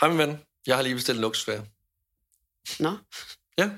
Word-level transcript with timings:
Hej 0.00 0.08
min 0.08 0.18
ven, 0.18 0.38
jeg 0.66 0.76
har 0.76 0.82
lige 0.82 0.94
bestilt 0.94 1.16
en 1.16 1.22
luksusferie. 1.22 1.66
Nå, 2.80 2.96
Ja. 3.58 3.70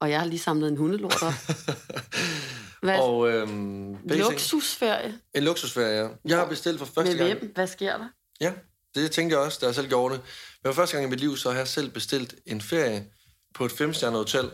og 0.00 0.10
jeg 0.10 0.20
har 0.20 0.26
lige 0.26 0.38
samlet 0.38 0.68
en 0.68 0.76
hundelort 0.76 1.22
op. 1.22 1.32
Hvad? 2.82 2.98
Og 3.00 3.28
øhm, 3.30 3.96
Luksusferie? 4.08 5.18
en 5.34 5.44
luksusferie, 5.44 6.02
ja. 6.04 6.08
Jeg 6.24 6.38
har 6.38 6.48
bestilt 6.48 6.78
for 6.78 6.84
første 6.86 7.10
Med 7.16 7.18
gang. 7.26 7.38
hvem? 7.38 7.52
Hvad 7.54 7.66
sker 7.66 7.96
der? 7.98 8.08
Ja, 8.40 8.52
det 8.94 9.10
tænkte 9.10 9.36
jeg 9.36 9.44
også, 9.44 9.58
da 9.60 9.66
jeg 9.66 9.74
selv 9.74 9.88
gjorde 9.88 10.14
det. 10.14 10.22
Men 10.64 10.72
for 10.74 10.82
første 10.82 10.96
gang 10.96 11.06
i 11.06 11.10
mit 11.10 11.20
liv, 11.20 11.36
så 11.36 11.50
har 11.50 11.58
jeg 11.58 11.68
selv 11.68 11.90
bestilt 11.90 12.34
en 12.46 12.60
ferie 12.60 13.06
på 13.54 13.64
et 13.64 13.72
femstjernet 13.72 14.18
hotel, 14.18 14.50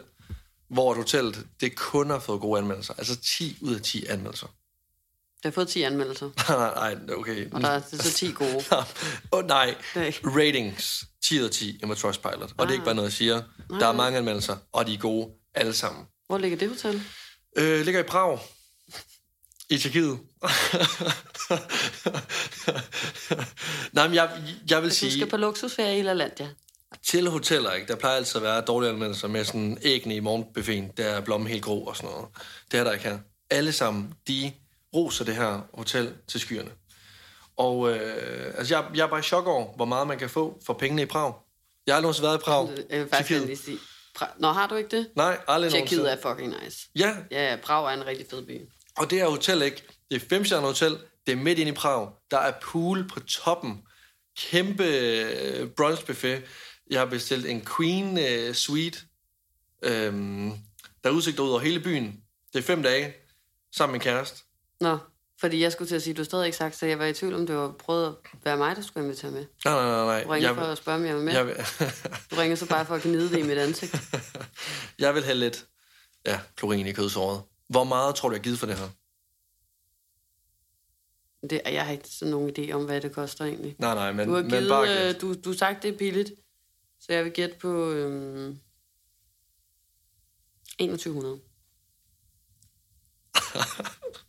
hvor 0.68 0.90
et 0.92 0.96
hotellet, 0.96 1.46
det 1.60 1.76
kun 1.76 2.10
har 2.10 2.18
fået 2.18 2.40
gode 2.40 2.58
anmeldelser. 2.58 2.94
Altså 2.98 3.20
10 3.20 3.58
ud 3.62 3.74
af 3.74 3.80
10 3.82 4.06
anmeldelser. 4.06 4.46
Jeg 5.46 5.50
har 5.52 5.54
fået 5.54 5.68
10 5.68 5.82
anmeldelser, 5.82 6.30
nej, 6.80 6.96
okay. 7.16 7.50
og 7.52 7.60
der 7.60 7.68
er 7.68 7.80
det 7.80 7.98
er 7.98 8.02
så 8.02 8.12
10 8.12 8.32
gode. 8.32 8.56
Åh 8.72 8.84
oh, 9.32 9.46
nej, 9.46 9.74
ratings 10.24 11.04
10 11.24 11.38
ud 11.40 11.44
af 11.44 11.50
10 11.50 11.68
i 11.70 11.80
Trustpilot. 11.96 12.42
Og 12.42 12.42
det 12.42 12.54
er 12.58 12.64
Ah. 12.66 12.72
ikke 12.72 12.84
bare 12.84 12.94
noget, 12.94 13.08
jeg 13.08 13.12
siger. 13.12 13.42
Der 13.80 13.86
er 13.86 13.92
mange 13.92 14.18
anmeldelser, 14.18 14.56
og 14.72 14.86
de 14.86 14.94
er 14.94 14.98
gode 14.98 15.28
alle 15.54 15.72
sammen. 15.72 16.04
Hvor 16.26 16.38
ligger 16.38 16.58
det 16.58 16.68
hotel? 16.68 17.02
Øh, 17.56 17.84
ligger 17.84 18.00
i 18.00 18.02
Prag. 18.02 18.38
I 19.70 19.78
Tjekkiet. 19.78 20.18
Nej, 23.92 24.06
men 24.08 24.14
jeg, 24.14 24.30
jeg 24.70 24.82
vil 24.82 24.90
Du 24.90 24.94
sige, 24.94 25.12
skal 25.12 25.26
på 25.30 25.36
luksusferie 25.36 25.98
i 25.98 26.02
LaLandia. 26.02 26.48
til 27.06 27.28
hoteller, 27.30 27.72
ikke? 27.72 27.88
der 27.88 27.96
plejer 27.96 28.16
altid 28.16 28.36
at 28.36 28.42
være 28.42 28.60
dårlige 28.60 28.90
anmeldelser 28.90 29.28
med 29.28 29.44
sådan 29.44 29.78
æggene 29.82 30.16
i 30.16 30.20
morgenbuffeten, 30.20 30.90
der 30.96 31.04
er 31.04 31.20
blommen 31.20 31.50
helt 31.50 31.62
grå 31.64 31.78
og 31.80 31.96
sådan 31.96 32.10
noget. 32.10 32.26
Det 32.72 32.80
er 32.80 32.84
der 32.84 32.92
ikke 32.92 33.04
her. 33.04 33.18
Alle 33.50 33.72
sammen, 33.72 34.12
de 34.28 34.52
roser 34.96 35.24
det 35.24 35.36
her 35.36 35.60
hotel 35.74 36.14
til 36.28 36.40
skyerne. 36.40 36.70
Og 37.56 37.90
øh, 37.96 38.54
altså, 38.58 38.76
jeg, 38.76 38.84
jeg 38.94 39.02
er 39.02 39.06
bare 39.08 39.20
i 39.20 39.22
chok 39.22 39.46
over, 39.46 39.76
hvor 39.76 39.84
meget 39.84 40.06
man 40.08 40.18
kan 40.18 40.30
få 40.30 40.60
for 40.66 40.72
pengene 40.74 41.02
i 41.02 41.06
Prag. 41.06 41.34
Jeg 41.86 41.94
har 41.94 42.02
aldrig 42.02 42.22
været 42.22 42.38
i 42.38 42.40
Prag. 42.44 42.68
Jeg 42.90 43.00
vil 43.00 43.08
faktisk 43.08 43.44
lige 43.46 43.56
sige... 43.56 43.78
Pra- 44.18 44.34
Nå, 44.38 44.48
har 44.52 44.66
du 44.68 44.74
ikke 44.74 44.96
det? 44.96 45.08
Nej, 45.16 45.38
aldrig 45.48 45.72
Tjekkiet 45.72 45.98
nogensinde. 46.02 46.28
er 46.30 46.34
fucking 46.34 46.64
nice. 46.64 46.88
Ja, 46.94 47.16
Ja, 47.30 47.56
Prag 47.62 47.84
er 47.86 47.90
en 48.00 48.06
rigtig 48.06 48.26
fed 48.30 48.42
by. 48.46 48.60
Og 48.96 49.10
det 49.10 49.18
her 49.18 49.28
hotel, 49.28 49.62
ikke? 49.62 49.82
Det 50.10 50.22
er 50.22 50.26
femstjernet 50.28 50.66
hotel. 50.68 50.98
Det 51.26 51.32
er 51.32 51.36
midt 51.36 51.58
inde 51.58 51.72
i 51.72 51.74
Prag. 51.74 52.08
Der 52.30 52.38
er 52.38 52.52
pool 52.62 53.08
på 53.08 53.20
toppen. 53.20 53.82
Kæmpe 54.38 54.84
øh, 54.84 55.68
brunchbuffet. 55.68 56.42
Jeg 56.90 56.98
har 57.00 57.06
bestilt 57.06 57.46
en 57.46 57.66
queen 57.76 58.18
øh, 58.18 58.54
suite. 58.54 58.98
Øhm, 59.82 60.50
der 61.04 61.10
er 61.10 61.14
udsigt 61.14 61.38
ud 61.38 61.50
over 61.50 61.60
hele 61.60 61.80
byen. 61.80 62.20
Det 62.52 62.58
er 62.58 62.62
fem 62.62 62.82
dage. 62.82 63.14
Sammen 63.76 63.92
med 63.92 64.00
kæreste. 64.00 64.42
Nå, 64.80 64.98
fordi 65.40 65.60
jeg 65.60 65.72
skulle 65.72 65.88
til 65.88 65.96
at 65.96 66.02
sige, 66.02 66.14
du 66.14 66.20
har 66.20 66.24
stadig 66.24 66.46
ikke 66.46 66.56
sagt, 66.58 66.76
så 66.76 66.86
jeg 66.86 66.98
var 66.98 67.04
i 67.06 67.12
tvivl 67.12 67.34
om, 67.34 67.46
det 67.46 67.56
var 67.56 67.72
prøvet 67.72 68.06
at 68.06 68.14
være 68.44 68.56
mig, 68.56 68.76
der 68.76 68.82
skulle 68.82 69.04
invitere 69.04 69.30
med. 69.30 69.46
Nej, 69.64 69.74
nej, 69.74 69.84
nej, 69.84 70.04
nej. 70.04 70.22
Du 70.24 70.28
ringer 70.30 70.48
Jeg, 70.48 70.56
for 70.56 70.62
at 70.64 70.78
spørge, 70.78 70.98
om 70.98 71.04
jeg 71.04 71.14
var 71.16 71.22
med. 71.22 71.32
jeg, 71.32 71.46
vil, 71.46 71.54
Du 72.30 72.36
ringer 72.36 72.56
så 72.56 72.66
bare 72.68 72.86
for 72.86 72.94
at 72.94 73.02
gnide 73.02 73.30
det 73.30 73.38
i 73.38 73.42
mit 73.42 73.58
ansigt. 73.58 73.96
jeg 74.98 75.14
vil 75.14 75.24
have 75.24 75.34
lidt 75.34 75.66
ja, 76.26 76.40
klorin 76.56 76.86
i 76.86 76.92
kødsåret. 76.92 77.42
Hvor 77.68 77.84
meget 77.84 78.14
tror 78.14 78.28
du, 78.28 78.34
jeg 78.34 78.38
har 78.40 78.44
givet 78.44 78.58
for 78.58 78.66
det 78.66 78.76
her? 78.78 78.88
Det, 81.50 81.60
jeg 81.64 81.84
har 81.84 81.92
ikke 81.92 82.08
sådan 82.08 82.30
nogen 82.30 82.52
idé 82.58 82.72
om, 82.72 82.84
hvad 82.84 83.00
det 83.00 83.12
koster 83.12 83.44
egentlig. 83.44 83.76
Nej, 83.78 83.94
nej, 83.94 84.12
men, 84.12 84.28
Du 84.28 84.34
har 84.34 84.42
men 84.42 84.50
givet, 84.50 84.68
bare 84.68 84.82
øh, 84.88 85.12
gæt. 85.12 85.20
du, 85.20 85.34
du 85.34 85.50
har 85.50 85.56
sagt, 85.56 85.82
det 85.82 85.94
er 85.94 85.98
billigt, 85.98 86.30
så 87.00 87.12
jeg 87.12 87.24
vil 87.24 87.32
gætte 87.32 87.56
på 87.60 87.90
øhm, 87.90 88.58
2100. 90.78 91.40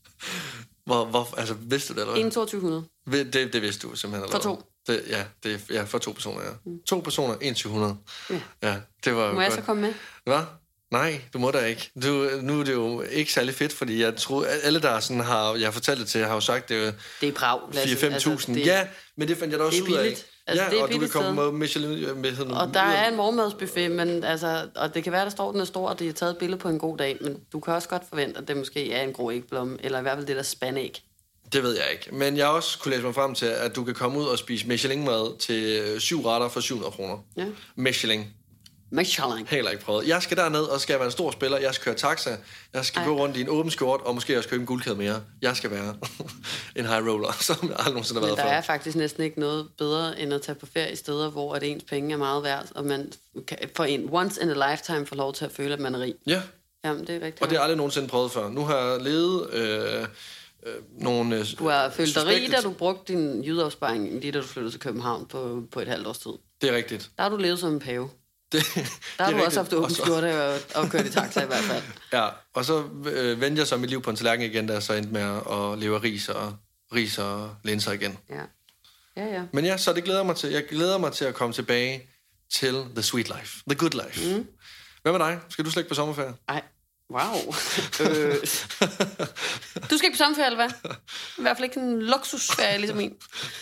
Hvor, 0.86 1.06
hvor, 1.06 1.36
altså, 1.38 1.54
vidste 1.54 1.94
du 1.94 2.00
det, 2.00 2.08
eller 2.08 2.22
hvad? 2.22 2.32
2200. 2.32 2.84
Ved- 3.08 3.26
Det, 3.26 3.54
det 3.54 3.62
vidste 3.62 3.88
du 3.88 3.96
simpelthen. 3.96 4.32
For 4.32 4.38
eller 4.38 4.44
to. 4.44 4.64
hvad? 4.86 4.96
Det, 4.98 5.04
ja, 5.10 5.24
det 5.44 5.54
er 5.54 5.74
ja, 5.74 5.84
for 5.84 5.98
to 5.98 6.12
personer, 6.12 6.42
ja. 6.44 6.50
Mm. 6.66 6.80
To 6.88 7.00
personer, 7.00 7.34
2100. 7.34 7.98
Ja. 8.30 8.40
Ja, 8.64 8.76
det 9.06 9.16
var 9.16 9.34
Må 9.34 9.42
jeg 9.42 9.50
godt. 9.50 9.60
så 9.60 9.66
komme 9.66 9.82
med? 9.82 9.94
Hvad? 10.26 10.42
Nej, 10.92 11.22
du 11.34 11.38
må 11.40 11.52
da 11.52 11.66
ikke. 11.66 11.92
Du, 12.04 12.30
nu 12.42 12.60
er 12.60 12.64
det 12.64 12.74
jo 12.74 13.02
ikke 13.02 13.34
særlig 13.34 13.56
fedt, 13.56 13.74
fordi 13.74 14.02
jeg 14.02 14.16
tror, 14.16 14.46
alle 14.64 14.82
der 14.82 15.00
sådan 15.00 15.24
har, 15.24 15.54
jeg 15.56 15.66
har 15.68 15.72
fortalt 15.72 16.00
det 16.00 16.08
til, 16.08 16.26
har 16.26 16.34
jo 16.34 16.40
sagt, 16.40 16.70
det 16.70 16.88
er 16.88 16.94
Det 17.22 17.30
er. 17.42 17.70
Lasse. 17.74 18.08
4-5.000. 18.08 18.14
Altså, 18.14 18.52
ja, 18.52 18.88
men 19.18 19.28
det 19.28 19.38
fandt 19.38 19.52
jeg 19.52 19.60
da 19.60 19.66
også 19.66 19.84
ud 19.84 19.92
af. 19.94 20.18
Altså, 20.48 20.64
ja, 20.64 20.70
det 20.70 20.80
er 20.80 20.84
og 20.84 20.92
du 20.92 21.00
kan 21.00 21.10
komme 21.10 21.44
med 21.44 21.52
Michelin 21.52 22.22
med 22.22 22.36
sådan 22.36 22.52
Og 22.52 22.74
der 22.74 22.80
er 22.80 23.10
en 23.10 23.16
morgenmadsbuffet, 23.16 23.92
men 23.92 24.24
altså, 24.24 24.68
og 24.76 24.94
det 24.94 25.04
kan 25.04 25.14
være, 25.14 25.24
der 25.24 25.30
står, 25.30 25.52
den 25.52 25.62
er 25.62 25.66
stor, 25.66 25.90
og 25.90 26.00
det 26.00 26.10
er 26.10 26.14
taget 26.14 26.32
et 26.32 26.38
billede 26.38 26.60
på 26.60 26.70
en 26.70 26.80
god 26.80 26.98
dag, 26.98 27.18
men 27.22 27.38
du 27.54 27.60
kan 27.60 27.74
også 27.74 27.90
godt 27.90 28.04
forvente, 28.10 28.40
at 28.40 28.48
det 28.48 28.58
måske 28.58 28.94
er 28.94 29.04
en 29.04 29.14
grå 29.14 29.32
ægblomme, 29.32 29.78
eller 29.80 30.00
i 30.00 30.02
hvert 30.02 30.18
fald 30.18 30.28
det 30.28 30.36
der 30.36 30.44
spandæg. 30.44 31.04
Det 31.54 31.64
ved 31.64 31.76
jeg 31.76 31.86
ikke. 31.92 32.16
Men 32.16 32.38
jeg 32.38 32.46
har 32.46 32.54
også 32.54 32.80
kunne 32.80 32.92
læse 32.92 33.04
mig 33.04 33.16
frem 33.16 33.36
til, 33.36 33.46
at 33.46 33.76
du 33.76 33.84
kan 33.84 33.94
komme 33.94 34.20
ud 34.20 34.26
og 34.26 34.38
spise 34.38 34.68
Michelin-mad 34.68 35.38
til 35.40 35.82
øh, 35.82 36.00
syv 36.00 36.22
retter 36.22 36.50
for 36.50 36.60
700 36.60 36.92
kroner. 36.92 37.18
Ja. 37.38 37.46
Michelin. 37.76 38.26
Michelin. 38.92 39.48
Heller 39.48 39.72
ikke 39.72 39.84
prøvet. 39.84 40.08
Jeg 40.08 40.22
skal 40.22 40.38
derned, 40.38 40.60
og 40.62 40.82
skal 40.82 40.96
være 40.96 41.06
en 41.06 41.12
stor 41.12 41.32
spiller. 41.32 41.58
Jeg 41.58 41.74
skal 41.74 41.86
køre 41.86 41.96
taxa. 41.96 42.30
Jeg 42.74 42.86
skal 42.86 43.00
Ej. 43.00 43.08
gå 43.08 43.18
rundt 43.18 43.38
i 43.38 43.42
en 43.42 43.50
åben 43.50 43.72
skjort, 43.72 44.02
og 44.02 44.16
måske 44.16 44.38
også 44.38 44.50
købe 44.50 44.62
en 44.62 44.68
guldkæde 44.68 44.96
mere. 44.96 45.22
Jeg 45.42 45.56
skal 45.58 45.72
være 45.72 45.96
en 46.76 46.86
high 46.86 47.08
roller, 47.08 47.32
som 47.48 47.58
jeg 47.62 47.76
aldrig 47.78 47.94
nogensinde 47.94 48.20
har 48.20 48.28
været 48.28 48.38
der 48.38 48.44
før. 48.44 48.50
er 48.52 48.62
faktisk 48.62 48.96
næsten 48.98 49.24
ikke 49.24 49.40
noget 49.40 49.68
bedre, 49.78 50.20
end 50.20 50.34
at 50.34 50.42
tage 50.42 50.56
på 50.56 50.66
ferie 50.66 50.92
i 50.92 50.96
steder, 50.96 51.30
hvor 51.30 51.54
at 51.56 51.64
ens 51.64 51.84
penge 51.84 52.14
er 52.14 52.18
meget 52.18 52.44
værd, 52.44 52.66
og 52.76 52.86
man 52.86 53.12
kan, 53.48 53.58
for 53.76 53.84
en 53.84 54.10
once 54.12 54.42
in 54.42 54.50
a 54.50 54.72
lifetime 54.72 55.06
får 55.06 55.16
lov 55.16 55.34
til 55.34 55.46
at 55.46 55.52
føle, 55.52 55.74
at 55.74 55.80
man 55.80 55.96
er 55.96 56.00
rig. 56.00 56.16
Ja, 56.28 56.42
Jamen, 56.86 57.02
det 57.08 57.10
er 57.16 57.26
rigtigt. 57.26 57.42
og 57.42 57.50
det 57.50 57.52
har 57.52 57.56
jeg 57.58 57.64
aldrig 57.64 57.78
nogensinde 57.78 58.08
prøvet 58.08 58.32
før. 58.32 58.50
Nu 58.50 58.66
har 58.66 58.78
jeg 58.78 59.02
levet 59.02 59.50
øh, 59.54 60.02
øh, 60.66 60.74
nogle... 61.00 61.36
Øh, 61.40 61.46
Du 61.60 61.68
har 61.70 61.90
følt 61.90 62.16
dig 62.16 62.26
rig, 62.26 62.52
da 62.52 62.62
du 62.62 62.72
brugte 62.72 63.14
din 63.14 63.44
jydeopsparing, 63.44 64.20
lige 64.22 64.32
da 64.32 64.40
du 64.40 64.46
flyttede 64.46 64.74
til 64.74 64.80
København 64.80 65.26
på, 65.26 65.64
på 65.72 65.80
et 65.80 65.88
halvt 65.88 66.08
års 66.08 66.18
tid. 66.20 66.32
Det 66.62 66.70
er 66.72 66.76
rigtigt. 66.76 67.10
Der 67.18 67.24
har 67.24 67.30
du 67.30 67.38
levet 67.38 67.60
som 67.60 67.74
en 67.74 67.80
pave. 67.80 68.10
Det, 68.52 68.64
Der 69.18 69.24
har 69.24 69.32
du 69.32 69.44
også 69.44 69.60
haft 69.60 69.74
åben 69.74 69.94
skjorte 69.96 70.44
og, 70.44 70.60
og 70.76 70.90
kørt 70.92 71.06
i 71.06 71.12
taxa 71.12 71.44
i 71.44 71.46
hvert 71.46 71.64
fald. 71.64 71.84
Ja, 72.14 72.30
og 72.54 72.66
så 72.66 72.84
øh, 73.06 73.42
vendte 73.42 73.60
jeg 73.60 73.68
så 73.68 73.78
mit 73.78 73.90
liv 73.90 74.02
på 74.02 74.10
en 74.10 74.16
tallerken 74.16 74.46
igen, 74.46 74.68
da 74.68 74.74
jeg 74.74 74.84
så 74.84 74.94
endte 74.94 75.14
med 75.14 75.22
at, 75.22 75.56
at 75.56 75.80
leve 75.80 75.96
af 75.96 76.04
ris 76.04 76.30
og, 76.30 76.56
ris 76.94 77.18
og 77.18 77.56
linser 77.64 77.92
igen. 77.92 78.18
Ja. 78.30 78.42
Ja, 79.18 79.26
ja. 79.26 79.44
Men 79.54 79.66
ja, 79.66 79.78
så 79.78 79.94
det 79.94 80.04
glæder 80.04 80.24
mig 80.24 80.36
til. 80.36 80.50
Jeg 80.50 80.66
glæder 80.70 80.98
mig 80.98 81.14
til 81.14 81.26
at 81.26 81.34
komme 81.34 81.54
tilbage 81.54 82.10
til 82.54 82.86
the 82.96 83.04
sweet 83.04 83.28
life. 83.28 83.64
The 83.70 83.76
good 83.76 84.06
life. 84.06 84.36
Mm. 84.38 84.48
Hvad 85.02 85.12
med 85.12 85.20
dig? 85.20 85.40
Skal 85.50 85.66
du 85.66 85.72
slet 85.72 85.82
ikke 85.82 85.90
på 85.90 85.96
sommerferie? 85.96 86.34
Ej, 86.50 86.62
wow. 87.12 87.54
øh. 88.08 88.36
Du 89.90 89.98
skal 89.98 90.06
ikke 90.06 90.12
på 90.12 90.18
sommerferie, 90.18 90.46
eller 90.46 90.56
hvad? 90.56 90.92
I 91.38 91.42
hvert 91.42 91.58
fald 91.58 91.64
ikke 91.64 91.80
en 91.80 92.02
luksusferie, 92.02 92.78
ligesom 92.78 92.98
min. 92.98 93.14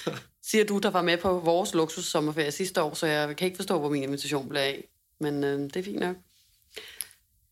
Siger 0.56 0.66
du, 0.66 0.78
der 0.78 0.90
var 0.90 1.02
med 1.02 1.18
på 1.18 1.40
vores 1.40 1.74
luksus 1.74 2.06
sommerferie 2.06 2.52
sidste 2.52 2.82
år, 2.82 2.94
så 2.94 3.06
jeg 3.08 3.36
kan 3.38 3.46
ikke 3.46 3.56
forstå, 3.56 3.80
hvor 3.80 3.90
min 3.90 4.04
invitation 4.04 4.50
blev 4.50 4.62
af. 4.62 4.88
Men 5.20 5.44
øh, 5.44 5.60
det 5.60 5.76
er 5.76 5.84
fint 5.84 6.00
nok. 6.00 6.16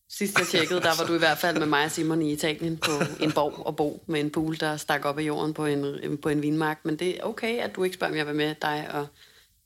Sidst 0.10 0.40
jeg 0.40 0.48
tjekkede, 0.48 0.82
der 0.82 0.98
var 0.98 1.06
du 1.08 1.16
i 1.16 1.18
hvert 1.18 1.38
fald 1.38 1.58
med 1.60 1.66
mig 1.68 1.86
og 1.86 1.92
Simon 1.92 2.22
i 2.22 2.32
Italien 2.34 2.78
på 2.78 2.92
en 3.20 3.32
borg 3.32 3.66
og 3.66 3.76
bo 3.76 4.04
med 4.08 4.20
en 4.20 4.30
pool, 4.32 4.58
der 4.60 4.78
stak 4.78 5.06
op 5.06 5.18
af 5.20 5.24
jorden 5.24 5.54
på 5.54 5.66
en, 5.66 6.18
på 6.18 6.30
en 6.30 6.42
vinmark. 6.42 6.80
Men 6.84 6.96
det 7.00 7.20
er 7.20 7.24
okay, 7.24 7.60
at 7.60 7.76
du 7.76 7.84
ikke 7.84 7.94
spørger, 7.94 8.14
om 8.14 8.18
jeg 8.18 8.28
vil 8.28 8.36
med 8.36 8.56
dig 8.62 8.90
og 8.94 9.08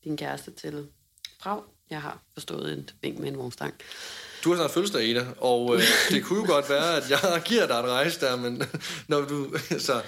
din 0.04 0.18
kæreste 0.18 0.52
til 0.52 0.88
Prag. 1.42 1.62
Jeg 1.90 2.02
har 2.02 2.22
forstået 2.34 2.74
en 2.74 2.90
vink 3.02 3.20
med 3.20 3.28
en 3.28 3.38
vognstang. 3.38 3.74
Du 4.44 4.50
har 4.50 4.56
snart 4.58 4.72
fødselsdag, 4.72 5.04
Ida, 5.06 5.26
og 5.38 5.76
øh, 5.76 5.82
det 6.10 6.24
kunne 6.24 6.40
jo 6.40 6.54
godt 6.54 6.70
være, 6.70 6.98
at 6.98 7.10
jeg 7.10 7.42
giver 7.46 7.68
dig 7.68 7.80
en 7.80 7.86
rejse 7.90 8.20
der, 8.20 8.36
men 8.36 8.64
når 9.08 9.22
du... 9.22 9.58
Så, 9.80 10.02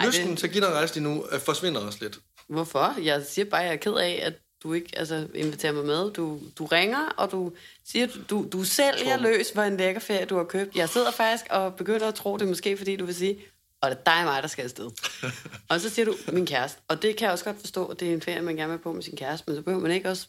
Ej, 0.00 0.06
lysten 0.06 0.30
det- 0.30 0.38
til 0.38 0.46
at 0.46 0.52
give 0.52 0.64
dig 0.64 0.68
en 0.68 0.74
rejse 0.76 0.94
lige 0.94 1.04
nu 1.04 1.26
øh, 1.32 1.40
forsvinder 1.40 1.80
også 1.80 1.98
lidt. 2.02 2.18
Hvorfor? 2.52 3.00
Jeg 3.02 3.22
siger 3.28 3.44
bare, 3.44 3.60
at 3.60 3.66
jeg 3.66 3.72
er 3.72 3.76
ked 3.76 3.94
af, 3.94 4.22
at 4.22 4.34
du 4.62 4.72
ikke 4.72 4.98
altså, 4.98 5.28
inviterer 5.34 5.72
mig 5.72 5.84
med. 5.84 6.10
Du, 6.10 6.40
du 6.58 6.66
ringer, 6.66 7.08
og 7.16 7.30
du 7.30 7.52
siger, 7.84 8.06
du, 8.30 8.46
du, 8.52 8.64
sælger 8.64 9.18
løs, 9.18 9.50
hvor 9.50 9.62
en 9.62 9.76
lækker 9.76 10.00
ferie, 10.00 10.24
du 10.24 10.36
har 10.36 10.44
købt. 10.44 10.76
Jeg 10.76 10.88
sidder 10.88 11.10
faktisk 11.10 11.44
og 11.50 11.74
begynder 11.74 12.08
at 12.08 12.14
tro 12.14 12.36
det, 12.36 12.48
måske 12.48 12.76
fordi 12.76 12.96
du 12.96 13.04
vil 13.04 13.14
sige, 13.14 13.38
og 13.80 13.90
det 13.90 13.98
er 13.98 14.02
dig 14.02 14.18
og 14.18 14.24
mig, 14.24 14.42
der 14.42 14.48
skal 14.48 14.62
afsted. 14.62 14.90
og 15.70 15.80
så 15.80 15.88
siger 15.90 16.06
du, 16.06 16.14
min 16.32 16.46
kæreste. 16.46 16.80
Og 16.88 17.02
det 17.02 17.16
kan 17.16 17.24
jeg 17.24 17.32
også 17.32 17.44
godt 17.44 17.60
forstå, 17.60 17.86
at 17.86 18.00
det 18.00 18.08
er 18.08 18.12
en 18.12 18.22
ferie, 18.22 18.42
man 18.42 18.56
gerne 18.56 18.72
vil 18.72 18.78
på 18.78 18.92
med 18.92 19.02
sin 19.02 19.16
kæreste, 19.16 19.44
men 19.46 19.56
så 19.56 19.62
behøver 19.62 19.82
man 19.82 19.90
ikke 19.92 20.08
også 20.08 20.26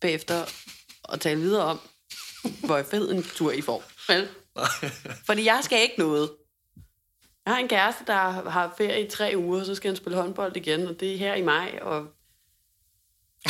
bagefter 0.00 0.44
at 1.12 1.20
tale 1.20 1.40
videre 1.40 1.64
om, 1.64 1.80
hvor 2.64 2.82
fed 2.82 3.10
en 3.10 3.22
tur 3.22 3.52
I 3.52 3.60
får. 3.60 3.84
Vel? 4.08 4.28
Fordi 5.26 5.44
jeg 5.44 5.60
skal 5.62 5.82
ikke 5.82 5.98
noget. 5.98 6.30
Jeg 7.46 7.54
har 7.54 7.60
en 7.60 7.68
kæreste, 7.68 8.04
der 8.06 8.14
har 8.50 8.74
ferie 8.78 9.06
i 9.06 9.10
tre 9.10 9.32
uger, 9.36 9.64
så 9.64 9.74
skal 9.74 9.88
han 9.88 9.96
spille 9.96 10.18
håndbold 10.22 10.56
igen, 10.56 10.86
og 10.86 11.00
det 11.00 11.14
er 11.14 11.18
her 11.18 11.34
i 11.34 11.42
maj, 11.42 11.78
og, 11.82 11.96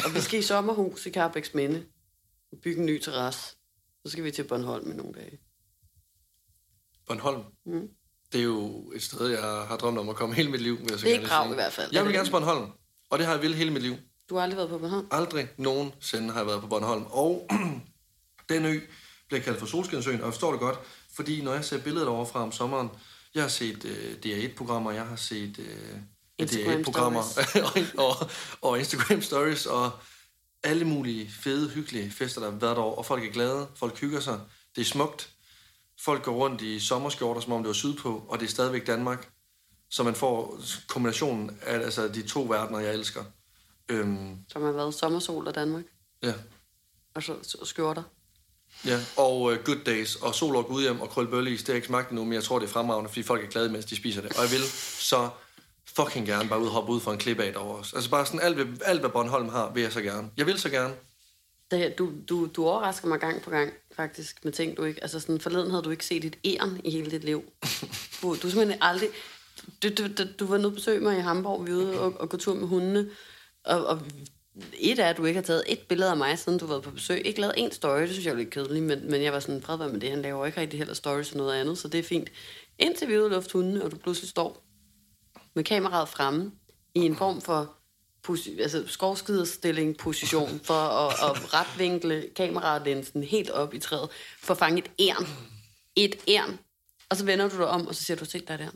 og 0.05 0.15
vi 0.15 0.21
skal 0.21 0.39
i 0.39 0.43
sommerhus 0.43 1.07
i 1.07 1.11
Carbex 1.13 1.55
Minde, 1.55 1.87
og 2.53 2.59
bygge 2.63 2.81
en 2.81 2.87
ny 2.87 3.01
terrasse. 3.01 3.57
Så 4.07 4.13
skal 4.13 4.25
vi 4.25 4.31
til 4.31 4.45
Bornholm 4.45 4.91
i 4.91 4.95
nogle 4.95 5.13
dage. 5.15 5.39
Bornholm. 7.07 7.43
Mm. 7.67 7.89
Det 8.33 8.41
er 8.41 8.45
jo 8.45 8.93
et 8.95 9.03
sted, 9.03 9.27
jeg 9.29 9.41
har 9.43 9.77
drømt 9.77 9.99
om 9.99 10.09
at 10.09 10.17
komme 10.17 10.35
hele 10.35 10.51
mit 10.51 10.61
liv. 10.61 10.79
Vil 10.79 10.87
jeg 10.91 10.99
så 10.99 11.07
Det 11.07 11.15
er 11.15 11.19
ikke 11.19 11.29
sige. 11.29 11.51
i 11.51 11.55
hvert 11.55 11.73
fald. 11.73 11.93
Jeg 11.93 12.05
vil 12.05 12.13
gerne 12.13 12.27
til 12.27 12.33
Bornholm, 12.33 12.71
og 13.11 13.19
det 13.19 13.27
har 13.27 13.33
jeg 13.35 13.43
vil 13.43 13.55
hele 13.55 13.71
mit 13.71 13.83
liv. 13.83 13.97
Du 14.29 14.35
har 14.35 14.43
aldrig 14.43 14.57
været 14.57 14.71
på 14.71 14.79
Bornholm? 14.79 15.07
Aldrig 15.11 15.49
nogensinde 15.57 16.31
har 16.31 16.41
jeg 16.41 16.47
været 16.47 16.61
på 16.61 16.67
Bornholm. 16.67 17.07
Og 17.11 17.49
den 18.49 18.65
ø 18.65 18.81
bliver 19.29 19.43
kaldt 19.43 19.59
for 19.59 19.67
Solskinsøen, 19.67 20.21
og 20.21 20.25
jeg 20.27 20.33
forstår 20.33 20.51
det 20.51 20.61
godt, 20.61 20.79
fordi 21.15 21.43
når 21.43 21.53
jeg 21.55 21.65
ser 21.65 21.83
billedet 21.83 22.09
over 22.09 22.25
fra 22.25 22.43
om 22.43 22.53
sommeren, 22.53 22.91
jeg 23.35 23.43
har 23.43 23.49
set 23.49 23.85
øh, 23.85 24.15
DR1-programmer, 24.27 24.91
jeg 24.91 25.07
har 25.07 25.17
set 25.17 25.59
øh, 25.59 25.99
Instagram 26.39 26.81
DR1-programmer 26.81 27.21
og, 27.99 28.07
og, 28.07 28.31
og 28.63 28.79
Instagram 28.79 29.23
Stories, 29.23 29.67
og 29.67 29.91
alle 30.63 30.85
mulige 30.85 31.31
fede, 31.31 31.71
hyggelige 31.71 32.11
fester, 32.11 32.41
der 32.41 32.51
har 32.51 32.59
været 32.59 32.77
derovre, 32.77 32.99
og 32.99 33.07
folk 33.07 33.25
er 33.25 33.33
glade, 33.33 33.69
folk 33.75 34.01
hygger 34.01 34.21
sig, 34.21 34.41
det 34.77 34.81
er 34.81 34.85
smukt. 34.85 35.29
Folk 36.01 36.25
går 36.25 36.33
rundt 36.33 36.63
i 36.63 36.81
sommerskjorter, 36.81 37.41
som 37.41 37.53
om 37.53 37.63
det 37.63 37.67
var 37.67 37.75
sydpå, 37.75 38.25
og 38.29 38.41
det 38.41 38.47
er 38.47 38.51
stadigvæk 38.51 38.87
Danmark. 38.87 39.31
Så 39.91 40.03
man 40.03 40.15
får 40.15 40.61
kombinationen 40.89 41.59
af 41.63 41.75
altså, 41.75 42.09
de 42.09 42.29
to 42.29 42.43
verdener, 42.43 42.79
jeg 42.79 42.95
elsker. 42.95 43.25
Øhm, 43.89 44.37
Som 44.49 44.63
har 44.63 44.73
været 44.73 44.95
sommersol 44.95 45.49
og 45.49 45.55
Danmark. 45.55 45.85
ja, 46.23 46.35
Og 47.15 47.23
så, 47.23 47.37
så 47.43 47.65
skjorter. 47.65 48.03
Ja. 48.87 49.01
Og 49.17 49.41
uh, 49.41 49.55
Good 49.65 49.85
Days, 49.87 50.17
og 50.17 50.35
Sol 50.35 50.57
og 50.57 50.67
Gudhjem, 50.67 51.01
og 51.01 51.09
Krølbølleis, 51.11 51.59
det 51.59 51.67
har 51.67 51.73
jeg 51.73 51.77
ikke 51.77 51.87
smagt 51.87 52.11
endnu, 52.11 52.25
men 52.25 52.33
jeg 52.33 52.45
tror, 52.45 52.59
det 52.59 52.67
er 52.69 52.73
fremragende, 52.73 53.09
fordi 53.09 53.23
folk 53.23 53.45
er 53.45 53.49
glade, 53.49 53.69
mens 53.69 53.85
de 53.85 53.97
spiser 53.97 54.21
det. 54.23 54.31
Og 54.37 54.43
jeg 54.43 54.51
vil 54.51 54.63
så 54.99 55.29
fucking 55.97 56.27
gerne 56.27 56.49
bare 56.49 56.61
ud 56.61 56.69
hoppe 56.69 56.93
ud 56.93 57.01
for 57.01 57.13
en 57.13 57.19
klip 57.19 57.41
af 57.41 57.53
derovre 57.53 57.79
også. 57.79 57.97
Altså 57.97 58.11
bare 58.11 58.27
sådan 58.27 58.41
alt, 58.41 58.57
hvad- 58.57 58.79
alt 58.85 59.01
hvad 59.01 59.11
Bornholm 59.11 59.49
har, 59.49 59.73
vil 59.75 59.83
jeg 59.83 59.93
så 59.93 60.01
gerne. 60.03 60.31
Jeg 60.37 60.47
vil 60.47 60.59
så 60.59 60.69
gerne. 60.71 60.95
Det, 61.71 61.99
du, 61.99 62.13
du, 62.29 62.47
du 62.57 62.67
overrasker 62.67 63.09
mig 63.09 63.21
gang 63.21 63.43
på 63.43 63.51
gang, 63.51 63.73
faktisk, 63.97 64.45
med 64.45 64.53
ting, 64.53 64.77
du 64.77 64.85
ikke... 64.85 65.03
Altså, 65.03 65.21
sådan, 65.21 65.41
forleden 65.41 65.71
havde 65.71 65.83
du 65.83 65.91
ikke 65.91 66.07
set 66.07 66.25
et 66.25 66.37
æren 66.45 66.81
i 66.85 66.91
hele 66.91 67.11
dit 67.11 67.25
liv. 67.25 67.43
Du, 68.23 68.35
du 68.43 68.51
simpelthen 68.51 68.79
aldrig... 68.81 69.09
Du, 69.83 69.89
du, 69.89 70.03
du, 70.19 70.23
du 70.41 70.47
var 70.47 70.57
nede 70.57 70.67
og 70.69 70.73
besøge 70.75 71.01
mig 71.01 71.19
i 71.19 71.21
Hamburg, 71.21 71.67
vi 71.67 71.73
var 71.73 71.79
ude 71.79 72.01
og, 72.01 72.21
og 72.21 72.29
gå 72.29 72.37
tur 72.37 72.55
med 72.55 72.69
hundene, 72.69 73.11
og, 73.65 73.87
og 73.87 74.01
et 74.79 74.99
er, 74.99 75.07
at 75.07 75.17
du 75.17 75.25
ikke 75.25 75.39
har 75.39 75.45
taget 75.45 75.65
et 75.69 75.81
billede 75.89 76.11
af 76.11 76.17
mig, 76.17 76.39
siden 76.39 76.59
du 76.59 76.67
har 76.67 76.73
været 76.73 76.83
på 76.83 76.91
besøg. 76.91 77.27
Ikke 77.27 77.41
lavet 77.41 77.55
en 77.57 77.73
story, 77.73 78.01
det 78.01 78.11
synes 78.11 78.27
jeg 78.27 78.33
er 78.33 78.37
lidt 78.37 78.51
kedeligt, 78.51 78.85
men, 78.85 79.11
men 79.11 79.23
jeg 79.23 79.33
var 79.33 79.41
sådan, 79.41 79.63
fred 79.63 79.79
med 79.79 80.01
det, 80.01 80.11
han 80.11 80.23
laver 80.23 80.47
ikke 80.47 80.61
rigtig 80.61 80.79
heller 80.79 80.95
stories 80.95 81.31
og 81.33 81.37
noget 81.37 81.61
andet, 81.61 81.79
så 81.79 81.89
det 81.89 81.99
er 82.01 82.05
fint. 82.05 82.29
Indtil 82.79 83.09
vi 83.09 83.15
er 83.15 83.21
ude 83.21 83.83
og 83.85 83.91
du 83.91 83.97
pludselig 83.97 84.31
står 84.31 84.65
med 85.55 85.65
kameraet 85.65 86.09
fremme 86.09 86.53
i 86.95 87.01
en 87.01 87.17
form 87.17 87.41
for 87.41 87.77
posi- 88.29 88.63
altså 88.63 88.85
skovskiderstilling 88.87 89.97
position 89.97 90.61
for 90.65 90.75
at, 90.75 91.31
at 91.31 91.55
retvinkle 91.55 92.29
kameralinsen 92.37 93.23
helt 93.23 93.51
op 93.51 93.75
i 93.75 93.79
træet 93.79 94.09
for 94.39 94.55
at 94.55 94.59
fange 94.59 94.79
et 94.79 94.91
ærn. 95.09 95.27
Et 95.97 96.17
ærn. 96.29 96.59
Og 97.09 97.17
så 97.17 97.25
vender 97.25 97.49
du 97.49 97.57
dig 97.57 97.67
om, 97.67 97.87
og 97.87 97.95
så 97.95 98.03
siger 98.03 98.17
du, 98.17 98.25
se 98.25 98.41
der 98.41 98.53
er 98.53 98.57
der. 98.57 98.71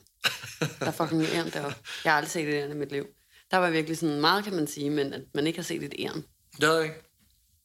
Der 0.80 0.86
er 0.86 0.90
fucking 0.90 1.22
ærn 1.22 1.50
deroppe. 1.50 1.76
Jeg 2.04 2.12
har 2.12 2.16
aldrig 2.16 2.30
set 2.30 2.46
det 2.46 2.54
æren 2.54 2.70
i 2.70 2.74
mit 2.74 2.92
liv. 2.92 3.06
Der 3.50 3.56
var 3.56 3.70
virkelig 3.70 3.98
sådan 3.98 4.20
meget, 4.20 4.44
kan 4.44 4.54
man 4.54 4.66
sige, 4.66 4.90
men 4.90 5.12
at 5.12 5.22
man 5.34 5.46
ikke 5.46 5.58
har 5.58 5.64
set 5.64 5.82
et 5.82 5.94
æren. 5.98 6.24
Det 6.56 6.64
havde 6.64 6.76
jeg 6.76 6.84
ikke. 6.84 6.96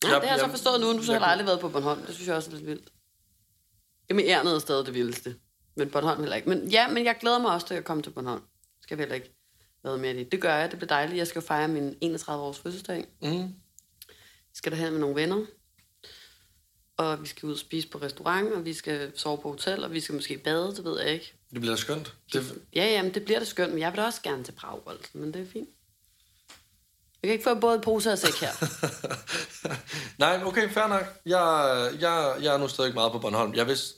Ja, 0.03 0.09
Jeg- 0.09 0.21
det 0.21 0.29
har 0.29 0.35
jeg 0.35 0.39
så 0.39 0.45
jeg- 0.45 0.51
forstået 0.51 0.81
nu, 0.81 0.93
du 0.97 1.03
så 1.03 1.11
jeg- 1.11 1.21
har 1.21 1.27
aldrig 1.27 1.47
været 1.47 1.59
på 1.59 1.69
Bornholm. 1.69 2.01
Det 2.05 2.15
synes 2.15 2.27
jeg 2.27 2.35
også 2.35 2.51
er 2.51 2.55
lidt 2.55 2.65
vildt. 2.67 2.89
Jamen, 4.09 4.25
ærnet 4.25 4.55
er 4.55 4.59
stadig 4.59 4.85
det 4.85 4.93
vildeste. 4.93 5.35
Men 5.75 5.89
Bornholm 5.89 6.19
heller 6.19 6.35
ikke. 6.35 6.49
Men 6.49 6.67
ja, 6.67 6.87
men 6.87 7.05
jeg 7.05 7.17
glæder 7.19 7.39
mig 7.39 7.51
også 7.53 7.67
til 7.67 7.73
at 7.73 7.83
komme 7.85 8.03
til 8.03 8.09
Bornholm. 8.11 8.41
Skal 8.81 8.97
vi 8.97 9.01
heller 9.01 9.15
ikke 9.15 9.35
være 9.83 9.97
mere 9.97 10.11
i 10.15 10.17
det. 10.17 10.31
Det 10.31 10.41
gør 10.41 10.55
jeg, 10.55 10.71
det 10.71 10.79
bliver 10.79 10.87
dejligt. 10.87 11.17
Jeg 11.17 11.27
skal 11.27 11.39
jo 11.41 11.47
fejre 11.47 11.67
min 11.67 11.95
31-års 12.01 12.59
fødselsdag. 12.59 13.05
Mm. 13.21 13.53
Skal 14.53 14.71
derhen 14.71 14.91
med 14.91 14.99
nogle 14.99 15.15
venner. 15.15 15.45
Og 16.97 17.21
vi 17.23 17.27
skal 17.27 17.47
ud 17.47 17.51
og 17.53 17.57
spise 17.59 17.87
på 17.87 17.97
restaurant, 17.97 18.53
og 18.53 18.65
vi 18.65 18.73
skal 18.73 19.11
sove 19.19 19.37
på 19.37 19.49
hotel, 19.49 19.83
og 19.83 19.91
vi 19.93 19.99
skal 19.99 20.15
måske 20.15 20.37
bade, 20.37 20.75
det 20.75 20.83
ved 20.85 20.99
jeg 21.01 21.09
ikke. 21.13 21.40
Det 21.51 21.61
bliver 21.61 21.75
skønt. 21.75 22.13
Det, 22.33 22.61
Ja, 22.75 22.85
jamen, 22.85 23.13
det 23.13 23.25
bliver 23.25 23.39
det 23.39 23.47
skønt, 23.47 23.73
men 23.73 23.79
jeg 23.79 23.91
vil 23.91 23.97
da 23.97 24.05
også 24.05 24.21
gerne 24.21 24.43
til 24.43 24.51
Prag, 24.51 24.79
altså, 24.87 25.09
men 25.13 25.33
det 25.33 25.41
er 25.41 25.51
fint. 25.53 25.69
Jeg 27.23 27.27
kan 27.27 27.31
ikke 27.31 27.43
få 27.43 27.55
både 27.55 27.79
pose 27.79 28.11
og 28.11 28.17
sæk 28.17 28.33
her. 28.33 28.51
Nej, 30.23 30.43
okay, 30.45 30.69
fair 30.69 30.87
nok. 30.87 31.03
Jeg, 31.25 31.91
jeg, 32.01 32.35
jeg 32.41 32.53
er 32.53 32.57
nu 32.57 32.67
stadig 32.67 32.93
meget 32.93 33.11
på 33.11 33.19
Bornholm. 33.19 33.53
Jeg 33.55 33.67
vidste, 33.67 33.95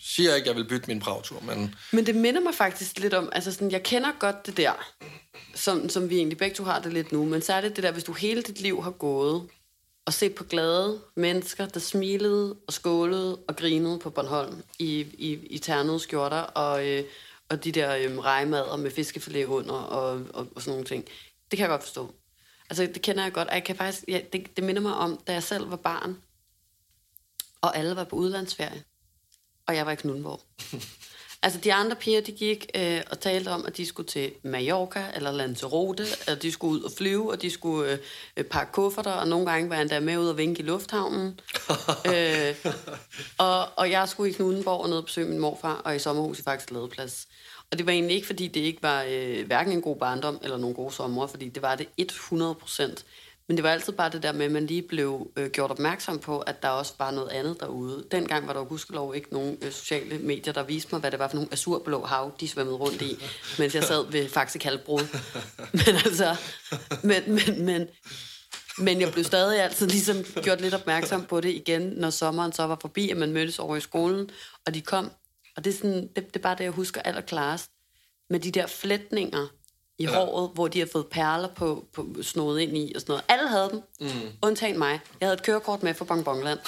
siger 0.00 0.34
ikke, 0.34 0.50
at 0.50 0.56
jeg 0.56 0.62
vil 0.62 0.68
bytte 0.68 0.86
min 0.86 1.00
pragtur, 1.00 1.40
men 1.40 1.74
Men 1.92 2.06
det 2.06 2.14
minder 2.14 2.40
mig 2.40 2.54
faktisk 2.54 2.98
lidt 2.98 3.14
om, 3.14 3.28
altså 3.32 3.52
sådan, 3.52 3.70
jeg 3.70 3.82
kender 3.82 4.12
godt 4.18 4.46
det 4.46 4.56
der, 4.56 4.72
som, 5.54 5.88
som 5.88 6.10
vi 6.10 6.16
egentlig 6.16 6.38
begge 6.38 6.54
to 6.56 6.64
har 6.64 6.80
det 6.80 6.92
lidt 6.92 7.12
nu, 7.12 7.24
men 7.24 7.42
så 7.42 7.52
er 7.52 7.60
det 7.60 7.76
det 7.76 7.84
der, 7.84 7.92
hvis 7.92 8.04
du 8.04 8.12
hele 8.12 8.42
dit 8.42 8.60
liv 8.60 8.82
har 8.82 8.90
gået 8.90 9.48
og 10.08 10.14
se 10.14 10.30
på 10.30 10.44
glade 10.44 11.00
mennesker, 11.14 11.66
der 11.66 11.80
smilede 11.80 12.56
og 12.66 12.72
skålede 12.72 13.36
og 13.48 13.56
grinede 13.56 13.98
på 13.98 14.10
Bornholm 14.10 14.62
i, 14.78 15.00
i, 15.00 15.32
i 15.32 15.58
ternede 15.58 16.00
skjorter 16.00 16.40
og, 16.40 16.86
øh, 16.86 17.04
og 17.48 17.64
de 17.64 17.72
der 17.72 17.96
øh, 17.96 18.18
rejmader 18.18 18.76
med 18.76 18.90
fiskefilet 18.90 19.46
under 19.46 19.74
og, 19.74 20.26
og, 20.34 20.48
og 20.54 20.62
sådan 20.62 20.70
nogle 20.72 20.84
ting. 20.84 21.04
Det 21.50 21.56
kan 21.56 21.60
jeg 21.60 21.68
godt 21.68 21.82
forstå. 21.82 22.14
Altså, 22.70 22.82
det 22.94 23.02
kender 23.02 23.22
jeg 23.22 23.32
godt, 23.32 23.48
og 23.48 23.54
jeg 23.54 23.64
kan 23.64 23.76
faktisk, 23.76 24.04
ja, 24.08 24.20
det, 24.32 24.56
det 24.56 24.64
minder 24.64 24.82
mig 24.82 24.94
om, 24.94 25.20
da 25.26 25.32
jeg 25.32 25.42
selv 25.42 25.70
var 25.70 25.76
barn, 25.76 26.16
og 27.60 27.76
alle 27.76 27.96
var 27.96 28.04
på 28.04 28.16
udlandsferie, 28.16 28.84
og 29.66 29.76
jeg 29.76 29.86
var 29.86 29.92
i 29.92 29.96
Knuddenborg. 29.96 30.40
Altså, 31.42 31.58
de 31.64 31.74
andre 31.74 31.96
piger, 31.96 32.20
de 32.20 32.32
gik 32.32 32.66
øh, 32.74 33.00
og 33.10 33.20
talte 33.20 33.48
om, 33.48 33.66
at 33.66 33.76
de 33.76 33.86
skulle 33.86 34.06
til 34.06 34.32
Mallorca 34.42 35.04
eller 35.14 35.32
Lanzarote, 35.32 36.04
at 36.26 36.42
de 36.42 36.52
skulle 36.52 36.72
ud 36.72 36.82
og 36.82 36.92
flyve, 36.98 37.30
og 37.30 37.42
de 37.42 37.50
skulle 37.50 37.98
øh, 38.36 38.44
pakke 38.44 38.72
kufferter, 38.72 39.12
og 39.12 39.28
nogle 39.28 39.50
gange 39.50 39.68
var 39.68 39.74
jeg 39.74 39.82
endda 39.82 40.00
med 40.00 40.18
ud 40.18 40.28
og 40.28 40.38
vinke 40.38 40.62
i 40.62 40.66
lufthavnen. 40.66 41.40
øh, 42.14 42.54
og, 43.38 43.68
og 43.76 43.90
jeg 43.90 44.08
skulle 44.08 44.30
i 44.30 44.32
Knuddenborg 44.32 44.80
og 44.80 44.88
ned 44.88 44.96
og 44.96 45.04
besøge 45.04 45.28
min 45.28 45.38
morfar, 45.38 45.74
og 45.74 45.96
i 45.96 45.98
sommerhus 45.98 46.38
i 46.38 46.42
faktisk 46.42 46.70
Ladeplads. 46.70 47.28
Og 47.70 47.78
det 47.78 47.86
var 47.86 47.92
egentlig 47.92 48.14
ikke, 48.14 48.26
fordi 48.26 48.48
det 48.48 48.60
ikke 48.60 48.82
var 48.82 49.04
øh, 49.08 49.46
hverken 49.46 49.72
en 49.72 49.82
god 49.82 49.96
barndom 49.96 50.38
eller 50.42 50.56
nogle 50.56 50.76
gode 50.76 50.92
sommer, 50.92 51.26
fordi 51.26 51.48
det 51.48 51.62
var 51.62 51.74
det 51.74 51.88
100 51.96 52.54
procent. 52.54 53.04
Men 53.48 53.56
det 53.56 53.64
var 53.64 53.70
altid 53.70 53.92
bare 53.92 54.10
det 54.10 54.22
der 54.22 54.32
med, 54.32 54.46
at 54.46 54.52
man 54.52 54.66
lige 54.66 54.82
blev 54.82 55.30
øh, 55.36 55.50
gjort 55.50 55.70
opmærksom 55.70 56.18
på, 56.18 56.38
at 56.38 56.62
der 56.62 56.68
også 56.68 56.92
var 56.98 57.10
noget 57.10 57.28
andet 57.28 57.60
derude. 57.60 58.04
Dengang 58.10 58.46
var 58.46 58.52
der 58.52 58.60
jo 58.60 58.66
gudskelov 58.68 59.14
ikke 59.14 59.32
nogen 59.32 59.58
øh, 59.62 59.72
sociale 59.72 60.18
medier, 60.18 60.52
der 60.52 60.62
viste 60.62 60.88
mig, 60.92 61.00
hvad 61.00 61.10
det 61.10 61.18
var 61.18 61.28
for 61.28 61.34
nogle 61.34 61.52
azurblå 61.52 62.04
hav, 62.04 62.32
de 62.40 62.48
svømmede 62.48 62.76
rundt 62.76 63.02
i, 63.02 63.24
mens 63.58 63.74
jeg 63.74 63.84
sad 63.84 64.10
ved 64.10 64.28
faktisk 64.28 64.64
halvbrud. 64.64 65.00
Men 65.86 65.94
altså, 66.04 66.36
men, 67.02 67.22
men, 67.26 67.64
men, 67.64 67.88
men 68.78 69.00
jeg 69.00 69.12
blev 69.12 69.24
stadig 69.24 69.62
altid 69.62 69.86
ligesom 69.86 70.24
gjort 70.42 70.60
lidt 70.60 70.74
opmærksom 70.74 71.24
på 71.24 71.40
det 71.40 71.50
igen, 71.50 71.82
når 71.82 72.10
sommeren 72.10 72.52
så 72.52 72.66
var 72.66 72.78
forbi, 72.80 73.10
at 73.10 73.16
man 73.16 73.32
mødtes 73.32 73.58
over 73.58 73.76
i 73.76 73.80
skolen, 73.80 74.30
og 74.66 74.74
de 74.74 74.80
kom. 74.80 75.10
Og 75.56 75.64
det 75.64 75.74
er, 75.74 75.76
sådan, 75.76 76.08
det, 76.16 76.26
det 76.26 76.36
er 76.36 76.40
bare 76.40 76.56
det, 76.58 76.64
jeg 76.64 76.72
husker 76.72 77.02
allerklarest. 77.02 77.70
Med 78.30 78.40
de 78.40 78.50
der 78.50 78.66
flætninger 78.66 79.46
i 79.98 80.04
ja. 80.04 80.14
håret, 80.14 80.50
hvor 80.54 80.68
de 80.68 80.78
har 80.78 80.88
fået 80.92 81.06
perler 81.06 81.48
på, 81.48 81.84
på 81.94 82.06
snået 82.22 82.60
ind 82.60 82.76
i 82.76 82.92
og 82.94 83.00
sådan 83.00 83.12
noget. 83.12 83.24
Alle 83.28 83.48
havde 83.48 83.68
dem, 83.70 83.82
mm. 84.00 84.28
undtagen 84.42 84.78
mig. 84.78 85.00
Jeg 85.20 85.26
havde 85.26 85.34
et 85.34 85.42
kørekort 85.42 85.82
med 85.82 85.94
fra 85.94 86.04
Bongbongland, 86.04 86.58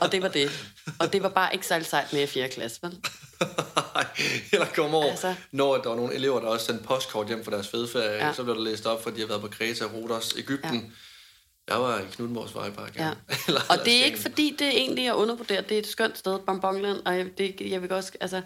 og 0.00 0.12
det 0.12 0.22
var 0.22 0.28
det. 0.28 0.50
Og 0.98 1.12
det 1.12 1.22
var 1.22 1.28
bare 1.28 1.52
ikke 1.52 1.66
særlig 1.66 1.86
sejt 1.86 2.12
med 2.12 2.22
i 2.22 2.26
4. 2.26 2.48
klasse, 2.48 2.78
vel? 2.82 2.98
eller 4.52 4.66
komme 4.74 4.96
over, 4.96 5.10
Altså. 5.10 5.34
når 5.52 5.76
der 5.76 5.88
var 5.88 5.96
nogle 5.96 6.14
elever, 6.14 6.40
der 6.40 6.46
også 6.46 6.66
sendte 6.66 6.84
postkort 6.84 7.26
hjem 7.26 7.44
fra 7.44 7.50
deres 7.50 7.68
fedeferie, 7.68 8.26
Ja. 8.26 8.32
så 8.32 8.42
blev 8.44 8.54
der 8.56 8.62
læst 8.62 8.86
op, 8.86 9.02
for 9.02 9.10
de 9.10 9.20
har 9.20 9.26
været 9.26 9.40
på 9.40 9.48
Kreta, 9.48 9.84
Rodos, 9.84 10.34
Ægypten. 10.38 10.74
Ja. 11.68 11.74
Jeg 11.74 11.82
var 11.82 11.98
i 11.98 12.02
Knuddenborgs 12.12 12.54
Vejpark. 12.54 12.96
Ja. 12.96 13.10
Eller 13.48 13.60
Og 13.70 13.78
det 13.84 14.00
er 14.00 14.04
ikke 14.04 14.18
fordi, 14.18 14.56
det 14.58 14.68
egentlig 14.68 15.06
er 15.06 15.12
undervurderet. 15.12 15.68
Det 15.68 15.74
er 15.74 15.78
et 15.78 15.86
skønt 15.86 16.18
sted, 16.18 16.38
Bongbongland, 16.46 16.98
og 17.04 17.18
jeg, 17.18 17.26
det, 17.38 17.60
jeg 17.60 17.82
vil 17.82 17.92
også, 17.92 18.12
altså... 18.20 18.42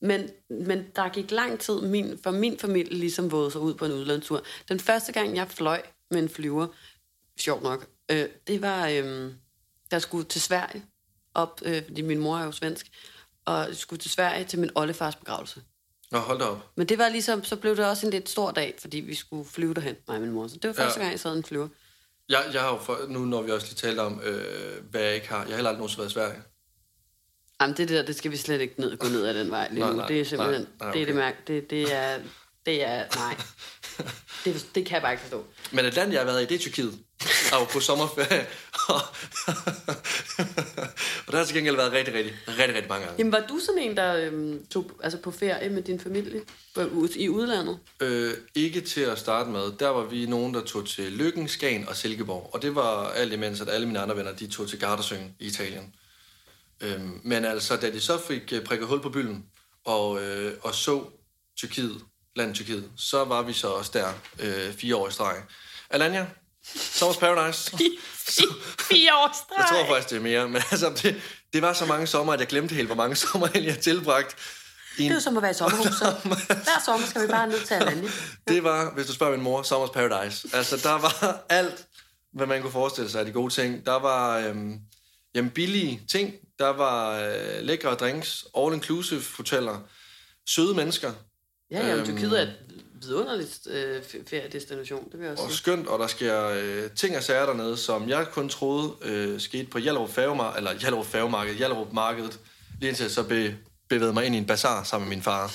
Men, 0.00 0.30
men 0.50 0.86
der 0.96 1.08
gik 1.08 1.30
lang 1.30 1.60
tid 1.60 1.80
min, 1.80 2.18
for 2.22 2.30
min 2.30 2.58
familie 2.58 2.92
ligesom 2.98 3.30
vågede 3.32 3.50
sig 3.50 3.60
ud 3.60 3.74
på 3.74 3.84
en 3.84 3.92
udlandstur. 3.92 4.42
Den 4.68 4.80
første 4.80 5.12
gang, 5.12 5.36
jeg 5.36 5.48
fløj 5.48 5.82
med 6.10 6.18
en 6.18 6.28
flyver, 6.28 6.66
sjovt 7.38 7.62
nok, 7.62 7.86
øh, 8.10 8.28
det 8.46 8.62
var, 8.62 8.88
øh, 8.88 9.32
der 9.90 9.98
skulle 9.98 10.24
til 10.24 10.40
Sverige, 10.40 10.84
op, 11.34 11.60
øh, 11.64 11.82
fordi 11.84 12.02
min 12.02 12.18
mor 12.18 12.38
er 12.38 12.44
jo 12.44 12.52
svensk, 12.52 12.86
og 13.44 13.68
skulle 13.72 14.00
til 14.00 14.10
Sverige 14.10 14.44
til 14.44 14.58
min 14.58 14.70
oldefars 14.74 15.16
begravelse. 15.16 15.62
Nå, 16.10 16.18
hold 16.18 16.38
da 16.38 16.44
op. 16.44 16.70
Men 16.76 16.86
det 16.88 16.98
var 16.98 17.08
ligesom, 17.08 17.44
så 17.44 17.56
blev 17.56 17.76
det 17.76 17.86
også 17.86 18.06
en 18.06 18.12
lidt 18.12 18.28
stor 18.28 18.50
dag, 18.50 18.74
fordi 18.80 18.96
vi 18.96 19.14
skulle 19.14 19.44
flyve 19.48 19.74
derhen, 19.74 19.96
mig 20.08 20.16
og 20.16 20.22
min 20.22 20.30
mor. 20.32 20.48
Så 20.48 20.56
det 20.56 20.68
var 20.68 20.74
første 20.74 20.98
Ja. 21.00 21.04
gang, 21.04 21.12
jeg 21.12 21.20
sad 21.20 21.36
en 21.36 21.44
flyver. 21.44 21.68
Jeg, 22.28 22.44
jeg 22.52 22.60
har 22.62 22.72
jo, 22.72 22.78
for, 22.78 22.98
nu 23.08 23.18
når 23.24 23.42
vi 23.42 23.50
også 23.50 23.66
lige 23.66 23.74
talte 23.74 24.00
om, 24.00 24.20
øh, 24.24 24.84
hvad 24.90 25.00
jeg 25.02 25.14
ikke 25.14 25.28
har. 25.28 25.38
Jeg 25.38 25.46
har 25.48 25.54
heller 25.54 25.70
aldrig 25.70 25.78
nogensinde 25.78 25.98
været 26.00 26.10
i 26.10 26.14
Sverige. 26.14 26.42
Jamen, 27.60 27.76
det 27.76 27.88
der, 27.88 28.02
det 28.02 28.16
skal 28.16 28.30
vi 28.30 28.36
slet 28.36 28.60
ikke 28.60 28.80
ned, 28.80 28.96
gå 28.96 29.08
ned 29.08 29.26
ad 29.26 29.34
den 29.34 29.50
vej 29.50 29.68
lige 29.70 29.80
Nej, 29.80 29.90
nu. 29.90 29.96
nej, 29.96 30.08
det 30.08 30.20
er 30.20 30.24
simpelthen, 30.24 30.60
nej, 30.60 30.70
nej, 30.80 30.92
det 30.92 31.02
er 31.02 31.06
det 31.06 31.14
okay. 31.14 31.24
mærke, 31.24 31.38
det, 31.46 31.70
det 31.70 31.94
er, 31.94 32.18
det 32.66 32.84
er, 32.84 33.04
nej. 33.16 33.36
Det, 34.44 34.66
det 34.74 34.86
kan 34.86 34.94
jeg 34.94 35.02
bare 35.02 35.12
ikke 35.12 35.22
forstå. 35.22 35.44
Men 35.72 35.84
et 35.84 35.94
land, 35.94 36.12
jeg 36.12 36.20
har 36.20 36.26
været 36.26 36.42
i, 36.42 36.46
det 36.46 36.54
er 36.54 36.58
Tyrkiet. 36.58 36.98
Og 37.52 37.68
på 37.68 37.80
sommerferie. 37.80 38.46
og 41.26 41.32
der 41.32 41.36
har 41.36 41.44
til 41.44 41.54
gengæld 41.54 41.76
været 41.76 41.92
rigtig, 41.92 42.14
rigtig, 42.14 42.34
rigtig, 42.48 42.74
rigtig 42.74 42.88
mange 42.88 43.04
gange. 43.06 43.18
Jamen, 43.18 43.32
var 43.32 43.44
du 43.48 43.58
sådan 43.58 43.82
en, 43.82 43.96
der 43.96 44.16
øhm, 44.16 44.66
tog 44.66 44.90
altså 45.02 45.18
på 45.18 45.30
ferie 45.30 45.68
med 45.68 45.82
din 45.82 46.00
familie 46.00 46.40
i 47.16 47.28
udlandet? 47.28 47.78
Øh, 48.00 48.34
ikke 48.54 48.80
til 48.80 49.00
at 49.00 49.18
starte 49.18 49.50
med. 49.50 49.72
Der 49.78 49.88
var 49.88 50.04
vi 50.04 50.26
nogen, 50.26 50.54
der 50.54 50.64
tog 50.64 50.86
til 50.86 51.12
Lykken, 51.12 51.48
Skagen 51.48 51.88
og 51.88 51.96
Silkeborg. 51.96 52.50
Og 52.52 52.62
det 52.62 52.74
var 52.74 53.08
alt 53.08 53.32
imens, 53.32 53.60
at 53.60 53.68
alle 53.68 53.86
mine 53.86 54.00
andre 54.00 54.16
venner, 54.16 54.32
de 54.32 54.46
tog 54.46 54.68
til 54.68 54.80
Gardasøen 54.80 55.34
i 55.38 55.46
Italien. 55.46 55.94
Øhm, 56.80 57.20
men 57.24 57.44
altså, 57.44 57.76
da 57.76 57.90
de 57.90 58.00
så 58.00 58.18
fik 58.28 58.52
øh, 58.52 58.64
prikket 58.64 58.88
hul 58.88 59.02
på 59.02 59.08
bylden 59.08 59.44
og, 59.84 60.22
øh, 60.22 60.52
og 60.62 60.74
så 60.74 61.04
Tyrkiet, 61.56 62.00
landet 62.36 62.56
Tyrkiet, 62.56 62.90
så 62.96 63.24
var 63.24 63.42
vi 63.42 63.52
så 63.52 63.68
også 63.68 63.90
der 63.94 64.08
øh, 64.38 64.74
fire 64.74 64.96
år 64.96 65.08
i 65.08 65.12
streg. 65.12 65.36
Alanya, 65.90 66.26
Sommers 66.74 67.16
Paradise. 67.16 67.70
Fire 68.90 69.14
år 69.14 69.34
streg. 69.34 69.58
Jeg 69.58 69.66
tror 69.70 69.94
faktisk, 69.94 70.10
det 70.10 70.16
er 70.16 70.20
mere. 70.22 70.48
Men 70.48 70.62
altså, 70.70 70.92
det, 71.02 71.22
det 71.52 71.62
var 71.62 71.72
så 71.72 71.86
mange 71.86 72.06
sommer, 72.06 72.32
at 72.32 72.40
jeg 72.40 72.48
glemte 72.48 72.74
helt, 72.74 72.88
hvor 72.88 72.94
mange 72.96 73.16
sommerhelge 73.16 73.66
jeg 73.66 73.74
har 73.74 73.80
tilbragt. 73.80 74.36
I 74.98 75.02
Det 75.02 75.06
en, 75.06 75.10
er 75.12 75.14
jo 75.16 75.20
som 75.20 75.36
at 75.36 75.42
være 75.42 75.50
i 75.50 75.54
sommerhus. 75.54 75.94
så. 75.98 76.14
Hver 76.46 76.82
sommer 76.84 77.06
skal 77.06 77.22
vi 77.22 77.26
bare 77.26 77.46
ned 77.46 77.60
til 77.66 77.74
Alanya. 77.74 78.08
det 78.48 78.64
var, 78.64 78.94
hvis 78.94 79.06
du 79.06 79.12
spørger 79.12 79.36
min 79.36 79.44
mor, 79.44 79.62
Sommers 79.62 79.90
Paradise. 79.90 80.48
Altså, 80.52 80.76
der 80.76 80.92
var 80.92 81.44
alt 81.48 81.86
hvad 82.32 82.46
man 82.46 82.62
kunne 82.62 82.72
forestille 82.72 83.10
sig 83.10 83.20
af 83.20 83.26
de 83.26 83.32
gode 83.32 83.54
ting. 83.54 83.86
Der 83.86 83.98
var 83.98 84.38
øhm, 84.38 84.78
jamen, 85.34 85.50
billige 85.50 86.02
ting. 86.10 86.34
Der 86.58 86.68
var 86.68 87.20
øh, 87.20 87.62
lækre 87.62 87.94
drinks, 87.94 88.44
all-inclusive 88.56 89.36
hoteller, 89.36 89.80
søde 90.48 90.74
mennesker, 90.74 91.12
Ja, 91.70 91.86
ja, 91.86 91.92
Øhm. 91.92 91.98
øhm, 92.00 92.06
Tyrkiet 92.16 92.38
er 92.38 92.42
et 92.42 92.54
vidunderligt 93.02 93.66
øh, 93.66 94.00
fe- 94.02 94.22
feriedestination, 94.30 95.04
det 95.04 95.18
vil 95.18 95.22
jeg 95.24 95.32
også 95.32 95.44
og 95.44 95.50
sige. 95.50 95.58
skønt, 95.58 95.86
og 95.86 95.98
der 95.98 96.06
sker 96.06 96.44
øh, 96.48 96.90
ting 96.90 97.16
og 97.16 97.22
sager 97.22 97.46
dernede, 97.46 97.76
som 97.76 98.08
jeg 98.08 98.26
kun 98.32 98.48
troede 98.48 98.92
øh, 99.02 99.40
skete 99.40 99.64
på 99.70 99.78
Hjallerup 99.78 100.10
Færgemar 100.10 100.56
eller 100.56 100.74
Hjallerup 100.78 101.06
Færgemarked, 101.06 101.54
Hjallerup 101.54 101.92
Markedet, 101.92 102.38
lige 102.80 102.88
indtil 102.88 103.02
jeg 103.04 103.10
så 103.10 103.22
be, 103.22 103.56
bevægede 103.88 104.12
mig 104.14 104.24
ind 104.26 104.34
i 104.34 104.38
en 104.38 104.46
bazar 104.46 104.82
sammen 104.84 105.08
med 105.08 105.16
min 105.16 105.22
far. 105.22 105.54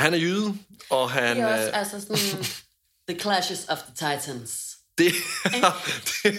Han 0.00 0.14
er 0.14 0.18
jyde, 0.18 0.58
og 0.90 1.10
han... 1.10 1.36
Det 1.36 1.42
er 1.44 1.54
også 1.58 1.68
øh, 1.68 1.78
altså 1.78 2.00
sådan... 2.00 2.44
The 3.08 3.18
Clashes 3.20 3.66
of 3.68 3.78
the 3.78 3.94
Titans. 3.94 4.73
det, 4.98 5.12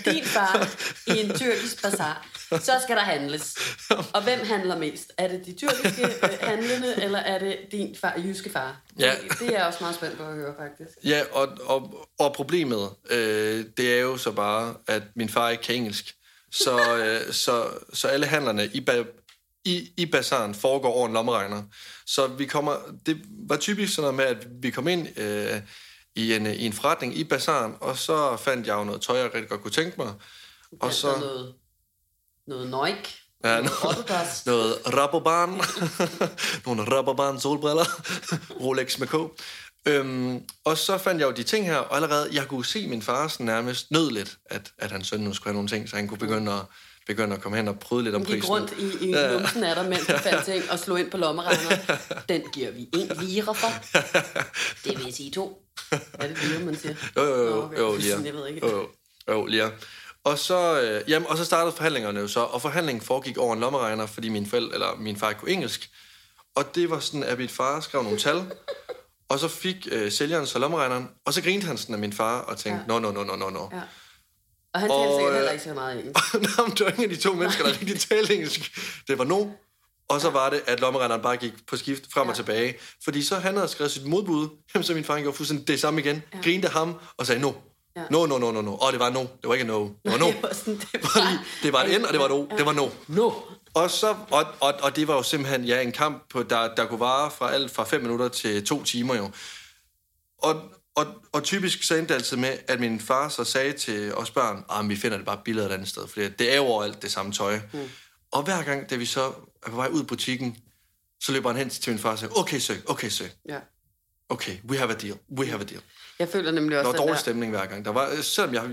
Din 0.06 0.26
far 0.26 0.70
i 1.08 1.20
en 1.20 1.34
tyrkisk 1.40 1.82
bazar. 1.82 2.28
Så 2.50 2.72
skal 2.84 2.96
der 2.96 3.02
handles. 3.02 3.56
Og 4.14 4.24
hvem 4.24 4.40
handler 4.46 4.78
mest? 4.78 5.12
Er 5.18 5.28
det 5.28 5.46
de 5.46 5.54
tyrkiske 5.54 6.04
øh, 6.24 6.30
handlende, 6.42 7.04
eller 7.04 7.20
er 7.20 7.40
det 7.40 7.58
din 7.72 7.96
far, 8.02 8.14
jyske 8.26 8.50
far? 8.50 8.82
Ja. 9.00 9.14
Det, 9.30 9.40
det 9.40 9.48
er 9.48 9.58
jeg 9.58 9.66
også 9.66 9.80
meget 9.82 9.96
spændt 9.96 10.18
på 10.18 10.24
at 10.24 10.36
høre, 10.36 10.54
faktisk. 10.60 10.98
Ja, 11.04 11.22
og, 11.32 11.48
og, 11.66 12.08
og 12.20 12.34
problemet, 12.34 12.90
øh, 13.10 13.66
det 13.78 13.94
er 13.94 14.02
jo 14.02 14.18
så 14.18 14.32
bare, 14.32 14.76
at 14.88 15.04
min 15.16 15.30
far 15.30 15.50
ikke 15.50 15.64
kan 15.64 15.76
engelsk. 15.76 16.16
Så, 16.52 16.98
øh, 16.98 17.34
så, 17.34 17.68
så 17.94 18.08
alle 18.08 18.26
handlerne 18.26 18.66
i, 18.74 18.90
i, 19.66 19.94
i 19.98 20.06
bazaren 20.06 20.56
foregår 20.56 20.94
over 20.94 21.08
en 21.08 21.14
lommeregner. 21.14 21.64
Så 22.06 22.28
vi 22.28 22.46
kommer, 22.46 22.76
det 23.06 23.22
var 23.50 23.58
typisk 23.58 23.96
sådan 23.96 24.14
noget 24.14 24.16
med, 24.16 24.26
at 24.26 24.48
vi 24.62 24.70
kom 24.70 24.88
ind 24.88 25.20
øh, 25.20 25.62
i, 26.16 26.34
en, 26.34 26.46
i 26.46 26.66
en 26.66 26.74
forretning 26.74 27.18
i 27.18 27.24
bazaren, 27.24 27.76
og 27.82 27.98
så 27.98 28.38
fandt 28.38 28.68
jeg 28.68 28.74
jo 28.76 28.84
noget 28.84 29.02
tøj, 29.02 29.18
jeg 29.18 29.26
rigtig 29.34 29.50
godt 29.50 29.62
kunne 29.62 29.72
tænke 29.72 29.94
mig. 29.98 30.08
Og 30.80 30.88
Altså 30.88 31.02
så 31.02 31.20
noget, 31.20 31.54
noget 32.48 32.70
nøjk. 32.70 33.14
Ja, 33.44 33.62
noget 33.62 33.72
noget- 33.84 34.42
noget 34.46 34.76
Raboban, 34.98 35.50
nogle 36.66 36.84
Raboban 36.96 37.40
solbriller, 37.40 37.86
Rolex 38.62 38.98
med 39.00 39.08
K. 39.08 39.14
Øhm, 39.88 40.42
og 40.64 40.78
så 40.78 40.98
fandt 40.98 41.22
jeg 41.22 41.28
jo 41.28 41.34
de 41.34 41.44
ting 41.44 41.66
her, 41.66 41.78
og 41.78 41.96
allerede, 41.96 42.30
jeg 42.32 42.48
kunne 42.48 42.66
se 42.66 42.88
min 42.88 43.02
far 43.02 43.28
sådan 43.28 43.46
nærmest 43.46 43.92
nød 43.92 44.12
lidt, 44.12 44.38
at, 44.46 44.72
at 44.78 44.92
hans 44.92 45.08
søn 45.08 45.20
nu 45.20 45.34
skulle 45.34 45.48
have 45.48 45.54
nogle 45.54 45.70
ting, 45.70 45.90
så 45.90 45.96
han 45.96 46.08
kunne 46.08 46.18
begynde 46.18 46.54
at, 46.54 46.62
begynde 47.08 47.36
at 47.36 47.42
komme 47.42 47.58
hen 47.58 47.68
og 47.68 47.80
prøve 47.80 48.04
lidt 48.04 48.16
om 48.16 48.22
Han 48.22 48.32
gik 48.32 48.42
prisen. 48.42 48.54
rundt 48.56 48.74
i, 49.02 49.06
i 49.06 49.10
Ja. 49.12 49.34
lumsen 49.34 49.64
af 49.64 49.76
dig, 49.76 49.86
mens 49.90 50.06
du 50.08 50.18
fandt 50.18 50.46
ting 50.46 50.72
og 50.72 50.80
slog 50.80 51.00
ind 51.00 51.12
på 51.12 51.18
lommeregner. 51.18 51.98
Den 52.30 52.42
giver 52.54 52.72
vi 52.72 52.90
en 52.94 53.12
lire 53.22 53.56
for. 53.56 53.68
Det 54.84 55.06
vil 55.06 55.14
sige 55.14 55.32
to. 55.32 55.62
Er 56.20 56.28
det 56.28 56.44
lire, 56.44 56.60
man 56.60 56.76
siger? 56.80 56.96
Jo, 57.16 57.24
jo, 57.24 57.36
jo, 57.46 57.50
Nå, 57.56 57.62
okay. 57.62 57.78
jo, 57.78 57.96
lige. 57.96 58.22
Jeg 58.26 58.34
ved 58.34 58.48
ikke. 58.48 58.68
Jo, 58.68 58.90
jo, 59.30 59.48
jo. 59.48 59.70
Og 60.24 60.40
så, 60.40 60.82
øh, 60.82 61.10
jamen, 61.10 61.28
og 61.28 61.38
så 61.38 61.46
startede 61.46 61.76
forhandlingerne 61.76 62.20
jo 62.20 62.28
så, 62.28 62.40
og 62.40 62.62
forhandlingen 62.62 63.02
foregik 63.06 63.38
over 63.38 63.54
en 63.54 63.60
lommeregner, 63.60 64.06
fordi 64.06 64.30
min 64.30 64.46
forældre, 64.46 64.74
eller 64.74 64.96
min 64.96 65.18
far 65.18 65.34
kunne 65.34 65.52
engelsk. 65.52 65.90
Og 66.56 66.76
det 66.76 66.90
var 66.90 67.00
sådan, 67.00 67.24
at 67.24 67.38
min 67.38 67.50
far 67.50 67.80
skrev 67.80 68.04
nogle 68.04 68.18
tal, 68.20 68.44
og 69.30 69.40
så 69.40 69.48
fik 69.48 69.88
øh, 69.92 70.12
sælgeren 70.12 70.46
så 70.48 70.60
lommeregneren, 70.60 71.10
og 71.26 71.34
så 71.34 71.42
grinte 71.42 71.68
han 71.68 71.78
sådan 71.78 71.96
af 71.96 72.00
min 72.00 72.14
far, 72.14 72.40
og 72.40 72.58
tænkte, 72.58 72.82
Ja. 72.82 72.88
nå, 72.88 73.00
nå, 73.00 73.12
nå, 73.12 73.24
nå, 73.24 73.36
nå, 73.36 73.50
nå. 73.50 73.70
Ja. 73.74 73.82
Og 74.74 74.82
han 74.82 74.92
Og, 74.92 75.00
talte 75.00 75.16
sikkert 75.16 75.30
øh, 75.32 75.36
heller 75.36 75.52
ikke 75.52 75.64
så 75.64 75.74
meget 75.74 76.00
engelsk. 76.00 76.34
Nå, 76.58 76.64
men 76.66 76.72
det 76.78 76.80
var 76.86 76.92
ingen 76.92 77.04
af 77.04 77.10
de 77.10 77.22
to 77.22 77.34
mennesker, 77.34 77.64
der 77.64 77.72
rigtig 77.72 78.00
talte 78.00 78.34
engelsk. 78.36 78.78
Det 79.08 79.18
var 79.18 79.24
no, 79.24 79.46
og 80.10 80.22
så 80.22 80.30
var 80.30 80.50
det, 80.50 80.62
at 80.68 80.80
lommeregneren 80.80 81.22
bare 81.22 81.38
gik 81.38 81.54
på 81.68 81.78
skift 81.78 82.04
frem 82.14 82.28
og 82.28 82.34
Ja. 82.34 82.36
tilbage. 82.36 82.76
Fordi 83.04 83.24
så 83.24 83.36
han 83.36 83.56
havde 83.56 83.68
skrevet 83.68 83.92
sit 83.92 84.06
modbud, 84.06 84.48
så 84.82 84.94
min 84.94 85.04
far 85.04 85.20
gjorde 85.20 85.38
fuldstændig 85.38 85.68
det 85.68 85.80
samme 85.80 86.02
igen. 86.02 86.24
Ja. 86.34 86.42
Grinte 86.42 86.68
ham 86.68 86.96
og 87.18 87.26
sagde 87.26 87.42
no. 87.42 87.52
Ja. 87.98 88.02
No, 88.10 88.26
no, 88.26 88.38
no, 88.38 88.52
no, 88.52 88.62
no. 88.62 88.74
Og 88.76 88.92
det 88.92 89.00
var 89.00 89.10
no. 89.10 89.20
Det 89.20 89.30
var 89.44 89.54
ikke 89.54 89.66
no. 89.68 89.84
Det 89.84 90.12
var 90.12 90.18
no. 90.18 90.28
Det 90.32 90.44
var, 90.44 90.54
sådan, 90.54 90.78
det 90.80 90.88
Fordi 91.12 91.26
var, 91.26 91.44
det 91.64 91.74
var 91.74 91.84
et 91.84 92.02
N, 92.02 92.06
og 92.06 92.12
det 92.12 92.20
var 92.20 92.26
et 92.26 92.32
O. 92.32 92.48
Det 92.58 92.66
var 92.66 92.74
no. 92.74 92.90
no. 93.08 93.32
Og, 93.74 93.92
så, 93.92 94.16
og, 94.32 94.46
og, 94.60 94.74
og 94.82 94.96
det 94.96 95.08
var 95.08 95.16
jo 95.16 95.24
simpelthen 95.24 95.64
ja, 95.66 95.82
en 95.82 95.92
kamp, 95.92 96.24
på, 96.30 96.44
der, 96.44 96.76
der 96.76 96.86
kunne 96.86 97.00
vare 97.00 97.32
fra 97.32 97.52
alt 97.54 97.72
fra 97.72 97.84
5 97.84 98.02
minutter 98.02 98.28
til 98.28 98.66
to 98.66 98.84
timer 98.84 99.16
jo. 99.16 99.32
Og, 100.38 100.62
og, 100.96 101.06
og 101.34 101.44
typisk 101.44 101.84
så 101.84 101.96
endte 101.96 102.14
det 102.14 102.20
altid 102.20 102.38
med, 102.38 102.58
at 102.68 102.80
min 102.80 103.00
far 103.00 103.30
så 103.30 103.44
sagde 103.44 103.74
til 103.74 104.14
os 104.14 104.32
børn, 104.32 104.64
at 104.80 104.90
vi 104.90 104.96
finder 104.96 105.18
det 105.18 105.26
bare 105.26 105.40
billigere 105.46 105.70
et 105.70 105.74
andet 105.74 105.88
sted, 105.90 106.08
for 106.08 106.20
det 106.20 106.52
er 106.52 106.56
jo 106.56 106.64
overalt 106.64 107.02
det 107.02 107.12
samme 107.12 107.32
tøj. 107.32 107.60
Mm. 107.74 107.80
Og 108.32 108.44
hver 108.44 108.64
gang, 108.64 108.90
da 108.90 108.96
vi 108.96 109.06
så 109.06 109.22
er 109.66 109.70
på 109.70 109.76
vej 109.76 109.88
ud 109.88 110.02
i 110.02 110.06
butikken, 110.06 110.58
så 111.22 111.32
løber 111.32 111.50
han 111.50 111.58
hen 111.58 111.70
til 111.70 111.92
min 111.94 112.00
far 112.00 112.12
og 112.12 112.20
siger, 112.20 112.40
okay 112.40 112.58
sø, 112.60 112.74
okay 112.88 113.10
sø, 113.10 113.24
Ja. 113.50 113.60
okay, 114.30 114.58
we 114.70 114.78
have 114.78 114.92
a 114.92 114.96
deal, 114.96 115.18
we 115.38 115.48
have 115.48 115.62
a 115.62 115.64
deal. 115.64 115.82
Jeg 116.20 116.30
føler 116.30 116.52
nemlig 116.52 116.72
Der 116.72 116.78
også, 116.80 116.88
var 116.88 116.94
at 116.94 117.00
dårlig 117.00 117.14
der... 117.14 117.20
stemning 117.20 117.52
hver 117.52 117.66
gang. 117.66 117.86
Der 117.86 117.92
var, 117.92 118.22
selvom 118.22 118.54
jeg, 118.54 118.64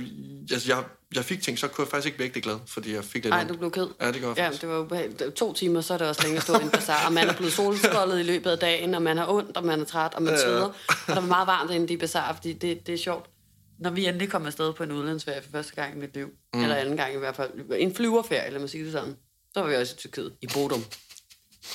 altså, 0.50 0.74
jeg, 0.74 0.84
jeg 1.14 1.24
fik 1.24 1.42
ting, 1.42 1.58
så 1.58 1.68
kunne 1.68 1.84
jeg 1.84 1.90
faktisk 1.90 2.06
ikke 2.06 2.18
vække 2.18 2.34
det 2.34 2.42
glad, 2.42 2.58
fordi 2.66 2.94
jeg 2.94 3.04
fik 3.04 3.24
lidt 3.24 3.34
Ej, 3.34 3.40
ondt. 3.40 3.52
du 3.52 3.56
blev 3.58 3.70
ked. 3.70 3.86
Ja, 4.00 4.12
det 4.12 4.20
gør 4.20 4.28
jeg 4.28 4.36
Ja, 4.36 4.44
faktisk. 4.44 4.60
det 4.62 4.68
var 4.68 4.78
ubehageligt. 4.78 5.34
To 5.34 5.52
timer, 5.52 5.80
så 5.80 5.94
er 5.94 5.98
det 5.98 6.08
også 6.08 6.22
længe 6.22 6.36
at 6.36 6.42
stå 6.42 6.58
i 6.58 6.62
en 6.62 6.70
bazar, 6.70 7.06
og 7.06 7.12
man 7.12 7.28
er 7.28 7.32
blevet 7.36 7.52
solskoldet 7.52 8.20
i 8.20 8.22
løbet 8.22 8.50
af 8.50 8.58
dagen, 8.58 8.94
og 8.94 9.02
man 9.02 9.16
har 9.16 9.28
ondt, 9.32 9.56
og 9.56 9.64
man 9.64 9.80
er 9.80 9.84
træt, 9.84 10.14
og 10.14 10.22
man 10.22 10.34
ja. 10.34 10.40
sveder. 10.42 10.64
Og 10.64 10.74
der 11.06 11.14
var 11.14 11.20
meget 11.20 11.46
varmt 11.46 11.70
inde 11.70 11.84
i 11.84 11.88
de 11.88 11.96
bazarer, 11.98 12.34
fordi 12.34 12.52
det, 12.52 12.86
det 12.86 12.92
er 12.92 12.98
sjovt. 12.98 13.30
Når 13.78 13.90
vi 13.90 14.06
endelig 14.06 14.30
kom 14.30 14.46
afsted 14.46 14.72
på 14.72 14.82
en 14.82 14.92
udlandsferie 14.92 15.42
for 15.42 15.50
første 15.52 15.74
gang 15.74 15.96
i 15.96 16.00
mit 16.00 16.14
liv, 16.14 16.28
mm. 16.54 16.62
eller 16.62 16.76
anden 16.76 16.96
gang 16.96 17.14
i 17.14 17.18
hvert 17.18 17.36
fald, 17.36 17.50
en 17.78 17.94
flyverferie, 17.94 18.50
lad 18.50 18.60
mig 18.60 18.70
sige 18.70 18.84
det 18.84 18.92
sådan, 18.92 19.16
så 19.54 19.60
var 19.60 19.68
vi 19.68 19.76
også 19.76 19.94
i 19.94 19.96
Tyrkiet, 19.96 20.36
i 20.42 20.46
Bodum. 20.54 20.84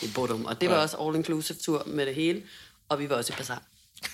I 0.04 0.08
Bodum. 0.16 0.46
Og 0.46 0.62
det 0.62 0.70
var 0.70 0.76
Ja. 0.76 0.82
også 0.82 0.98
all-inclusive 0.98 1.64
tur 1.64 1.84
med 1.86 2.06
det 2.06 2.16
hele, 2.16 2.44
og 2.90 3.00
vi 3.00 3.10
var 3.10 3.16
også 3.16 3.34
i 3.34 3.36
bazar. 3.38 3.62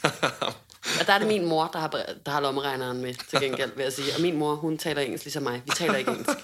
Og 0.99 1.07
der 1.07 1.13
er 1.13 1.17
det 1.19 1.27
min 1.27 1.45
mor, 1.45 1.67
der 1.73 1.79
har, 1.79 1.87
der 2.25 2.31
har 2.31 2.39
lommeregneren 2.41 3.01
med, 3.01 3.13
til 3.29 3.39
gengæld, 3.39 3.75
vil 3.75 3.83
jeg 3.83 3.93
sige. 3.93 4.15
Og 4.15 4.21
min 4.21 4.37
mor, 4.37 4.55
hun 4.55 4.77
taler 4.77 5.01
engelsk 5.01 5.25
ligesom 5.25 5.43
mig. 5.43 5.61
Vi 5.65 5.71
taler 5.75 5.95
ikke 5.95 6.11
engelsk. 6.11 6.29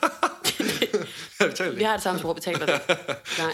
Ja, 1.39 1.47
vi 1.47 1.53
talte 1.53 1.77
Vi 1.77 1.83
har 1.83 1.93
det 1.93 2.03
samme 2.03 2.19
sprog, 2.19 2.35
vi 2.35 2.41
taler 2.41 2.65
det. 2.65 2.81
Nej. 3.37 3.53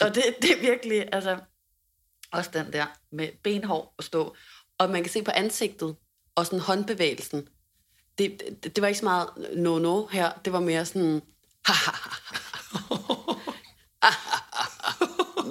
Og 0.00 0.14
det, 0.14 0.24
det 0.42 0.50
er 0.50 0.60
virkelig, 0.60 1.08
altså, 1.12 1.36
også 2.32 2.50
den 2.52 2.72
der 2.72 2.86
med 3.12 3.28
benhår 3.44 3.94
at 3.98 4.04
stå. 4.04 4.34
Og 4.78 4.90
man 4.90 5.02
kan 5.02 5.12
se 5.12 5.22
på 5.22 5.30
ansigtet, 5.30 5.96
og 6.34 6.46
sådan 6.46 6.58
håndbevægelsen. 6.60 7.48
Det, 8.18 8.42
det, 8.62 8.76
det 8.76 8.82
var 8.82 8.88
ikke 8.88 8.98
så 9.00 9.04
meget 9.04 9.26
no-no 9.36 10.12
her, 10.12 10.30
det 10.44 10.52
var 10.52 10.60
mere 10.60 10.84
sådan... 10.86 11.22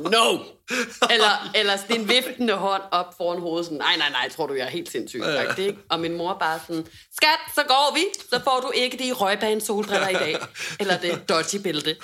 no! 0.10 0.38
Eller, 1.14 1.52
eller 1.56 1.78
sådan 1.78 2.02
en 2.02 2.10
viftende 2.10 2.54
hånd 2.54 2.82
op 2.92 3.14
foran 3.18 3.40
hovedet, 3.40 3.66
sådan, 3.66 3.78
nej, 3.78 3.98
nej, 3.98 4.10
nej, 4.10 4.30
tror 4.30 4.48
du, 4.48 4.54
jeg 4.54 4.66
er 4.66 4.70
helt 4.70 4.92
sindssyg. 4.92 5.20
Ja. 5.20 5.54
Ikke? 5.54 5.78
Og 5.90 6.00
min 6.00 6.18
mor 6.18 6.38
bare 6.40 6.60
sådan, 6.68 6.88
skat, 7.16 7.40
så 7.56 7.64
går 7.68 7.96
vi, 7.96 8.02
så 8.30 8.40
får 8.44 8.60
du 8.60 8.72
ikke 8.76 8.98
de 8.98 9.12
røgbane 9.12 9.62
solbriller 9.62 10.10
i 10.10 10.14
dag. 10.14 10.38
Eller 10.80 10.98
det 10.98 11.30
dodgy-bælte. 11.30 11.96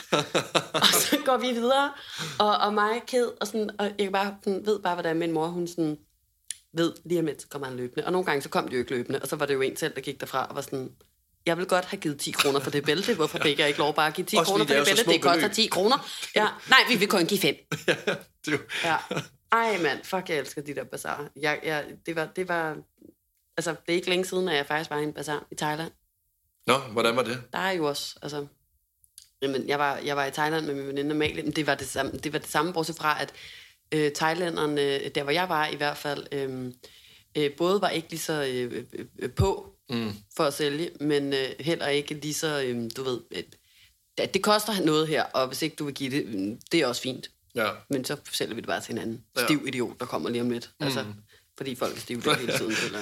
og 0.73 0.87
så 0.93 1.17
går 1.25 1.37
vi 1.37 1.47
videre, 1.47 1.91
og, 2.39 2.57
og 2.57 2.73
mig 2.73 2.95
er 2.95 3.05
ked, 3.07 3.31
og, 3.41 3.47
sådan, 3.47 3.69
og 3.79 3.91
jeg 3.99 4.11
bare, 4.11 4.35
sådan, 4.43 4.65
ved 4.65 4.79
bare, 4.79 4.93
hvordan 4.93 5.17
min 5.17 5.31
mor, 5.31 5.47
hun 5.47 5.67
sådan, 5.67 5.97
ved, 6.73 6.93
lige 7.05 7.19
om 7.19 7.25
lidt, 7.25 7.41
så 7.41 7.47
kommer 7.47 7.67
han 7.67 7.77
løbende. 7.77 8.05
Og 8.05 8.11
nogle 8.11 8.25
gange, 8.25 8.41
så 8.41 8.49
kom 8.49 8.67
de 8.67 8.73
jo 8.73 8.79
ikke 8.79 8.91
løbende, 8.91 9.19
og 9.21 9.27
så 9.27 9.35
var 9.35 9.45
det 9.45 9.53
jo 9.53 9.61
en 9.61 9.77
selv, 9.77 9.95
der 9.95 10.01
gik 10.01 10.19
derfra 10.19 10.45
og 10.45 10.55
var 10.55 10.61
sådan, 10.61 10.89
jeg 11.47 11.57
vil 11.57 11.65
godt 11.65 11.85
have 11.85 11.99
givet 11.99 12.19
10 12.19 12.31
kroner 12.31 12.59
for 12.59 12.71
det 12.71 12.85
bælte. 12.85 13.15
Hvorfor 13.15 13.37
fik 13.45 13.59
jeg 13.59 13.67
ikke 13.67 13.79
lov 13.79 13.95
bare 13.95 14.07
at 14.07 14.13
give 14.13 14.25
10 14.25 14.35
Også 14.35 14.51
kroner 14.51 14.65
for 14.65 14.73
det 14.73 14.87
det 14.87 14.95
bælte? 14.95 15.11
Det 15.11 15.21
koster 15.21 15.39
beløb. 15.39 15.51
10 15.51 15.67
kroner. 15.67 16.09
Ja. 16.35 16.47
Nej, 16.69 16.79
vi 16.89 16.95
vil 16.95 17.07
kun 17.07 17.25
give 17.25 17.39
5. 17.39 17.55
det 17.75 17.97
er 18.47 18.51
jo, 18.51 18.57
Ja. 18.83 18.97
Ej, 19.51 19.77
mand, 19.81 20.03
fuck, 20.03 20.29
jeg 20.29 20.37
elsker 20.37 20.61
de 20.61 20.75
der 20.75 20.83
bazaar. 20.83 21.29
Jeg, 21.35 21.59
jeg, 21.63 21.85
det, 22.05 22.15
var, 22.15 22.25
det 22.35 22.47
var... 22.47 22.77
Altså, 23.57 23.71
det 23.71 23.93
er 23.93 23.95
ikke 23.95 24.09
længe 24.09 24.25
siden, 24.25 24.49
at 24.49 24.55
jeg 24.55 24.65
faktisk 24.65 24.89
var 24.89 24.97
i 24.97 25.03
en 25.03 25.13
bazar 25.13 25.47
i 25.51 25.55
Thailand. 25.55 25.91
Nå, 26.67 26.77
hvordan 26.77 27.15
var 27.15 27.23
det? 27.23 27.43
Der 27.53 27.59
er 27.59 27.71
jo 27.71 27.85
også, 27.85 28.15
altså... 28.21 28.47
Jamen, 29.41 29.67
jeg 29.67 29.79
var, 29.79 29.97
jeg 29.97 30.15
var 30.15 30.25
i 30.25 30.31
Thailand 30.31 30.65
med 30.65 30.75
min 30.75 30.87
veninde 30.87 31.11
Amalie, 31.11 31.43
men 31.43 31.51
det 31.51 31.67
var 31.67 31.75
det 31.75 31.87
samme, 31.87 32.11
det 32.11 32.33
var 32.33 32.39
det 32.39 32.49
samme 32.49 32.73
bortset 32.73 32.95
fra, 32.95 33.21
at 33.21 33.33
øh, 33.91 34.11
thailænderne, 34.11 35.09
der 35.09 35.23
hvor 35.23 35.31
jeg 35.31 35.49
var 35.49 35.67
i 35.67 35.75
hvert 35.75 35.97
fald, 35.97 36.27
øh, 36.31 36.73
øh, 37.37 37.55
både 37.57 37.81
var 37.81 37.89
ikke 37.89 38.09
lige 38.09 38.19
så 38.19 38.43
øh, 38.43 38.85
øh, 38.93 39.05
øh, 39.19 39.31
på 39.31 39.76
Mm. 39.89 40.13
for 40.37 40.43
at 40.43 40.53
sælge, 40.53 40.89
men 40.99 41.33
øh, 41.33 41.49
heller 41.59 41.87
ikke 41.87 42.13
lige 42.13 42.33
så, 42.33 42.61
øh, 42.61 42.89
du 42.97 43.03
ved, 43.03 43.19
øh, 43.31 43.43
det, 44.33 44.43
koster 44.43 44.85
noget 44.85 45.07
her, 45.07 45.23
og 45.23 45.47
hvis 45.47 45.61
ikke 45.61 45.75
du 45.75 45.85
vil 45.85 45.93
give 45.93 46.11
det, 46.11 46.25
øh, 46.25 46.57
det 46.71 46.79
er 46.79 46.87
også 46.87 47.01
fint. 47.01 47.31
Ja. 47.55 47.69
Men 47.89 48.05
så 48.05 48.17
sælger 48.31 48.55
vi 48.55 48.61
det 48.61 48.67
bare 48.67 48.81
til 48.81 48.93
hinanden. 48.93 49.23
Ja. 49.37 49.43
Stiv 49.43 49.63
idiot, 49.67 49.99
der 49.99 50.05
kommer 50.05 50.29
lige 50.29 50.41
om 50.41 50.49
lidt. 50.49 50.69
Altså, 50.79 51.05
fordi 51.57 51.75
folk 51.75 51.95
er 51.95 51.99
stive 51.99 52.21
hele 52.37 52.53
tiden. 52.57 52.71
Eller... 52.85 52.99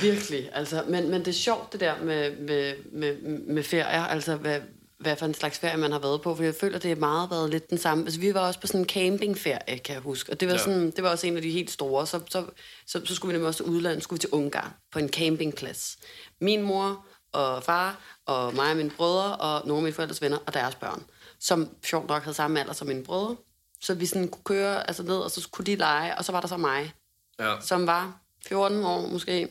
Virkelig. 0.00 0.50
Altså, 0.52 0.84
men, 0.88 1.10
men 1.10 1.20
det 1.20 1.28
er 1.28 1.32
sjovt, 1.32 1.72
det 1.72 1.80
der 1.80 2.02
med, 2.02 2.36
med, 2.36 2.74
med, 2.92 3.16
med 3.46 3.62
ferier. 3.62 4.04
Altså, 4.04 4.36
hvad, 4.36 4.60
hvad 4.98 5.16
for 5.16 5.26
en 5.26 5.34
slags 5.34 5.58
ferie 5.58 5.76
man 5.76 5.92
har 5.92 5.98
været 5.98 6.22
på. 6.22 6.34
For 6.36 6.42
jeg 6.42 6.54
føler, 6.60 6.78
det 6.78 6.88
har 6.88 6.96
meget 6.96 7.30
været 7.30 7.50
lidt 7.50 7.70
den 7.70 7.78
samme. 7.78 8.04
Altså, 8.04 8.20
vi 8.20 8.34
var 8.34 8.40
også 8.40 8.60
på 8.60 8.66
sådan 8.66 8.80
en 8.80 8.88
campingferie, 8.88 9.78
kan 9.78 9.94
jeg 9.94 10.02
huske. 10.02 10.32
Og 10.32 10.40
det 10.40 10.48
var, 10.48 10.54
Ja. 10.54 10.58
sådan, 10.60 10.90
det 10.90 11.04
var 11.04 11.10
også 11.10 11.26
en 11.26 11.36
af 11.36 11.42
de 11.42 11.50
helt 11.50 11.70
store. 11.70 12.06
Så, 12.06 12.20
så, 12.30 12.46
så, 12.86 13.00
så 13.04 13.14
skulle 13.14 13.28
vi 13.32 13.34
nemlig 13.34 13.48
også 13.48 13.64
til 13.64 13.72
udlandet. 13.72 14.02
skulle 14.02 14.16
vi 14.16 14.20
til 14.20 14.30
Ungarn 14.30 14.70
på 14.92 14.98
en 14.98 15.08
campingplads. 15.08 15.96
Min 16.40 16.62
mor 16.62 17.06
og 17.32 17.62
far 17.62 18.00
og 18.26 18.54
mig 18.54 18.70
og 18.70 18.76
mine 18.76 18.90
brødre 18.90 19.36
og 19.36 19.66
nogle 19.66 19.78
af 19.78 19.82
mine 19.82 19.94
forældres 19.94 20.22
venner 20.22 20.38
og 20.46 20.54
deres 20.54 20.74
børn, 20.74 21.04
som 21.40 21.68
sjovt 21.84 22.08
nok 22.08 22.22
havde 22.22 22.34
samme 22.36 22.60
alder 22.60 22.72
som 22.72 22.86
mine 22.86 23.04
brødre. 23.04 23.36
Så 23.80 23.94
vi 23.94 24.06
sådan 24.06 24.28
kunne 24.28 24.44
køre 24.44 24.86
altså 24.88 25.02
ned, 25.02 25.16
og 25.18 25.30
så 25.30 25.48
kunne 25.52 25.64
de 25.64 25.74
lege, 25.76 26.18
og 26.18 26.24
så 26.24 26.32
var 26.32 26.40
der 26.40 26.48
så 26.48 26.56
mig, 26.56 26.92
Ja. 27.40 27.54
som 27.60 27.86
var 27.86 28.20
14 28.46 28.84
år 28.84 29.06
måske. 29.06 29.48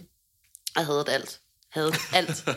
Jeg 0.75 0.85
havde 0.85 1.05
alt. 1.07 1.39
Havde 1.75 1.91
alt. 2.13 2.49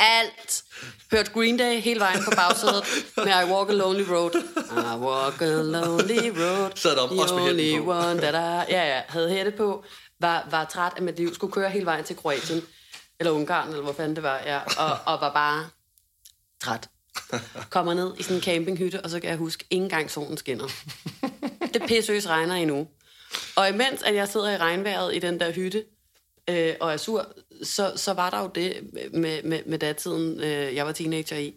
Alt. 0.00 0.64
Hørt 1.12 1.32
Green 1.32 1.56
Day 1.56 1.80
hele 1.80 2.00
vejen 2.00 2.24
på 2.24 2.30
bagsædet 2.36 2.84
med 3.16 3.26
I 3.26 3.52
Walk 3.52 3.70
a 3.70 3.72
Lonely 3.72 4.04
Road. 4.10 4.30
I 4.70 4.98
walk 4.98 5.42
a 5.42 5.62
lonely 5.62 6.28
road. 6.42 6.70
Sad 6.74 6.96
deroppe, 6.96 7.14
the 7.14 7.22
også 7.22 7.34
med 7.34 7.44
only 7.44 7.78
på. 7.78 7.90
one 7.90 8.20
that 8.20 8.34
I... 8.34 8.72
Ja, 8.72 8.94
ja, 8.94 9.02
havde 9.08 9.30
hætte 9.30 9.50
på. 9.50 9.84
Var, 10.20 10.48
var 10.50 10.64
træt 10.64 10.92
af 10.96 11.02
mit 11.02 11.16
liv. 11.16 11.34
Skulle 11.34 11.52
køre 11.52 11.70
hele 11.70 11.86
vejen 11.86 12.04
til 12.04 12.16
Kroatien. 12.16 12.62
Eller 13.20 13.32
Ungarn, 13.32 13.68
eller 13.68 13.82
hvor 13.82 13.92
fanden 13.92 14.16
det 14.16 14.22
var. 14.22 14.40
Ja. 14.46 14.60
Og, 14.78 14.98
og 15.06 15.20
var 15.20 15.32
bare 15.32 15.66
træt. 16.62 16.88
Kommer 17.70 17.94
ned 17.94 18.12
i 18.18 18.22
sådan 18.22 18.36
en 18.36 18.42
campinghytte, 18.42 19.00
og 19.00 19.10
så 19.10 19.20
kan 19.20 19.30
jeg 19.30 19.36
huske, 19.36 19.64
ikke 19.70 19.84
engang 19.84 20.10
solen 20.10 20.36
skinner. 20.36 20.68
Det 21.74 21.82
pissøs 21.86 22.28
regner 22.28 22.54
endnu. 22.54 22.88
Og 23.56 23.68
imens 23.68 24.02
at 24.02 24.14
jeg 24.14 24.28
sidder 24.28 24.50
i 24.50 24.56
regnvejret 24.56 25.14
i 25.14 25.18
den 25.18 25.40
der 25.40 25.52
hytte, 25.52 25.84
øh, 26.50 26.74
og 26.80 26.92
er 26.92 26.96
sur, 26.96 27.26
så, 27.64 27.92
så 27.96 28.12
var 28.12 28.30
der 28.30 28.40
jo 28.40 28.50
det 28.54 28.90
med, 29.12 29.42
med, 29.42 29.64
med 29.66 29.78
datiden, 29.78 30.40
øh, 30.40 30.74
jeg 30.74 30.86
var 30.86 30.92
teenager 30.92 31.36
i. 31.36 31.54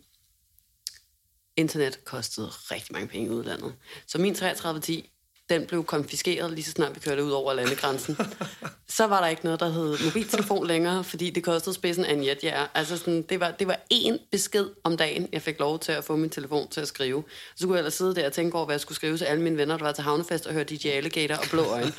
Internet 1.56 2.04
kostede 2.06 2.48
rigtig 2.48 2.94
mange 2.94 3.08
penge 3.08 3.28
i 3.28 3.30
udlandet. 3.30 3.76
Så 4.08 4.18
min 4.18 4.36
3310, 4.36 5.12
den 5.50 5.66
blev 5.66 5.84
konfiskeret 5.84 6.52
lige 6.52 6.66
så 6.66 6.72
snart 6.72 6.96
vi 6.96 7.00
kørte 7.00 7.24
ud 7.24 7.32
over 7.32 7.54
landegrænsen. 7.54 8.18
så 8.98 9.08
var 9.08 9.22
der 9.22 9.28
ikke 9.28 9.44
noget, 9.46 9.60
der 9.60 9.70
hed 9.70 9.98
mobiltelefon 10.06 10.68
længere, 10.68 11.04
fordi 11.04 11.30
det 11.30 11.44
kostede 11.44 11.76
spidsen 11.76 12.06
af 12.06 12.14
en 12.14 12.26
jetjager. 12.26 12.68
Altså 12.74 12.98
sådan, 12.98 13.22
det, 13.22 13.40
var, 13.40 13.52
det 13.52 13.68
var 13.68 13.80
én 13.94 14.18
besked 14.32 14.70
om 14.84 14.98
dagen, 14.98 15.30
jeg 15.34 15.42
fik 15.42 15.60
lov 15.60 15.80
til 15.80 15.92
at 15.92 16.04
få 16.04 16.16
min 16.16 16.30
telefon 16.30 16.68
til 16.68 16.82
at 16.82 16.88
skrive. 16.88 17.24
Så 17.56 17.66
kunne 17.66 17.76
jeg 17.76 17.80
ellers 17.80 17.94
sidde 17.94 18.16
der 18.16 18.26
og 18.26 18.34
tænke 18.34 18.56
over, 18.56 18.66
hvad 18.66 18.74
jeg 18.74 18.82
skulle 18.82 18.96
skrive 18.96 19.18
til 19.18 19.26
alle 19.26 19.44
mine 19.44 19.58
venner, 19.58 19.78
der 19.78 19.86
var 19.86 19.92
til 19.92 20.04
havnefest 20.04 20.46
og 20.46 20.54
hørte 20.54 20.76
DJ 20.76 20.88
Alligator 20.88 21.36
og 21.36 21.46
Blå 21.52 21.64
Øjne. 21.64 21.94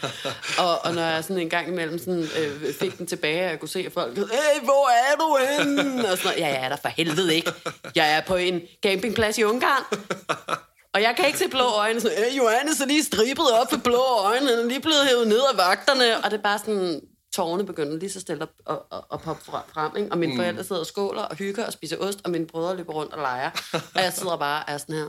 og, 0.58 0.84
og 0.84 0.94
når 0.94 1.02
jeg 1.02 1.24
sådan 1.24 1.42
en 1.42 1.50
gang 1.50 1.68
imellem 1.68 1.98
sådan, 1.98 2.28
øh, 2.38 2.74
fik 2.74 2.98
den 2.98 3.06
tilbage, 3.06 3.44
og 3.44 3.50
jeg 3.50 3.60
kunne 3.60 3.68
se, 3.68 3.80
at 3.86 3.92
folk 3.92 4.16
hey, 4.16 4.64
hvor 4.64 4.88
er 4.90 5.16
du 5.16 5.38
henne? 5.50 6.10
Og 6.10 6.18
sådan 6.18 6.24
noget. 6.24 6.38
Ja, 6.38 6.46
jeg 6.46 6.64
er 6.64 6.68
der 6.68 6.76
for 6.76 6.88
helvede 6.88 7.34
ikke. 7.34 7.52
Jeg 7.94 8.16
er 8.16 8.20
på 8.20 8.36
en 8.36 8.60
campingplads 8.82 9.38
i 9.38 9.44
Ungarn. 9.44 9.98
Og 10.94 11.02
jeg 11.02 11.14
kan 11.16 11.26
ikke 11.26 11.38
se 11.38 11.48
blå 11.48 11.64
øjne. 11.64 12.00
Så, 12.00 12.08
øh, 12.08 12.36
Johannes 12.36 12.80
er 12.80 12.86
lige 12.86 13.04
stribet 13.04 13.52
op 13.60 13.70
for 13.70 13.76
blå 13.84 14.02
øjne. 14.24 14.48
Han 14.48 14.58
er 14.58 14.64
lige 14.64 14.80
blevet 14.80 15.06
hævet 15.08 15.28
ned 15.28 15.40
af 15.52 15.56
vagterne. 15.56 16.24
Og 16.24 16.30
det 16.30 16.38
er 16.38 16.42
bare 16.42 16.58
sådan, 16.58 17.00
tårerne 17.34 17.66
begynder 17.66 17.96
lige 17.98 18.10
så 18.10 18.20
stille 18.20 18.42
at, 18.42 18.48
at, 18.70 18.78
at, 18.92 18.98
at 19.12 19.20
poppe 19.20 19.44
frem. 19.44 19.96
Ikke? 19.96 20.12
Og 20.12 20.18
mine 20.18 20.32
mm. 20.32 20.38
forældre 20.38 20.64
sidder 20.64 20.80
og 20.80 20.86
skåler 20.86 21.22
og 21.22 21.36
hygger 21.36 21.66
og 21.66 21.72
spiser 21.72 21.96
ost. 21.96 22.20
Og 22.24 22.30
mine 22.30 22.46
brødre 22.46 22.76
løber 22.76 22.92
rundt 22.92 23.12
og 23.12 23.18
leger. 23.18 23.50
Og 23.72 24.02
jeg 24.02 24.12
sidder 24.12 24.36
bare 24.36 24.64
og 24.64 24.72
er 24.72 24.78
sådan 24.78 24.94
her. 24.94 25.08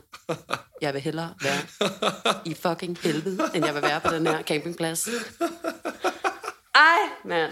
Jeg 0.81 0.93
vil 0.93 1.01
hellere 1.01 1.33
være 1.43 1.91
i 2.45 2.53
fucking 2.53 2.97
helvede, 3.01 3.49
end 3.55 3.65
jeg 3.65 3.73
vil 3.73 3.81
være 3.81 3.99
på 4.01 4.13
den 4.13 4.27
her 4.27 4.43
campingplads. 4.43 5.09
Ej, 6.75 6.99
mand. 7.25 7.51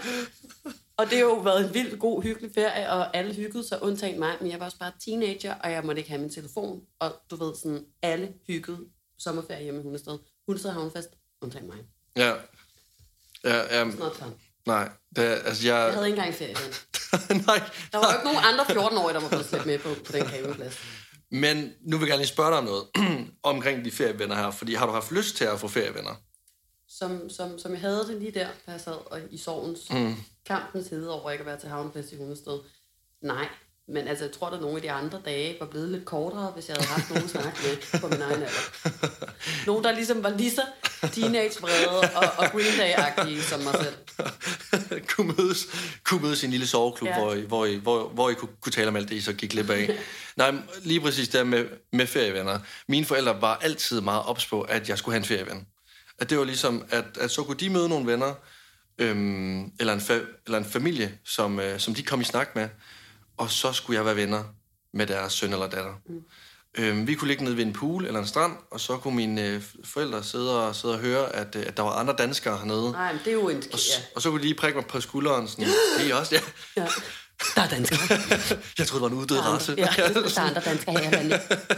Og 0.98 1.10
det 1.10 1.18
har 1.18 1.24
jo 1.24 1.34
været 1.34 1.66
en 1.66 1.74
vild, 1.74 1.98
god, 1.98 2.22
hyggelig 2.22 2.50
ferie, 2.54 2.90
og 2.90 3.16
alle 3.16 3.34
hyggede 3.34 3.68
sig, 3.68 3.82
undtagen 3.82 4.18
mig, 4.18 4.36
men 4.40 4.50
jeg 4.50 4.60
var 4.60 4.66
også 4.66 4.78
bare 4.78 4.92
teenager, 5.04 5.54
og 5.54 5.72
jeg 5.72 5.84
måtte 5.84 6.00
ikke 6.00 6.10
have 6.10 6.20
min 6.20 6.30
telefon, 6.30 6.80
og 7.00 7.12
du 7.30 7.36
ved, 7.36 7.54
sådan, 7.56 7.84
alle 8.02 8.32
hyggede 8.46 8.78
sommerferie 9.18 9.62
hjemme 9.62 9.80
i 9.80 9.82
Hundested. 9.82 10.18
Hundested 10.46 10.70
havnefest, 10.70 11.08
undtagen 11.42 11.66
mig. 11.66 11.76
Ja. 12.16 12.34
Ja, 13.44 13.82
um, 13.82 13.88
Not 13.88 14.16
fun. 14.16 14.34
nej. 14.66 14.88
Det, 15.16 15.22
altså, 15.22 15.66
jeg... 15.66 15.84
Jeg 15.84 15.94
havde 15.94 16.06
ikke 16.06 16.18
engang 16.18 16.34
ferie. 16.34 16.54
nej. 17.46 17.70
Der 17.92 17.98
var 17.98 18.12
jo 18.12 18.18
ikke 18.18 18.24
nogen 18.24 18.44
andre 18.44 18.64
14-årige, 18.64 19.14
der 19.14 19.20
var 19.20 19.28
blevet 19.28 19.46
slæbt 19.46 19.66
med 19.66 19.78
på, 19.78 19.88
på 20.06 20.12
den 20.12 20.26
campingplads. 20.26 20.78
Men 21.30 21.72
nu 21.80 21.96
vil 21.96 22.04
jeg 22.04 22.08
gerne 22.08 22.22
lige 22.22 22.28
spørge 22.28 22.50
dig 22.50 22.58
om 22.58 22.64
noget 22.64 22.84
omkring 23.42 23.84
de 23.84 23.90
ferievenner 23.90 24.36
her, 24.36 24.50
fordi 24.50 24.74
har 24.74 24.86
du 24.86 24.92
haft 24.92 25.12
lyst 25.12 25.36
til 25.36 25.44
at 25.44 25.60
få 25.60 25.68
ferievenner? 25.68 26.14
Som, 26.88 27.30
som, 27.30 27.58
som 27.58 27.72
jeg 27.72 27.80
havde 27.80 28.04
det 28.08 28.16
lige 28.20 28.30
der, 28.30 28.48
da 28.66 28.70
jeg 28.72 28.80
sad 28.80 28.92
og, 28.92 29.20
i 29.30 29.38
sovens 29.38 29.90
mm. 29.90 30.14
kampens 30.46 30.88
hede 30.88 31.10
over 31.10 31.30
ikke 31.30 31.42
at 31.42 31.46
være 31.46 31.58
til 31.60 31.68
havnefest 31.68 32.12
i 32.12 32.16
Hundested. 32.16 32.58
Nej, 33.22 33.48
men 33.88 34.08
altså, 34.08 34.24
jeg 34.24 34.32
tror, 34.32 34.46
at 34.46 34.60
nogle 34.60 34.76
af 34.76 34.82
de 34.82 34.90
andre 34.90 35.20
dage 35.24 35.56
var 35.60 35.66
blevet 35.66 35.88
lidt 35.88 36.04
kortere, 36.04 36.50
hvis 36.50 36.68
jeg 36.68 36.76
havde 36.76 36.88
haft 36.88 37.10
nogen 37.10 37.28
snak 37.28 37.44
med 37.64 38.00
på 38.00 38.08
min 38.08 38.20
egen 38.22 38.42
alder. 38.42 39.66
Nogen, 39.66 39.84
der 39.84 39.92
ligesom 39.92 40.22
var 40.22 40.30
lige 40.30 40.50
så 40.50 40.62
teenage-vrede 41.12 42.00
og, 42.00 42.24
og 42.38 42.50
Green 42.52 42.74
Day-agtige 42.80 43.42
som 43.42 43.60
mig 43.60 43.74
selv. 43.82 43.96
kunne, 45.10 45.34
mødes, 45.38 45.66
kunne 46.04 46.22
mødes 46.22 46.42
i 46.42 46.46
en 46.46 46.50
lille 46.50 46.66
soveklub, 46.66 47.08
Ja. 47.08 47.18
hvor, 47.18 47.34
I, 47.34 47.40
hvor, 47.40 47.64
I, 47.66 47.74
hvor, 47.74 48.08
hvor 48.08 48.30
I 48.30 48.34
kunne, 48.34 48.50
kunne 48.60 48.72
tale 48.72 48.88
om 48.88 48.96
alt 48.96 49.08
det, 49.08 49.14
I 49.14 49.20
så 49.20 49.32
gik 49.32 49.50
glip 49.50 49.70
af. 49.70 49.98
Nej, 50.36 50.54
lige 50.82 51.00
præcis 51.00 51.28
der 51.28 51.44
med, 51.44 51.66
med 51.92 52.06
ferievenner. 52.06 52.58
Mine 52.88 53.06
forældre 53.06 53.40
var 53.40 53.56
altid 53.56 54.00
meget 54.00 54.22
ops 54.26 54.46
på, 54.46 54.62
at 54.62 54.88
jeg 54.88 54.98
skulle 54.98 55.12
have 55.12 55.18
en 55.20 55.24
ferieven. 55.24 55.66
At 56.18 56.30
det 56.30 56.38
var 56.38 56.44
ligesom, 56.44 56.84
at, 56.90 57.04
at 57.20 57.30
så 57.30 57.42
kunne 57.42 57.56
de 57.56 57.70
møde 57.70 57.88
nogle 57.88 58.06
venner, 58.06 58.34
øhm, 58.98 59.64
eller, 59.80 59.92
en 59.92 60.00
fa- 60.00 60.42
eller 60.46 60.58
en 60.58 60.64
familie, 60.64 61.18
som, 61.24 61.60
øh, 61.60 61.80
som 61.80 61.94
de 61.94 62.02
kom 62.02 62.20
i 62.20 62.24
snak 62.24 62.56
med, 62.56 62.68
og 63.36 63.50
så 63.50 63.72
skulle 63.72 63.96
jeg 63.96 64.04
være 64.04 64.16
venner 64.16 64.44
med 64.94 65.06
deres 65.06 65.32
søn 65.32 65.52
eller 65.52 65.68
datter. 65.68 65.92
Mm. 66.08 66.14
Øhm, 66.78 67.06
vi 67.06 67.14
kunne 67.14 67.28
ligge 67.28 67.44
nede 67.44 67.56
ved 67.56 67.64
en 67.64 67.72
pool 67.72 68.06
eller 68.06 68.20
en 68.20 68.26
strand, 68.26 68.52
og 68.70 68.80
så 68.80 68.96
kunne 68.96 69.16
mine 69.16 69.46
øh, 69.46 69.62
forældre 69.84 70.24
sidde 70.24 70.66
og, 70.66 70.74
sidde 70.76 70.94
og 70.94 71.00
høre, 71.00 71.36
at, 71.36 71.56
øh, 71.56 71.64
at 71.66 71.76
der 71.76 71.82
var 71.82 71.90
andre 71.90 72.14
danskere 72.18 72.58
hernede. 72.58 72.92
Nej, 72.92 73.12
men 73.12 73.20
det 73.24 73.30
er 73.30 73.34
jo 73.34 73.48
en... 73.48 73.56
Og, 73.56 73.78
Ja, 73.78 74.02
og 74.16 74.22
så 74.22 74.30
kunne 74.30 74.38
de 74.38 74.44
lige 74.44 74.54
prikke 74.54 74.76
mig 74.78 74.86
på 74.86 75.00
skulderen. 75.00 75.48
Sådan, 75.48 75.66
det 75.98 76.10
er 76.10 76.14
også, 76.14 76.34
ja. 76.34 76.40
ja. 76.82 76.88
Der 77.54 77.62
er 77.62 77.68
danskere. 77.68 77.98
Jeg 78.78 78.86
troede, 78.86 78.94
det 78.94 79.00
var 79.00 79.08
en 79.08 79.14
uddød 79.14 79.38
race. 79.38 79.74
Ja, 79.78 79.84
der 79.96 80.40
er 80.40 80.40
andre 80.40 80.62
danskere 80.64 80.98
her 80.98 81.20
i. 81.20 81.32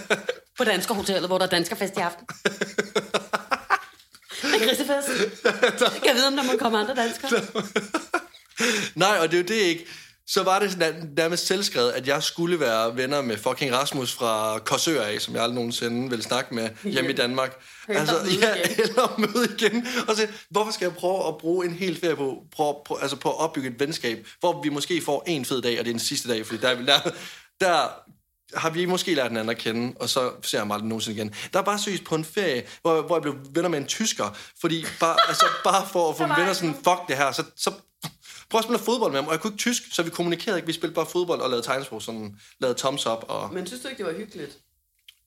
På 0.58 0.64
Dansker 0.64 0.94
Hotellet, 0.94 1.28
hvor 1.28 1.38
der 1.38 1.46
er 1.46 1.50
danskerfest 1.50 1.96
i 1.96 2.00
aften. 2.00 2.26
Grisefest. 4.66 5.08
Jeg 6.06 6.14
vide, 6.14 6.26
om 6.26 6.36
der 6.36 6.42
må 6.42 6.52
komme 6.58 6.78
andre 6.78 6.94
danskere. 6.94 7.30
Nej, 9.04 9.16
og 9.20 9.30
det 9.30 9.34
er 9.34 9.42
jo 9.42 9.48
det 9.48 9.54
ikke. 9.54 9.86
Så 10.26 10.42
var 10.42 10.58
det 10.58 10.72
sådan 10.72 11.12
nærmest 11.16 11.46
selvskrevet, 11.46 11.90
at 11.90 12.08
jeg 12.08 12.22
skulle 12.22 12.60
være 12.60 12.96
venner 12.96 13.22
med 13.22 13.36
fucking 13.36 13.72
Rasmus 13.72 14.12
fra 14.12 14.58
Korsør 14.58 15.02
af, 15.02 15.20
som 15.20 15.34
jeg 15.34 15.42
aldrig 15.42 15.54
nogensinde 15.54 16.10
ville 16.10 16.22
snakke 16.22 16.54
med 16.54 16.68
hjemme 16.84 17.10
i 17.10 17.12
Danmark. 17.14 17.62
Altså, 17.88 18.14
ja, 18.40 18.54
eller 18.78 19.18
møde 19.26 19.48
igen. 19.58 19.86
Og 20.08 20.16
så, 20.16 20.26
hvorfor 20.50 20.72
skal 20.72 20.84
jeg 20.84 20.94
prøve 20.94 21.28
at 21.28 21.38
bruge 21.38 21.66
en 21.66 21.72
hel 21.72 22.00
ferie 22.00 22.16
på, 22.16 22.44
på, 22.56 22.82
på, 22.86 22.94
altså 22.94 23.16
på 23.16 23.30
at 23.30 23.38
opbygge 23.38 23.68
et 23.68 23.80
venskab, 23.80 24.26
hvor 24.40 24.62
vi 24.62 24.68
måske 24.68 25.02
får 25.02 25.24
en 25.26 25.44
fed 25.44 25.62
dag, 25.62 25.78
og 25.78 25.84
det 25.84 25.90
er 25.90 25.94
den 25.94 26.00
sidste 26.00 26.28
dag, 26.28 26.46
fordi 26.46 26.60
der, 26.60 26.74
der, 26.74 27.10
der 27.60 27.88
har 28.54 28.70
vi 28.70 28.84
måske 28.84 29.14
lært 29.14 29.28
hinanden 29.28 29.50
at 29.50 29.58
kende, 29.58 29.96
og 30.00 30.08
så 30.08 30.32
ser 30.42 30.58
jeg 30.58 30.66
mig 30.66 30.74
aldrig 30.74 30.88
nogensinde 30.88 31.16
igen. 31.16 31.34
Der 31.52 31.58
er 31.58 31.62
bare 31.62 31.78
søgt 31.78 32.04
på 32.04 32.14
en 32.14 32.24
ferie, 32.24 32.62
hvor, 32.82 33.02
hvor 33.02 33.16
jeg 33.16 33.22
blev 33.22 33.34
venner 33.54 33.68
med 33.68 33.78
en 33.78 33.86
tysker, 33.86 34.36
fordi 34.60 34.84
bare, 35.00 35.16
altså, 35.28 35.44
bare 35.64 35.88
for 35.88 36.10
at 36.10 36.16
få 36.16 36.22
venner 36.40 36.52
sådan, 36.52 36.74
fuck 36.74 37.08
det 37.08 37.16
her, 37.16 37.32
så, 37.32 37.44
så 37.56 37.72
prøv 38.50 38.58
at 38.58 38.64
spille 38.64 38.78
fodbold 38.78 39.12
med 39.12 39.20
ham, 39.20 39.26
og 39.26 39.32
jeg 39.32 39.40
kunne 39.40 39.52
ikke 39.52 39.58
tysk, 39.62 39.82
så 39.92 40.02
vi 40.02 40.10
kommunikerede 40.10 40.58
ikke, 40.58 40.66
vi 40.66 40.72
spillede 40.72 40.94
bare 40.94 41.06
fodbold 41.06 41.40
og 41.40 41.50
lavede 41.50 41.66
tegnesprog, 41.66 42.02
sådan, 42.02 42.36
lavede 42.60 42.78
thumbs 42.78 43.06
up, 43.06 43.24
og 43.28 43.54
Men 43.54 43.66
synes 43.66 43.82
du 43.82 43.88
ikke, 43.88 43.98
det 44.04 44.12
var 44.12 44.18
hyggeligt? 44.18 44.58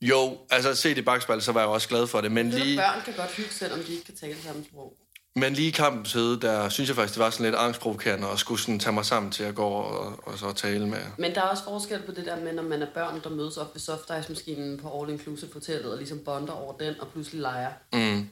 jo, 0.01 0.37
altså 0.49 0.75
set 0.75 0.97
i 0.97 1.01
bagspejlet, 1.01 1.43
så 1.43 1.51
var 1.51 1.59
jeg 1.59 1.69
også 1.69 1.87
glad 1.87 2.07
for 2.07 2.21
det, 2.21 2.31
men 2.31 2.49
Lige... 2.49 2.63
lige, 2.63 2.77
Børn 2.77 3.01
kan 3.05 3.13
godt 3.13 3.31
hygge, 3.31 3.53
selvom 3.53 3.79
de 3.79 3.91
ikke 3.91 4.05
kan 4.05 4.15
tale 4.15 4.35
samme 4.43 4.65
sprog. 4.71 4.93
Men 5.35 5.53
lige 5.53 5.67
i 5.67 5.71
kampens 5.71 6.13
hede, 6.13 6.41
der 6.41 6.69
synes 6.69 6.87
jeg 6.87 6.95
faktisk, 6.95 7.13
det 7.15 7.23
var 7.23 7.29
sådan 7.29 7.45
lidt 7.45 7.55
angstprovokerende, 7.55 8.29
og 8.29 8.39
skulle 8.39 8.61
sådan 8.61 8.79
tage 8.79 8.93
mig 8.93 9.05
sammen 9.05 9.31
til 9.31 9.43
at 9.43 9.55
gå 9.55 9.63
over 9.63 9.83
og, 9.83 10.19
og 10.27 10.39
så 10.39 10.53
tale 10.53 10.87
med, 10.87 10.99
Men 11.17 11.35
der 11.35 11.41
er 11.41 11.45
også 11.45 11.63
forskel 11.63 12.01
på 12.05 12.11
det 12.11 12.25
der 12.25 12.39
med, 12.43 12.53
når 12.53 12.63
man 12.63 12.81
er 12.81 12.87
børn, 12.93 13.21
der 13.23 13.29
mødes 13.29 13.57
op 13.57 13.69
ved 13.73 13.79
softice-maskinen 13.81 14.79
på 14.79 15.01
All 15.01 15.11
Inclusive 15.11 15.49
Hotellet, 15.53 15.91
og 15.91 15.97
ligesom 15.97 16.19
bonder 16.25 16.53
over 16.53 16.77
den, 16.77 16.93
og 17.01 17.07
pludselig 17.07 17.41
leger. 17.41 17.69
mm, 17.93 18.27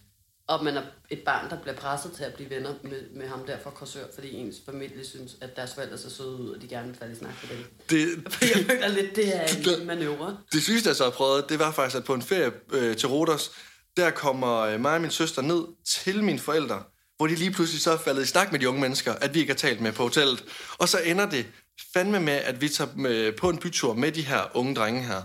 Og 0.48 0.64
man 0.64 0.78
er 0.78 0.82
et 1.10 1.20
barn, 1.20 1.50
der 1.50 1.58
bliver 1.62 1.76
presset 1.76 2.12
til 2.12 2.24
at 2.24 2.34
blive 2.34 2.50
venner 2.50 2.74
med, 2.84 3.02
med 3.16 3.28
ham 3.28 3.40
der 3.48 3.58
fra 3.64 3.70
Korsør, 3.70 4.04
fordi 4.16 4.36
ens 4.36 4.56
familie 4.66 5.06
synes, 5.06 5.36
at 5.42 5.56
deres 5.56 5.74
forældre 5.74 5.98
ser 5.98 6.10
søde 6.10 6.36
ud, 6.36 6.50
og 6.50 6.62
de 6.62 6.68
gerne 6.68 6.88
vil 6.88 6.98
falde 6.98 7.14
i 7.14 7.16
snak 7.16 7.32
med 7.42 7.58
dem. 7.58 7.66
det, 7.90 8.08
For 8.34 8.46
jeg 8.46 8.66
føler 8.66 8.88
lidt, 8.88 9.16
det 9.16 9.36
er 9.38 9.42
en 9.58 9.64
lille 9.64 9.86
manøvre. 9.86 10.38
Det 10.54 10.64
sidste, 10.64 10.88
jeg 10.90 10.96
så 10.96 11.04
har 11.04 11.12
prøvet, 11.12 11.50
det 11.50 11.60
var 11.60 11.72
faktisk, 11.72 11.98
at 11.98 12.04
på 12.04 12.14
en 12.14 12.22
ferie 12.22 12.52
øh, 12.74 12.98
til 12.98 13.10
Rodos, 13.10 13.52
der 13.98 14.10
kommer 14.10 14.58
øh, 14.60 14.80
mig 14.80 14.96
og 14.96 15.02
min 15.02 15.12
søster 15.12 15.42
ned 15.42 15.64
til 16.04 16.24
mine 16.24 16.40
forældre, 16.40 16.84
hvor 17.22 17.28
de 17.28 17.36
lige 17.36 17.52
pludselig 17.52 17.82
så 17.82 17.92
er 17.92 17.98
faldet 17.98 18.24
i 18.24 18.26
snak 18.26 18.52
med 18.52 18.60
de 18.60 18.70
unge 18.70 18.82
mennesker, 18.82 19.14
at 19.14 19.34
vi 19.34 19.40
ikke 19.40 19.52
har 19.52 19.58
talt 19.58 19.82
med 19.82 19.92
på 19.92 20.04
hotellet. 20.04 20.44
Og 20.78 20.90
så 20.90 21.00
ender 21.00 21.30
det 21.30 21.46
fandme 21.94 22.20
med, 22.20 22.34
at 22.34 22.62
vi 22.62 22.70
tager 22.70 22.90
med, 22.96 23.32
på 23.32 23.50
en 23.50 23.58
bytur 23.58 23.94
med 23.94 24.12
de 24.12 24.22
her 24.22 24.52
unge 24.54 24.76
drenge 24.76 25.04
her. 25.04 25.22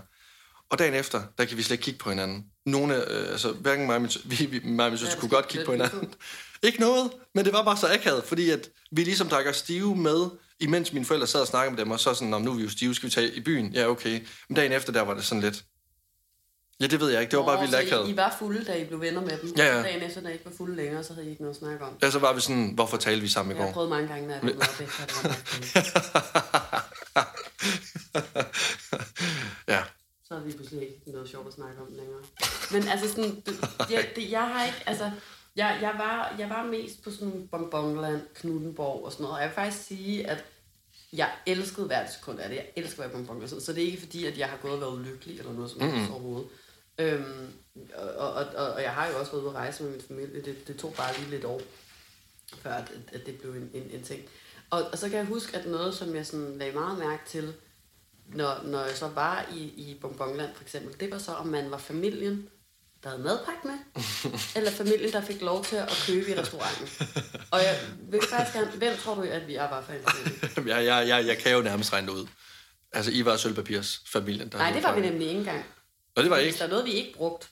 Og 0.69 0.79
dagen 0.79 0.93
efter, 0.93 1.21
der 1.37 1.45
kan 1.45 1.57
vi 1.57 1.63
slet 1.63 1.73
ikke 1.73 1.83
kigge 1.83 1.97
på 1.97 2.09
hinanden. 2.09 2.45
Nogle, 2.65 3.11
øh, 3.11 3.31
altså 3.31 3.51
hverken 3.51 3.85
mig 3.85 3.95
og 3.95 4.01
min, 4.01 4.11
vi, 4.37 4.45
vi, 4.45 4.59
mig 4.63 4.85
og 4.85 4.91
min 4.91 4.97
søster 4.97 5.15
Ja, 5.15 5.19
kunne 5.19 5.29
godt 5.29 5.47
kigge 5.47 5.65
på 5.65 5.71
hinanden. 5.71 6.13
Ikke 6.63 6.79
noget, 6.79 7.11
men 7.35 7.45
det 7.45 7.53
var 7.53 7.63
bare 7.63 7.77
så 7.77 7.93
akavet, 7.93 8.23
fordi 8.23 8.49
at 8.49 8.69
vi 8.91 9.03
ligesom 9.03 9.29
drak 9.29 9.45
os 9.45 9.57
stive 9.57 9.95
med, 9.95 10.25
imens 10.59 10.93
mine 10.93 11.05
forældre 11.05 11.27
sad 11.27 11.41
og 11.41 11.47
snakkede 11.47 11.75
med 11.75 11.83
dem, 11.85 11.91
og 11.91 11.99
så 11.99 12.13
sådan, 12.13 12.27
"Nå, 12.27 12.39
nu 12.39 12.51
er 12.51 12.55
vi 12.55 12.63
jo 12.63 12.69
stive, 12.69 12.95
skal 12.95 13.09
vi 13.09 13.13
tage 13.13 13.33
i 13.33 13.41
byen? 13.41 13.73
Ja, 13.73 13.87
okay. 13.87 14.19
Men 14.49 14.55
dagen 14.55 14.71
efter, 14.71 14.91
der 14.93 15.01
var 15.01 15.13
det 15.13 15.25
sådan 15.25 15.41
lidt, 15.41 15.63
Ja, 16.81 16.87
det 16.87 16.99
ved 16.99 17.09
jeg 17.09 17.21
ikke. 17.21 17.31
Det 17.31 17.39
var 17.39 17.45
bare 17.45 17.55
Nå, 17.55 17.61
vildt 17.61 17.73
så 17.73 17.79
akavet. 17.81 18.07
I, 18.07 18.11
I 18.11 18.17
var 18.17 18.35
fulde, 18.39 18.63
da 18.65 18.73
I 18.81 18.85
blev 18.85 19.01
venner 19.01 19.21
med 19.21 19.37
dem. 19.41 19.53
Ja, 19.57 19.75
ja. 19.75 19.81
Dagen 19.83 20.03
efter, 20.03 20.21
da 20.21 20.29
I 20.29 20.33
ikke 20.33 20.45
var 20.45 20.51
fulde 20.57 20.75
længere, 20.75 21.03
så 21.03 21.13
havde 21.13 21.27
I 21.27 21.29
ikke 21.29 21.41
noget 21.41 21.55
at 21.55 21.59
snakke 21.59 21.85
om. 21.85 21.93
Ja, 22.01 22.11
så 22.11 22.19
var 22.19 22.33
vi 22.33 22.41
sådan, 22.41 22.71
hvorfor 22.75 22.97
talte 22.97 23.21
vi 23.21 23.27
sammen 23.27 23.55
i 23.55 23.59
Jeg 23.59 23.63
har 23.65 23.67
går? 23.67 23.73
prøvet 23.73 23.89
mange 23.89 24.07
gange, 24.07 24.27
når 24.27 24.33
jeg 24.33 24.41
kom 24.41 24.51
op 24.51 24.81
efter, 24.81 25.03
at 25.03 25.09
det 25.15 25.93
ja. 29.73 29.83
så 30.27 30.33
har 30.33 30.41
vi 30.41 30.51
pludselig 30.51 30.81
ikke 30.81 31.01
noget 31.11 31.29
sjovt 31.29 31.47
at 31.47 31.53
snakke 31.53 31.81
om 31.81 31.87
længere. 31.89 32.21
Men 32.71 32.87
altså 32.87 33.09
sådan, 33.09 33.43
det, 33.45 33.69
jeg, 33.93 34.09
det, 34.15 34.31
jeg 34.31 34.41
har 34.41 34.65
ikke, 34.65 34.83
altså, 34.85 35.11
jeg, 35.55 35.79
jeg, 35.81 35.93
var, 35.97 36.35
jeg 36.39 36.49
var 36.49 36.63
mest 36.63 37.03
på 37.03 37.11
sådan 37.11 37.47
Bonbonland, 37.51 38.21
Knuttenborg 38.35 39.05
og 39.05 39.11
sådan 39.11 39.23
noget, 39.23 39.35
og 39.35 39.41
jeg 39.41 39.49
vil 39.49 39.55
faktisk 39.55 39.87
sige, 39.87 40.27
at 40.27 40.45
jeg 41.13 41.29
elskede 41.45 41.87
hvert 41.87 42.13
sekund 42.13 42.39
af 42.39 42.49
det. 42.49 42.55
Jeg 42.55 42.65
elsker 42.75 43.03
at 43.03 43.13
være 43.13 43.41
en 43.41 43.47
Så 43.47 43.73
det 43.73 43.83
er 43.83 43.85
ikke 43.85 43.99
fordi, 43.99 44.25
at 44.25 44.37
jeg 44.37 44.47
har 44.47 44.57
gået 44.57 44.73
og 44.73 44.81
været 44.81 44.93
ulykkelig 44.93 45.39
eller 45.39 45.53
noget 45.53 45.71
som 45.71 45.81
helst 45.81 45.95
mm-hmm. 45.95 46.13
overhovedet. 46.13 46.47
Øhm, 46.99 47.53
og, 47.95 48.09
og, 48.09 48.45
og, 48.55 48.73
og, 48.73 48.81
jeg 48.81 48.91
har 48.91 49.07
jo 49.07 49.19
også 49.19 49.31
været 49.31 49.41
ude 49.41 49.49
at 49.49 49.55
rejse 49.55 49.83
med 49.83 49.91
min 49.91 50.01
familie. 50.07 50.41
Det, 50.45 50.67
det 50.67 50.77
tog 50.77 50.93
bare 50.93 51.17
lige 51.17 51.29
lidt 51.29 51.45
år, 51.45 51.61
før 52.61 52.73
at, 52.73 52.91
at 53.13 53.25
det 53.25 53.37
blev 53.37 53.51
en, 53.51 53.69
en, 53.73 53.89
en 53.91 54.03
ting. 54.03 54.21
Og, 54.69 54.83
og 54.91 54.97
så 54.97 55.09
kan 55.09 55.17
jeg 55.17 55.25
huske, 55.25 55.57
at 55.57 55.67
noget, 55.67 55.95
som 55.95 56.15
jeg 56.15 56.25
sådan 56.25 56.57
lagde 56.57 56.73
meget 56.73 56.99
mærke 56.99 57.23
til, 57.27 57.53
når, 58.27 58.61
når 58.63 58.85
jeg 58.85 58.97
så 58.97 59.07
var 59.07 59.45
i, 59.53 59.59
i 59.59 59.97
Bonbonland 60.01 60.55
for 60.55 60.63
eksempel, 60.63 60.99
det 60.99 61.11
var 61.11 61.17
så, 61.17 61.31
om 61.31 61.47
man 61.47 61.71
var 61.71 61.77
familien, 61.77 62.49
der 63.03 63.09
havde 63.09 63.23
madpakke 63.23 63.67
med, 63.67 64.03
eller 64.57 64.71
familien, 64.71 65.11
der 65.11 65.21
fik 65.21 65.41
lov 65.41 65.65
til 65.65 65.75
at 65.75 66.03
købe 66.07 66.29
i 66.29 66.39
restauranten. 66.39 66.87
Og 67.51 67.59
jeg 67.59 67.79
vil 67.99 68.21
faktisk 68.29 68.57
gerne, 68.57 68.71
hvem 68.71 68.97
tror 68.97 69.15
du, 69.15 69.21
at 69.21 69.47
vi 69.47 69.55
er 69.55 69.69
var 69.69 69.81
for 69.81 69.93
en 69.93 70.67
jeg, 70.67 70.85
jeg, 70.85 71.07
jeg, 71.07 71.27
jeg 71.27 71.37
kan 71.37 71.51
jo 71.51 71.61
nærmest 71.61 71.93
regne 71.93 72.11
ud. 72.11 72.27
Altså, 72.91 73.11
I 73.11 73.25
var 73.25 73.37
Sølvpapirs 73.37 74.01
familien. 74.05 74.49
Der 74.49 74.57
Nej, 74.57 74.71
det 74.71 74.83
var 74.83 74.95
vi 74.95 75.01
nemlig 75.01 75.27
ikke 75.27 75.39
engang. 75.39 75.65
Og 76.17 76.23
det 76.23 76.31
var 76.31 76.37
ikke? 76.37 76.51
Hvis 76.51 76.59
der 76.59 76.65
er 76.65 76.69
noget, 76.69 76.85
vi 76.85 76.91
ikke 76.91 77.13
brugt. 77.13 77.49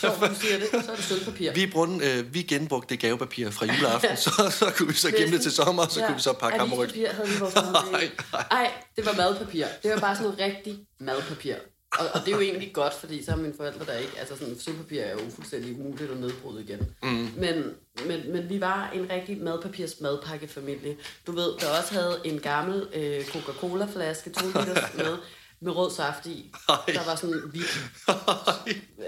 Sjovt, 0.00 0.20
du 0.30 0.34
siger 0.40 0.58
det, 0.58 0.84
så 0.84 0.92
er 0.92 0.96
det 0.96 1.04
sølvpapir. 1.04 1.52
Vi, 1.52 1.66
brugte, 1.66 2.10
øh, 2.10 2.34
vi 2.34 2.42
genbrugte 2.42 2.96
gavepapir 2.96 3.50
fra 3.50 3.66
juleaften, 3.66 4.16
så, 4.26 4.56
så 4.58 4.72
kunne 4.76 4.88
vi 4.88 4.94
så 4.94 5.10
gemme 5.10 5.34
det 5.34 5.42
til 5.42 5.52
sommer, 5.52 5.82
og 5.82 5.90
så 5.90 6.00
ja. 6.00 6.06
kunne 6.06 6.16
vi 6.16 6.22
så 6.22 6.32
pakke 6.32 6.58
ham 6.58 6.72
ryg. 6.72 6.90
havde 7.10 7.28
vi 7.28 7.38
vores 7.40 7.54
Nej, 8.50 8.70
det 8.96 9.06
var 9.06 9.12
madpapir. 9.16 9.66
Det 9.82 9.90
var 9.90 10.00
bare 10.00 10.16
sådan 10.16 10.30
noget 10.30 10.54
rigtig 10.54 10.78
madpapir. 11.00 11.54
Og, 11.98 12.06
og 12.14 12.20
det 12.20 12.28
er 12.28 12.36
jo 12.36 12.40
egentlig 12.40 12.70
godt, 12.72 12.94
fordi 12.94 13.24
så 13.24 13.30
har 13.30 13.38
mine 13.38 13.54
forældre 13.56 13.84
der 13.84 13.98
ikke... 13.98 14.12
Altså 14.18 14.36
sådan, 14.36 14.58
sølvpapir 14.60 15.00
er 15.00 15.12
jo 15.12 15.20
fuldstændig 15.34 15.80
umuligt 15.80 16.10
at 16.10 16.16
nedbryde 16.16 16.62
igen. 16.62 16.94
Mm. 17.02 17.28
Men, 17.36 17.64
men, 18.06 18.32
men 18.32 18.48
vi 18.48 18.60
var 18.60 18.90
en 18.94 19.10
rigtig 19.10 19.38
madpapirs 19.38 20.00
madpakkefamilie. 20.00 20.96
Du 21.26 21.32
ved, 21.32 21.52
der 21.60 21.78
også 21.78 21.94
havde 21.94 22.20
en 22.24 22.38
gammel 22.38 22.88
øh, 22.94 23.24
Coca-Cola-flaske, 23.24 24.30
2 24.30 24.46
liter 24.46 24.88
med, 24.96 25.16
med 25.62 25.72
rød 25.76 25.90
saft 25.90 26.26
i. 26.26 26.50
Ej. 26.68 26.76
Der 26.86 27.04
var 27.04 27.16
sådan 27.16 27.42
hvidt. 27.50 27.90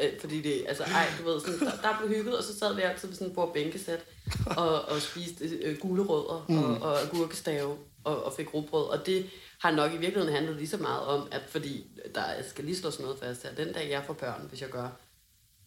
Øh, 0.01 0.21
fordi 0.21 0.43
det, 0.43 0.64
altså, 0.69 0.83
ej, 0.83 1.07
du 1.19 1.25
ved, 1.25 1.40
sådan, 1.40 1.61
der, 1.61 1.71
der 1.83 1.99
blev 1.99 2.17
hygget, 2.17 2.38
og 2.38 2.45
så 2.45 2.59
sad 2.59 2.75
vi 2.75 2.83
altid 2.83 3.09
ved 3.09 3.14
sådan 3.17 3.29
en 3.29 3.35
bord 3.35 3.55
bænkesæt 3.55 4.05
og, 4.47 4.83
og 4.83 5.01
spiste 5.01 5.45
øh, 5.45 5.79
gulerødder 5.79 6.45
mm. 6.49 6.64
og, 6.64 6.79
og 6.79 7.03
agurkestave 7.03 7.77
og, 8.05 8.25
og 8.25 8.33
fik 8.37 8.55
rugbrød. 8.55 8.85
Og 8.85 9.07
det 9.07 9.27
har 9.59 9.71
nok 9.71 9.93
i 9.93 9.97
virkeligheden 9.97 10.35
handlet 10.35 10.57
lige 10.57 10.69
så 10.69 10.77
meget 10.77 11.01
om, 11.01 11.29
at 11.33 11.43
fordi 11.49 11.87
der 12.14 12.25
skal 12.51 12.64
lige 12.64 12.77
slås 12.77 13.01
noget 13.01 13.19
fast 13.19 13.43
her. 13.43 13.55
Den 13.55 13.73
dag 13.73 13.90
jeg 13.90 14.05
får 14.07 14.14
børn, 14.14 14.47
hvis 14.49 14.61
jeg 14.61 14.69
gør, 14.69 14.88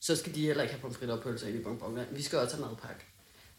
så 0.02 0.16
skal 0.16 0.36
de 0.36 0.46
heller 0.46 0.64
ikke 0.64 0.74
have 0.74 0.82
pomfritter 0.82 1.16
og 1.16 1.24
pølser 1.24 1.48
ind 1.48 1.60
i 1.60 1.64
bonbonland. 1.64 2.08
Vi 2.12 2.22
skal 2.22 2.40
også 2.40 2.56
have 2.56 2.68
madpakke. 2.68 3.06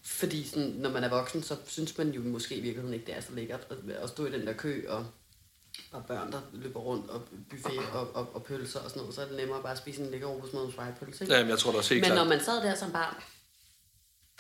Fordi 0.03 0.45
sådan, 0.45 0.69
når 0.69 0.91
man 0.91 1.05
er 1.05 1.09
voksen, 1.09 1.43
så 1.43 1.57
synes 1.67 1.99
man 1.99 2.11
jo 2.11 2.21
måske 2.21 2.55
i 2.55 2.61
virkeligheden 2.61 2.95
ikke, 2.95 3.07
det 3.07 3.17
er 3.17 3.21
så 3.21 3.33
lækkert 3.33 3.67
at, 3.71 3.91
at 3.91 4.09
stå 4.09 4.27
i 4.27 4.33
den 4.33 4.47
der 4.47 4.53
kø 4.53 4.85
og 4.89 5.07
og 5.93 6.05
børn, 6.07 6.33
der 6.33 6.41
løber 6.53 6.81
rundt 6.81 7.11
og 7.11 7.23
buffet 7.51 7.79
og, 7.93 8.15
og, 8.15 8.35
og 8.35 8.45
pølser 8.45 8.81
og 8.81 8.91
sådan 8.91 9.01
noget, 9.01 9.15
så 9.15 9.23
er 9.23 9.27
det 9.27 9.37
nemmere 9.37 9.63
bare 9.63 9.73
at 9.73 9.79
spise 9.79 10.03
en 10.03 10.11
lækker 10.11 10.27
robersmad 10.27 10.93
pølse. 11.01 11.27
Ja, 11.29 11.41
men 11.41 11.51
jeg 11.51 11.59
tror 11.59 11.73
da 11.73 11.79
også 11.79 11.95
helt 11.95 12.07
Men 12.07 12.13
klart. 12.13 12.27
når 12.27 12.35
man 12.35 12.45
sad 12.45 12.63
der 12.63 12.75
som 12.75 12.93
barn, 12.93 13.15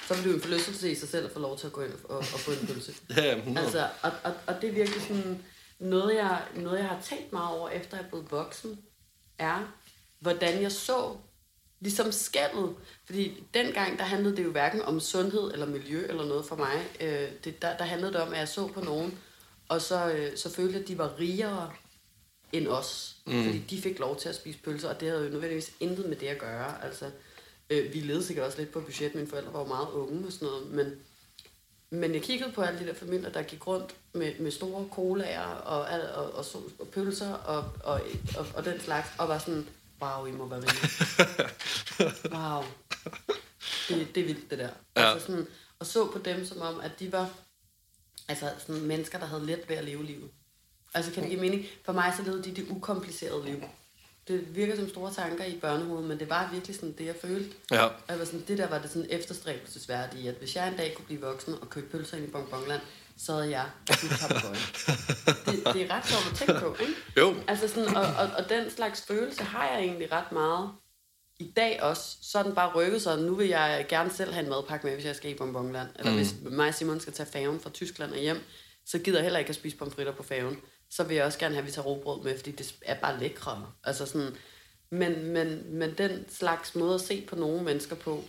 så 0.08 0.14
ville 0.14 0.30
du 0.30 0.34
en 0.34 0.42
forlystelse 0.42 0.90
i 0.90 0.94
sig 0.94 1.08
selv 1.08 1.26
at 1.26 1.32
få 1.32 1.38
lov 1.38 1.58
til 1.58 1.66
at 1.66 1.72
gå 1.72 1.82
ind 1.82 1.92
og, 1.92 2.10
og, 2.10 2.16
og 2.18 2.24
få 2.24 2.50
en 2.50 2.66
pølse. 2.66 2.94
ja, 3.16 3.44
no. 3.44 3.60
altså, 3.60 3.88
og, 4.02 4.12
og, 4.24 4.32
og, 4.46 4.54
det 4.60 4.68
er 4.68 4.72
virkelig 4.72 5.02
sådan, 5.02 5.44
noget 5.78 6.14
jeg, 6.14 6.42
noget 6.54 6.78
jeg 6.78 6.88
har 6.88 7.00
tænkt 7.02 7.32
meget 7.32 7.58
over, 7.58 7.68
efter 7.68 7.96
jeg 7.96 8.04
er 8.04 8.08
blevet 8.08 8.30
voksen, 8.30 8.78
er, 9.38 9.72
hvordan 10.18 10.62
jeg 10.62 10.72
så 10.72 11.16
ligesom 11.80 12.12
skældet. 12.12 12.74
Fordi 13.06 13.44
dengang, 13.54 13.98
der 13.98 14.04
handlede 14.04 14.36
det 14.36 14.44
jo 14.44 14.50
hverken 14.50 14.82
om 14.82 15.00
sundhed 15.00 15.52
eller 15.52 15.66
miljø 15.66 16.06
eller 16.08 16.24
noget 16.24 16.44
for 16.44 16.56
mig. 16.56 16.86
Øh, 17.00 17.28
det, 17.44 17.62
der, 17.62 17.76
der 17.76 17.84
handlede 17.84 18.12
det 18.12 18.20
om, 18.20 18.32
at 18.32 18.38
jeg 18.38 18.48
så 18.48 18.66
på 18.66 18.80
nogen, 18.80 19.18
og 19.68 19.82
så, 19.82 20.10
øh, 20.12 20.36
så 20.36 20.50
følte 20.50 20.78
at 20.78 20.88
de 20.88 20.98
var 20.98 21.18
rigere 21.18 21.70
end 22.52 22.68
os. 22.68 23.16
Mm. 23.26 23.44
Fordi 23.44 23.58
de 23.58 23.82
fik 23.82 23.98
lov 23.98 24.16
til 24.16 24.28
at 24.28 24.34
spise 24.34 24.58
pølser, 24.58 24.88
og 24.88 25.00
det 25.00 25.08
havde 25.08 25.24
jo 25.24 25.30
nødvendigvis 25.30 25.72
intet 25.80 26.08
med 26.08 26.16
det 26.16 26.26
at 26.26 26.38
gøre. 26.38 26.84
Altså, 26.84 27.10
øh, 27.70 27.94
vi 27.94 28.00
levede 28.00 28.24
sikkert 28.24 28.46
også 28.46 28.58
lidt 28.58 28.72
på 28.72 28.80
budget. 28.80 29.14
Mine 29.14 29.26
forældre 29.26 29.52
var 29.52 29.60
jo 29.60 29.66
meget 29.66 29.88
unge 29.88 30.26
og 30.26 30.32
sådan 30.32 30.48
noget. 30.48 30.70
Men, 30.70 30.92
men 31.90 32.14
jeg 32.14 32.22
kiggede 32.22 32.52
på 32.52 32.62
alle 32.62 32.80
de 32.80 32.86
der 32.86 32.94
familier, 32.94 33.30
der 33.30 33.42
gik 33.42 33.66
rundt 33.66 33.94
med, 34.12 34.38
med 34.38 34.50
store 34.50 34.88
colaer 34.92 35.44
og, 35.44 35.80
og, 35.80 36.24
og, 36.24 36.32
og, 36.32 36.44
og 36.78 36.88
pølser 36.88 37.32
og, 37.32 37.64
og, 37.84 38.00
og, 38.38 38.46
og 38.54 38.64
den 38.64 38.80
slags, 38.80 39.08
og 39.18 39.28
var 39.28 39.38
sådan, 39.38 39.66
wow, 40.02 40.26
I 40.26 40.32
må 40.32 40.48
være 40.48 40.60
rige. 40.60 40.90
wow. 42.36 42.64
Det, 43.88 44.14
det 44.14 44.20
er 44.20 44.26
vildt, 44.26 44.50
det 44.50 44.58
der. 44.58 44.68
Ja. 44.96 45.12
Altså 45.12 45.26
sådan, 45.26 45.46
og 45.78 45.86
så 45.86 46.10
på 46.10 46.18
dem 46.18 46.46
som 46.46 46.60
om, 46.60 46.80
at 46.80 47.00
de 47.00 47.12
var 47.12 47.30
Altså 48.28 48.50
sådan 48.66 48.82
mennesker, 48.82 49.18
der 49.18 49.26
havde 49.26 49.46
let 49.46 49.68
ved 49.68 49.76
at 49.76 49.84
leve 49.84 50.04
livet. 50.04 50.30
Altså 50.94 51.12
kan 51.12 51.22
det 51.22 51.30
give 51.30 51.40
mening? 51.40 51.64
For 51.84 51.92
mig 51.92 52.14
så 52.16 52.22
levede 52.22 52.42
de 52.44 52.54
det 52.54 52.66
ukomplicerede 52.70 53.44
liv. 53.44 53.62
Det 54.28 54.56
virker 54.56 54.76
som 54.76 54.88
store 54.88 55.14
tanker 55.14 55.44
i 55.44 55.58
børnehovedet, 55.60 56.08
men 56.08 56.18
det 56.18 56.30
var 56.30 56.50
virkelig 56.52 56.76
sådan 56.76 56.94
det, 56.98 57.06
jeg 57.06 57.14
følte. 57.22 57.56
Ja. 57.70 57.84
Og 57.84 57.92
jeg 58.08 58.18
var 58.18 58.24
sådan, 58.24 58.44
det 58.48 58.58
der 58.58 58.68
var 58.68 58.78
det 58.78 58.90
sådan 58.90 59.06
efterstræbelsesværdige, 59.10 60.28
at 60.28 60.34
hvis 60.34 60.56
jeg 60.56 60.68
en 60.68 60.76
dag 60.76 60.94
kunne 60.94 61.04
blive 61.04 61.20
voksen 61.20 61.54
og 61.60 61.70
købe 61.70 61.86
pølser 61.90 62.16
ind 62.16 62.28
i 62.28 62.30
Bonbonland, 62.30 62.80
så 63.18 63.32
havde 63.32 63.50
jeg 63.50 63.66
et 63.90 64.00
det, 65.46 65.74
det 65.74 65.82
er 65.82 65.94
ret 65.94 66.06
sjovt 66.06 66.30
at 66.30 66.36
tænke 66.38 66.60
på, 66.60 66.76
ikke? 66.80 66.94
Jo. 67.16 67.34
Altså 67.48 67.68
sådan, 67.68 67.96
og, 67.96 68.02
og, 68.02 68.30
og 68.38 68.48
den 68.48 68.70
slags 68.70 69.06
følelse 69.06 69.44
har 69.44 69.68
jeg 69.68 69.80
egentlig 69.80 70.12
ret 70.12 70.32
meget 70.32 70.70
i 71.38 71.52
dag 71.56 71.82
også, 71.82 72.16
så 72.22 72.38
er 72.38 72.42
den 72.42 72.54
bare 72.54 72.72
rykket 72.74 73.02
sig. 73.02 73.18
Nu 73.18 73.34
vil 73.34 73.48
jeg 73.48 73.86
gerne 73.88 74.10
selv 74.10 74.32
have 74.32 74.44
en 74.44 74.50
madpakke 74.50 74.86
med, 74.86 74.94
hvis 74.94 75.04
jeg 75.04 75.16
skal 75.16 75.30
i 75.30 75.34
Bonbonland. 75.34 75.88
Eller 75.98 76.10
mm. 76.10 76.16
hvis 76.16 76.34
mig 76.42 76.68
og 76.68 76.74
Simon 76.74 77.00
skal 77.00 77.12
tage 77.12 77.28
færgen 77.32 77.60
fra 77.60 77.70
Tyskland 77.70 78.12
og 78.12 78.18
hjem, 78.18 78.40
så 78.86 78.98
gider 78.98 79.18
jeg 79.18 79.22
heller 79.22 79.38
ikke 79.38 79.48
at 79.48 79.54
spise 79.54 79.76
pomfritter 79.76 80.12
på 80.12 80.22
færgen. 80.22 80.56
Så 80.90 81.04
vil 81.04 81.16
jeg 81.16 81.24
også 81.24 81.38
gerne 81.38 81.54
have, 81.54 81.62
at 81.62 81.66
vi 81.66 81.72
tager 81.72 81.86
robrød 81.86 82.24
med, 82.24 82.36
fordi 82.36 82.50
det 82.50 82.74
er 82.82 83.00
bare 83.00 83.20
lækre. 83.20 83.66
Altså 83.84 84.06
sådan, 84.06 84.36
men, 84.90 85.24
men, 85.24 85.78
men 85.78 85.94
den 85.98 86.24
slags 86.28 86.74
måde 86.74 86.94
at 86.94 87.00
se 87.00 87.26
på 87.28 87.36
nogle 87.36 87.64
mennesker 87.64 87.96
på, 87.96 88.24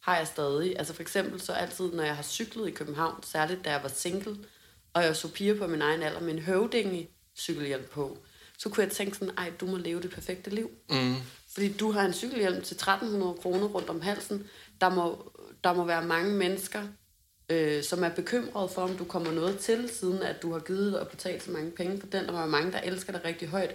har 0.00 0.16
jeg 0.16 0.26
stadig. 0.26 0.78
Altså 0.78 0.94
for 0.94 1.02
eksempel 1.02 1.40
så 1.40 1.52
altid, 1.52 1.92
når 1.92 2.02
jeg 2.02 2.16
har 2.16 2.22
cyklet 2.22 2.68
i 2.68 2.70
København, 2.70 3.22
særligt 3.22 3.64
da 3.64 3.70
jeg 3.70 3.82
var 3.82 3.88
single, 3.88 4.36
og 4.92 5.04
jeg 5.04 5.16
så 5.16 5.28
piger 5.32 5.58
på 5.58 5.66
min 5.66 5.82
egen 5.82 6.02
alder 6.02 6.20
med 6.20 6.32
en 6.32 6.38
høvding 6.38 7.08
cykelhjelm 7.36 7.84
på, 7.92 8.18
så 8.58 8.68
kunne 8.68 8.84
jeg 8.84 8.92
tænke 8.92 9.16
sådan, 9.16 9.34
ej, 9.38 9.52
du 9.60 9.66
må 9.66 9.76
leve 9.76 10.02
det 10.02 10.10
perfekte 10.10 10.50
liv. 10.50 10.70
Mm. 10.90 11.14
Fordi 11.54 11.72
du 11.72 11.90
har 11.92 12.02
en 12.02 12.12
cykelhjelm 12.12 12.62
til 12.62 12.74
1300 12.74 13.34
kroner 13.42 13.66
rundt 13.66 13.90
om 13.90 14.00
halsen. 14.00 14.46
Der 14.80 14.88
må, 14.88 15.32
der 15.64 15.72
må 15.72 15.84
være 15.84 16.04
mange 16.04 16.34
mennesker, 16.34 16.82
øh, 17.50 17.82
som 17.82 18.04
er 18.04 18.08
bekymrede 18.08 18.68
for, 18.68 18.82
om 18.82 18.96
du 18.96 19.04
kommer 19.04 19.32
noget 19.32 19.58
til, 19.58 19.90
siden 19.92 20.22
at 20.22 20.42
du 20.42 20.52
har 20.52 20.60
givet 20.60 21.00
og 21.00 21.08
betalt 21.08 21.42
så 21.42 21.50
mange 21.50 21.70
penge 21.70 22.00
for 22.00 22.06
den. 22.06 22.24
Der 22.24 22.32
må 22.32 22.38
være 22.38 22.48
mange, 22.48 22.72
der 22.72 22.80
elsker 22.80 23.12
dig 23.12 23.24
rigtig 23.24 23.48
højt. 23.48 23.74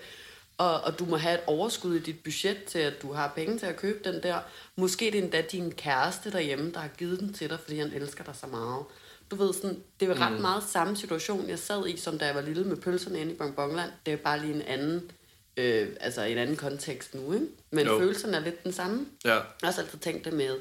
Og, 0.57 0.81
og 0.81 0.99
du 0.99 1.05
må 1.05 1.17
have 1.17 1.35
et 1.35 1.43
overskud 1.47 1.95
i 1.95 1.99
dit 1.99 2.23
budget 2.23 2.63
til, 2.63 2.79
at 2.79 3.01
du 3.01 3.13
har 3.13 3.33
penge 3.35 3.59
til 3.59 3.65
at 3.65 3.77
købe 3.77 4.11
den 4.11 4.23
der. 4.23 4.39
Måske 4.75 5.05
det 5.05 5.15
er 5.15 5.23
endda 5.23 5.41
din 5.41 5.71
kæreste 5.71 6.31
derhjemme, 6.31 6.71
der 6.71 6.79
har 6.79 6.87
givet 6.87 7.19
den 7.19 7.33
til 7.33 7.49
dig, 7.49 7.59
fordi 7.59 7.79
han 7.79 7.93
elsker 7.93 8.23
dig 8.23 8.35
så 8.35 8.47
meget. 8.47 8.85
Du 9.31 9.35
ved, 9.35 9.53
sådan, 9.53 9.83
det 9.99 10.09
er 10.09 10.21
ret 10.21 10.33
mm. 10.33 10.41
meget 10.41 10.63
samme 10.63 10.97
situation, 10.97 11.49
jeg 11.49 11.59
sad 11.59 11.87
i, 11.87 11.97
som 11.97 12.17
da 12.17 12.25
jeg 12.25 12.35
var 12.35 12.41
lille 12.41 12.63
med 12.63 12.77
pølserne 12.77 13.19
inde 13.19 13.31
i 13.31 13.35
Bonbonland. 13.35 13.91
Det 14.05 14.13
er 14.13 14.17
bare 14.17 14.41
lige 14.41 14.53
en 14.53 14.61
anden 14.61 15.11
øh, 15.59 15.95
altså 15.99 16.21
en 16.21 16.37
anden 16.37 16.55
kontekst 16.55 17.15
nu, 17.15 17.33
ikke? 17.33 17.47
Men 17.71 17.87
jo. 17.87 17.99
følelserne 17.99 18.37
er 18.37 18.41
lidt 18.41 18.63
den 18.63 18.73
samme. 18.73 19.07
Ja. 19.25 19.33
Jeg 19.33 19.43
har 19.61 19.67
også 19.67 19.81
altid 19.81 19.99
tænkt 19.99 20.25
det 20.25 20.33
med, 20.33 20.59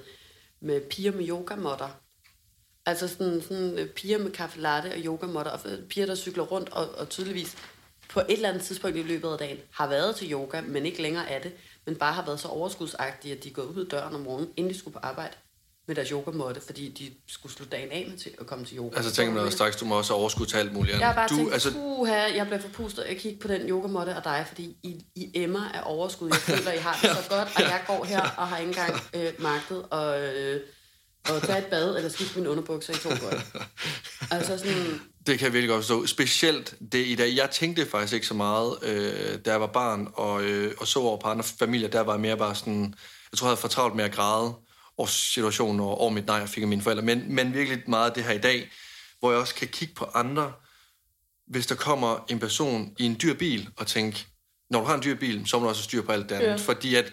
med 0.61 0.81
piger 0.81 1.13
med 1.13 1.29
yogamotter. 1.29 1.89
Altså 2.87 3.09
sådan, 3.09 3.43
sådan 3.43 3.79
øh, 3.79 3.89
piger 3.89 4.19
med 4.19 4.31
kaffe 4.31 4.61
latte 4.61 4.89
og 4.89 4.99
yogamotter, 4.99 5.53
og 5.53 5.61
piger, 5.89 6.07
der 6.07 6.15
cykler 6.15 6.45
rundt 6.45 6.69
og, 6.69 6.89
og 6.91 7.09
tydeligvis 7.09 7.57
på 8.09 8.21
et 8.21 8.27
eller 8.29 8.49
andet 8.49 8.63
tidspunkt 8.63 8.97
i 8.97 9.03
løbet 9.03 9.29
af 9.29 9.39
dagen 9.39 9.59
har 9.71 9.89
været 9.89 10.17
til 10.17 10.33
yoga, 10.33 10.61
men 10.61 10.87
ikke 10.87 11.03
længere 11.03 11.31
er 11.31 11.43
det, 11.43 11.53
men 11.87 11.97
bare 11.97 12.13
har 12.13 12.25
været 12.27 12.41
så 12.41 12.49
overskudsagtige, 12.49 13.37
at 13.37 13.45
de 13.45 13.51
går 13.51 13.63
ud 13.63 13.85
af 13.85 13.91
døren 13.91 14.15
om 14.15 14.21
morgenen, 14.21 14.53
inden 14.57 14.73
de 14.73 14.79
skulle 14.79 14.95
på 14.95 15.01
arbejde, 15.03 15.35
med 15.89 15.95
deres 15.95 16.09
yogamåtte, 16.09 16.61
fordi 16.67 16.89
de 16.89 17.33
skulle 17.33 17.53
slutte 17.53 17.77
dagen 17.77 17.91
af 17.91 18.07
med 18.11 18.19
til 18.19 18.31
at 18.41 18.47
komme 18.47 18.65
til 18.65 18.79
yoga. 18.79 18.97
Altså 18.97 19.13
tænker 19.13 19.43
man 19.43 19.53
straks, 19.53 19.77
du 19.77 19.85
må 19.85 19.99
også 19.99 20.15
overskud 20.15 20.47
til 20.47 20.57
alt 20.57 20.73
muligt. 20.73 20.99
Jeg 20.99 21.07
har 21.07 21.15
bare 21.15 21.29
du, 21.29 21.37
tænkt, 21.37 21.53
altså... 21.53 21.73
puha, 21.73 22.15
jeg 22.15 22.47
bliver 22.47 22.61
forpustet 22.61 23.03
at 23.03 23.17
kigge 23.17 23.39
på 23.41 23.49
den 23.49 23.69
yogamåtte 23.69 24.15
af 24.15 24.23
dig, 24.23 24.45
fordi 24.49 24.77
I, 24.83 25.05
I 25.15 25.31
emmer 25.35 25.69
af 25.75 25.81
overskud. 25.85 26.29
Jeg 26.29 26.37
føler, 26.37 26.73
I 26.73 26.79
har 26.79 26.99
det 27.03 27.11
så 27.11 27.29
godt, 27.37 27.49
og 27.57 27.63
jeg 27.63 27.81
går 27.87 28.05
her 28.05 28.21
og 28.21 28.49
har 28.49 28.59
ikke 28.59 28.69
engang 28.69 29.03
øh, 29.15 29.33
magtet 29.39 29.83
og, 29.91 30.21
øh, 30.21 30.61
og 31.29 31.43
tage 31.43 31.59
et 31.59 31.67
bad 31.67 31.97
eller 31.97 32.09
skifte 32.09 32.39
mine 32.39 32.51
underbukser 32.51 32.93
i 32.93 32.97
to 32.97 33.09
godt. 33.09 33.47
Altså 34.31 34.59
sådan... 34.59 35.01
Det 35.27 35.39
kan 35.39 35.45
jeg 35.45 35.53
virkelig 35.53 35.69
godt 35.69 35.85
forstå. 35.85 36.07
Specielt 36.07 36.75
det 36.93 37.07
i 37.07 37.15
dag. 37.15 37.37
Jeg 37.37 37.51
tænkte 37.51 37.87
faktisk 37.87 38.15
ikke 38.15 38.27
så 38.27 38.35
meget, 38.35 38.75
øh, 38.83 39.39
da 39.45 39.51
jeg 39.51 39.61
var 39.61 39.67
barn 39.67 40.09
og, 40.15 40.43
øh, 40.43 40.75
og 40.79 40.87
så 40.87 40.99
over 40.99 41.21
på 41.21 41.29
andre 41.29 41.45
familier. 41.45 41.89
Der 41.89 42.01
var 42.01 42.13
jeg 42.13 42.21
mere 42.21 42.37
bare 42.37 42.55
sådan... 42.55 42.95
Jeg 43.33 43.39
tror, 43.39 43.47
jeg 43.47 43.51
havde 43.51 43.61
for 43.61 43.69
travlt 43.69 43.97
med 43.97 44.05
at 44.05 44.13
græde 44.13 44.55
års 44.99 45.11
situation 45.35 45.81
og 45.81 45.99
over 46.01 46.11
mit 46.11 46.27
nej, 46.27 46.37
jeg 46.37 46.49
fik 46.49 46.63
af 46.63 46.69
mine 46.69 46.83
forældre, 46.83 47.03
men, 47.05 47.35
men 47.35 47.55
virkelig 47.55 47.83
meget 47.87 48.15
det 48.15 48.25
her 48.25 48.33
i 48.33 48.39
dag, 48.39 48.71
hvor 49.21 49.31
jeg 49.31 49.41
også 49.41 49.55
kan 49.55 49.69
kigge 49.69 49.95
på 49.95 50.05
andre, 50.15 50.53
hvis 51.47 51.67
der 51.67 51.75
kommer 51.75 52.25
en 52.29 52.39
person 52.39 52.95
i 52.99 53.05
en 53.05 53.17
dyr 53.23 53.35
bil 53.35 53.69
og 53.77 53.87
tænke, 53.87 54.27
når 54.71 54.81
du 54.81 54.87
har 54.87 54.95
en 54.95 55.03
dyr 55.03 55.15
bil, 55.15 55.47
så 55.49 55.59
må 55.59 55.63
du 55.65 55.69
også 55.69 55.83
styr 55.83 56.03
på 56.03 56.13
alt 56.13 56.29
det 56.29 56.35
andet. 56.35 56.49
Ja. 56.49 56.55
Fordi 56.57 56.95
at 56.95 57.13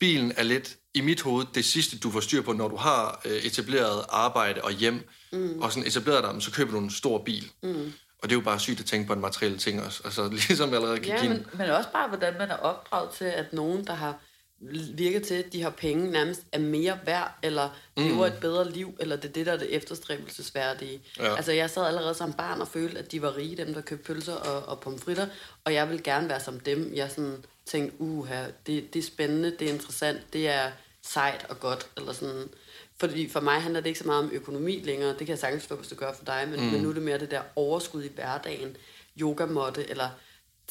bilen 0.00 0.32
er 0.36 0.42
lidt, 0.42 0.76
i 0.94 1.00
mit 1.00 1.22
hoved, 1.22 1.46
det 1.54 1.64
sidste, 1.64 1.98
du 1.98 2.10
får 2.10 2.20
styr 2.20 2.42
på, 2.42 2.52
når 2.52 2.68
du 2.68 2.76
har 2.76 3.20
øh, 3.24 3.32
etableret 3.36 4.04
arbejde 4.08 4.62
og 4.62 4.70
hjem, 4.72 5.08
mm. 5.32 5.58
og 5.62 5.72
sådan 5.72 5.86
etableret 5.88 6.24
dig, 6.24 6.42
så 6.42 6.52
køber 6.52 6.72
du 6.72 6.78
en 6.78 6.90
stor 6.90 7.24
bil. 7.24 7.50
Mm. 7.62 7.92
Og 8.22 8.28
det 8.28 8.30
er 8.30 8.36
jo 8.36 8.40
bare 8.44 8.60
sygt 8.60 8.80
at 8.80 8.86
tænke 8.86 9.06
på 9.06 9.12
en 9.12 9.20
materielle 9.20 9.58
ting 9.58 9.82
også. 9.82 10.00
Altså 10.04 10.28
ligesom 10.48 10.68
jeg 10.68 10.76
allerede 10.76 10.98
kan 11.00 11.06
Ja, 11.14 11.20
give 11.20 11.30
en- 11.34 11.46
men, 11.50 11.58
men 11.58 11.70
også 11.70 11.90
bare, 11.92 12.08
hvordan 12.08 12.34
man 12.38 12.50
er 12.50 12.56
opdraget 12.56 13.10
til, 13.10 13.24
at 13.24 13.52
nogen, 13.52 13.86
der 13.86 13.94
har 13.94 14.18
virket 14.94 15.22
til, 15.22 15.34
at 15.34 15.52
de 15.52 15.62
har 15.62 15.70
penge, 15.70 16.10
nærmest 16.10 16.42
er 16.52 16.58
mere 16.58 16.98
værd, 17.04 17.38
eller 17.42 17.68
lever 17.96 18.26
et 18.26 18.38
bedre 18.40 18.70
liv, 18.70 18.96
eller 19.00 19.16
det 19.16 19.28
er 19.28 19.32
det, 19.32 19.46
der 19.46 19.52
er 19.52 19.56
det 19.56 19.74
efterstræbelsesværdige. 19.74 21.00
Ja. 21.18 21.36
Altså, 21.36 21.52
jeg 21.52 21.70
sad 21.70 21.86
allerede 21.86 22.14
som 22.14 22.32
barn 22.32 22.60
og 22.60 22.68
følte, 22.68 22.98
at 22.98 23.12
de 23.12 23.22
var 23.22 23.36
rige, 23.36 23.56
dem 23.56 23.74
der 23.74 23.80
købte 23.80 24.04
pølser 24.04 24.34
og, 24.34 24.68
og 24.68 24.80
pomfritter, 24.80 25.26
og 25.64 25.74
jeg 25.74 25.88
ville 25.88 26.02
gerne 26.02 26.28
være 26.28 26.40
som 26.40 26.60
dem. 26.60 26.92
Jeg 26.94 27.10
sådan 27.10 27.44
tænkte, 27.66 28.00
uha, 28.00 28.44
det, 28.66 28.94
det 28.94 28.98
er 28.98 29.02
spændende, 29.02 29.50
det 29.58 29.68
er 29.68 29.72
interessant, 29.72 30.32
det 30.32 30.48
er 30.48 30.70
sejt 31.02 31.46
og 31.48 31.60
godt, 31.60 31.86
eller 31.96 32.12
sådan... 32.12 32.48
Fordi 32.98 33.28
for 33.28 33.40
mig 33.40 33.62
handler 33.62 33.80
det 33.80 33.86
ikke 33.86 33.98
så 33.98 34.06
meget 34.06 34.24
om 34.24 34.30
økonomi 34.32 34.80
længere, 34.84 35.08
det 35.08 35.18
kan 35.18 35.28
jeg 35.28 35.38
sagtens 35.38 35.62
forstå, 35.62 35.76
hvis 35.76 35.88
det 35.88 35.98
gør 35.98 36.12
for 36.12 36.24
dig, 36.24 36.48
men, 36.50 36.60
mm. 36.60 36.66
men 36.66 36.82
nu 36.82 36.88
er 36.88 36.94
det 36.94 37.02
mere 37.02 37.18
det 37.18 37.30
der 37.30 37.42
overskud 37.56 38.04
i 38.04 38.10
hverdagen, 38.14 38.76
yogamåtte, 39.20 39.90
eller 39.90 40.08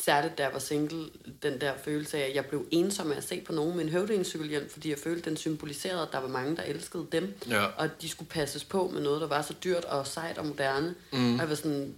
særligt 0.01 0.37
da 0.37 0.43
jeg 0.43 0.53
var 0.53 0.59
single, 0.59 1.05
den 1.43 1.61
der 1.61 1.71
følelse 1.83 2.17
af, 2.17 2.29
at 2.29 2.35
jeg 2.35 2.45
blev 2.45 2.65
ensom 2.71 3.11
af 3.11 3.15
at 3.17 3.23
se 3.23 3.41
på 3.41 3.53
nogen 3.53 3.75
med 3.75 3.83
en 3.83 3.89
høvdingecykelhjelm, 3.91 4.69
fordi 4.69 4.89
jeg 4.89 4.97
følte, 4.97 5.29
den 5.29 5.37
symboliserede, 5.37 6.01
at 6.01 6.07
der 6.11 6.19
var 6.19 6.27
mange, 6.27 6.55
der 6.55 6.63
elskede 6.63 7.07
dem, 7.11 7.33
Ja. 7.49 7.65
og 7.65 7.83
at 7.83 7.91
de 8.01 8.09
skulle 8.09 8.29
passes 8.29 8.63
på 8.63 8.87
med 8.93 9.01
noget, 9.01 9.21
der 9.21 9.27
var 9.27 9.41
så 9.41 9.53
dyrt 9.63 9.85
og 9.85 10.07
sejt 10.07 10.37
og 10.37 10.45
moderne. 10.45 10.95
Mm. 11.13 11.33
Og 11.33 11.39
jeg 11.39 11.49
var 11.49 11.55
sådan, 11.55 11.95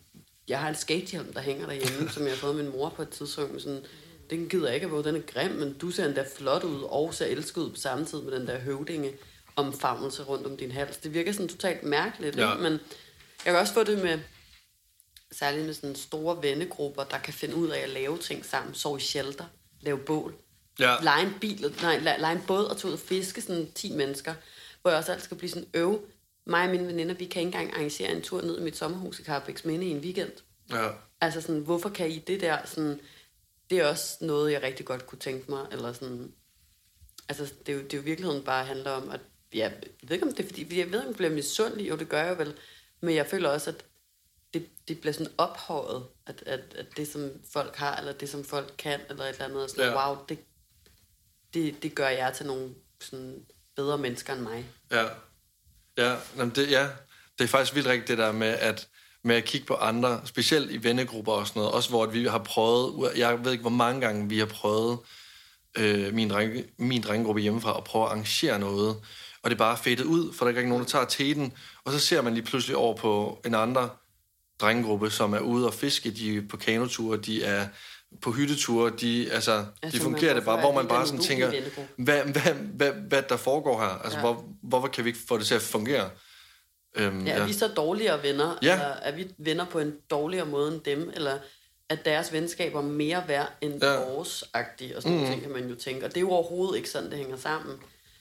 jeg 0.48 0.60
har 0.60 0.70
en 0.70 0.76
skatehjelm, 0.76 1.34
der 1.34 1.42
hænger 1.42 1.66
derhjemme, 1.66 2.10
som 2.10 2.24
jeg 2.24 2.32
har 2.32 2.38
fået 2.38 2.56
min 2.56 2.68
mor 2.72 2.90
på 2.90 3.02
et 3.02 3.10
tidspunkt, 3.10 3.62
sådan, 3.62 3.82
den 4.30 4.50
gider 4.50 4.66
jeg 4.66 4.76
ikke 4.76 4.88
på, 4.88 5.02
den 5.02 5.16
er 5.16 5.20
grim, 5.34 5.52
men 5.52 5.74
du 5.74 5.92
ser 5.92 6.06
endda 6.06 6.24
flot 6.38 6.64
ud, 6.64 6.82
og 6.84 7.14
ser 7.14 7.26
elsket 7.26 7.62
ud 7.62 7.70
på 7.70 7.76
samme 7.76 8.06
tid 8.06 8.22
med 8.22 8.40
den 8.40 8.48
der 8.48 8.60
høvdinge 8.60 9.12
omfavnelse 9.56 10.24
rundt 10.24 10.46
om 10.46 10.58
din 10.58 10.72
hals. 10.72 10.98
Det 10.98 11.14
virker 11.14 11.32
sådan 11.32 11.48
totalt 11.48 11.84
mærkeligt, 11.84 12.36
Ja. 12.36 12.52
ikke? 12.52 12.64
men 12.64 12.72
jeg 13.46 13.54
kan 13.54 13.56
også 13.56 13.74
få 13.74 13.84
det 13.84 14.04
med, 14.04 14.20
særligt 15.32 15.66
med 15.66 15.74
sådan 15.74 15.96
store 15.96 16.42
vennegrupper, 16.44 17.04
der 17.04 17.18
kan 17.20 17.34
finde 17.34 17.56
ud 17.56 17.70
af 17.70 17.80
at 17.80 17.90
lave 17.90 18.18
ting 18.18 18.46
sammen, 18.46 18.74
sove 18.74 18.98
i 18.98 19.02
shelter, 19.02 19.46
lave 19.82 19.98
bål, 19.98 20.36
Ja. 20.80 20.96
lege 21.04 21.26
en 21.26 21.34
bil, 21.42 21.76
nej, 21.82 21.98
le- 21.98 22.16
lege 22.20 22.36
en 22.36 22.44
båd 22.48 22.66
og 22.66 22.78
tage 22.78 22.88
ud 22.88 22.94
og 22.94 23.00
fiske, 23.00 23.42
sådan 23.42 23.72
10 23.76 23.92
mennesker, 23.92 24.34
hvor 24.82 24.92
jeg 24.92 24.98
også 24.98 25.12
altid 25.12 25.26
skal 25.26 25.38
blive 25.38 25.50
sådan 25.50 25.68
øv. 25.74 26.06
Mig 26.46 26.64
og 26.66 26.70
mine 26.72 26.88
veninder, 26.88 27.16
vi 27.16 27.26
kan 27.26 27.40
ikke 27.42 27.48
engang 27.58 27.74
arrangere 27.74 28.12
en 28.12 28.22
tur 28.22 28.42
ned 28.42 28.60
i 28.60 28.64
mit 28.64 28.78
sommerhus 28.78 29.20
i 29.20 29.24
Carbex 29.24 29.66
Minde 29.66 29.86
i 29.86 29.90
en 29.90 30.00
weekend. 30.00 30.32
Ja. 30.70 30.90
Altså 31.22 31.42
sådan, 31.42 31.62
hvorfor 31.62 31.90
kan 31.90 32.12
I 32.12 32.18
det 32.20 32.42
der? 32.42 32.58
Sådan, 32.66 33.00
det 33.70 33.78
er 33.80 33.86
også 33.88 34.18
noget, 34.22 34.52
jeg 34.52 34.64
rigtig 34.64 34.86
godt 34.86 35.08
kunne 35.08 35.20
tænke 35.20 35.52
mig. 35.52 35.66
Eller 35.72 35.94
sådan, 35.94 36.32
altså, 37.30 37.54
det 37.66 37.72
er 37.72 37.78
jo, 37.78 37.84
det 37.84 37.94
er 37.94 37.98
jo 37.98 38.04
virkeligheden 38.04 38.44
bare 38.44 38.66
handler 38.66 38.92
om, 38.92 39.10
at 39.10 39.20
ja, 39.54 39.60
jeg 39.60 40.10
ved 40.10 40.12
ikke, 40.16 40.26
om 40.26 40.34
det 40.34 40.44
er 40.44 40.48
fordi, 40.48 40.80
jeg 40.80 40.92
ved, 40.92 41.00
om 41.02 41.08
jeg 41.08 41.16
bliver 41.16 41.32
misundelig, 41.32 41.94
og 41.94 42.00
det 42.00 42.10
gør 42.10 42.24
jeg 42.24 42.38
vel, 42.38 42.54
men 43.02 43.16
jeg 43.16 43.28
føler 43.28 43.50
også, 43.50 43.70
at 43.70 43.86
det, 44.54 44.70
det 44.88 45.00
bliver 45.00 45.14
sådan 45.14 45.34
ophøjet, 45.38 46.04
at, 46.26 46.44
at, 46.46 46.60
at 46.76 46.86
det, 46.98 47.08
som 47.08 47.32
folk 47.54 47.76
har, 47.76 47.96
eller 47.98 48.14
det, 48.14 48.30
som 48.30 48.44
folk 48.44 48.74
kan, 48.78 49.00
eller 49.10 49.24
et 49.24 49.30
eller 49.30 49.46
andet, 49.46 49.64
og 49.64 49.70
sådan, 49.70 49.92
Ja. 49.92 50.08
wow, 50.08 50.18
det, 50.30 50.40
det, 51.54 51.84
det 51.84 51.96
gør 51.96 52.08
jeg 52.08 52.34
til 52.34 52.46
nogle 52.46 52.70
sådan, 53.02 53.46
bedre 53.76 53.98
mennesker 53.98 54.34
end 54.34 54.42
mig. 54.42 54.66
Ja. 54.92 55.06
Ja, 55.98 56.16
jamen 56.38 56.56
det, 56.56 56.72
ja. 56.72 56.88
det 57.38 57.44
er 57.44 57.48
faktisk 57.48 57.76
vildt 57.76 57.88
rigtigt 57.88 58.08
det 58.08 58.18
der 58.18 58.32
med 58.32 58.48
at, 58.48 58.88
med 59.24 59.36
at 59.36 59.46
kigge 59.46 59.68
på 59.68 59.76
andre, 59.76 60.22
specielt 60.26 60.72
i 60.72 60.84
vennegrupper 60.84 61.32
og 61.32 61.48
sådan 61.48 61.60
noget, 61.60 61.74
også 61.74 61.90
hvor 61.90 62.06
vi 62.06 62.26
har 62.26 62.38
prøvet, 62.44 63.18
jeg 63.18 63.46
ved 63.46 63.52
ikke 63.52 63.62
hvor 63.62 63.70
mange 63.70 64.02
gange 64.02 64.30
vi 64.30 64.40
har 64.40 64.46
prøvet 64.46 65.00
øh, 65.78 66.14
min, 66.14 66.30
drenge, 66.30 66.66
min 66.78 67.02
drengegruppe 67.02 67.42
hjemmefra 67.42 67.78
at 67.78 67.84
prøve 67.84 68.06
at 68.06 68.12
arrangere 68.12 68.60
noget, 68.60 68.96
og 69.44 69.50
det 69.50 69.56
er 69.56 69.58
bare 69.58 69.78
fedtet 69.78 70.06
ud, 70.06 70.34
for 70.34 70.46
der 70.46 70.54
er 70.54 70.58
ikke 70.58 70.70
nogen, 70.70 70.84
der 70.84 70.90
tager 70.90 71.06
teten, 71.06 71.54
og 71.84 71.92
så 71.92 72.00
ser 72.00 72.22
man 72.22 72.34
lige 72.34 72.46
pludselig 72.46 72.78
over 72.78 72.96
på 72.96 73.42
en 73.46 73.56
anden 73.56 73.90
drengegruppe, 74.62 75.10
som 75.12 75.34
er 75.34 75.40
ude 75.40 75.68
og 75.68 75.74
fiske, 75.74 76.12
de 76.12 76.38
er 76.38 76.42
på 76.50 76.58
kanoture, 76.58 77.18
de 77.18 77.44
er 77.44 77.68
på 78.22 78.32
hytteture, 78.32 78.92
de, 79.02 79.32
altså, 79.32 79.52
altså 79.52 79.72
de 79.82 79.86
Altså, 79.86 80.02
fungerer 80.02 80.34
det 80.34 80.46
bare, 80.46 80.60
hvor 80.60 80.74
man 80.74 80.88
bare 80.88 81.06
sådan 81.08 81.22
tænker, 81.22 81.52
hvad, 81.98 82.24
hvad, 82.24 82.54
hvad, 82.54 82.92
hvad 82.92 83.24
der 83.30 83.38
foregår 83.38 83.80
her? 83.80 83.88
Altså, 84.04 84.18
Ja. 84.20 84.26
hvor, 84.26 84.46
hvorfor 84.64 84.88
kan 84.88 85.04
vi 85.04 85.10
ikke 85.10 85.20
få 85.28 85.38
det 85.38 85.46
til 85.46 85.56
at 85.56 85.62
fungere? 85.62 86.10
Øhm, 86.96 87.26
Ja, 87.26 87.32
er 87.32 87.46
vi 87.48 87.54
så 87.54 87.68
dårligere 87.68 88.24
venner? 88.24 88.58
Ja. 88.62 88.74
Eller 88.74 88.86
er 88.86 89.16
vi 89.16 89.28
venner 89.38 89.66
på 89.66 89.80
en 89.80 89.94
dårligere 90.10 90.46
måde 90.46 90.74
end 90.74 90.82
dem? 90.82 91.12
Eller 91.16 91.38
er 91.90 91.96
deres 91.96 92.34
venskaber 92.34 92.82
mere 92.82 93.24
værd 93.28 93.58
end 93.62 93.84
Ja. 93.84 93.94
ja. 93.94 94.00
vores-agtige? 94.00 94.96
Og 94.98 95.02
sådan 95.04 95.18
mm. 95.20 95.26
ting 95.26 95.42
kan 95.42 95.52
man 95.52 95.70
jo 95.70 95.76
tænke. 95.76 96.06
Og 96.06 96.10
det 96.10 96.18
er 96.18 96.22
jo 96.22 96.30
overhovedet 96.30 96.78
ikke 96.78 96.90
sådan, 96.90 97.10
det 97.10 97.18
hænger 97.18 97.38
sammen. 97.38 97.76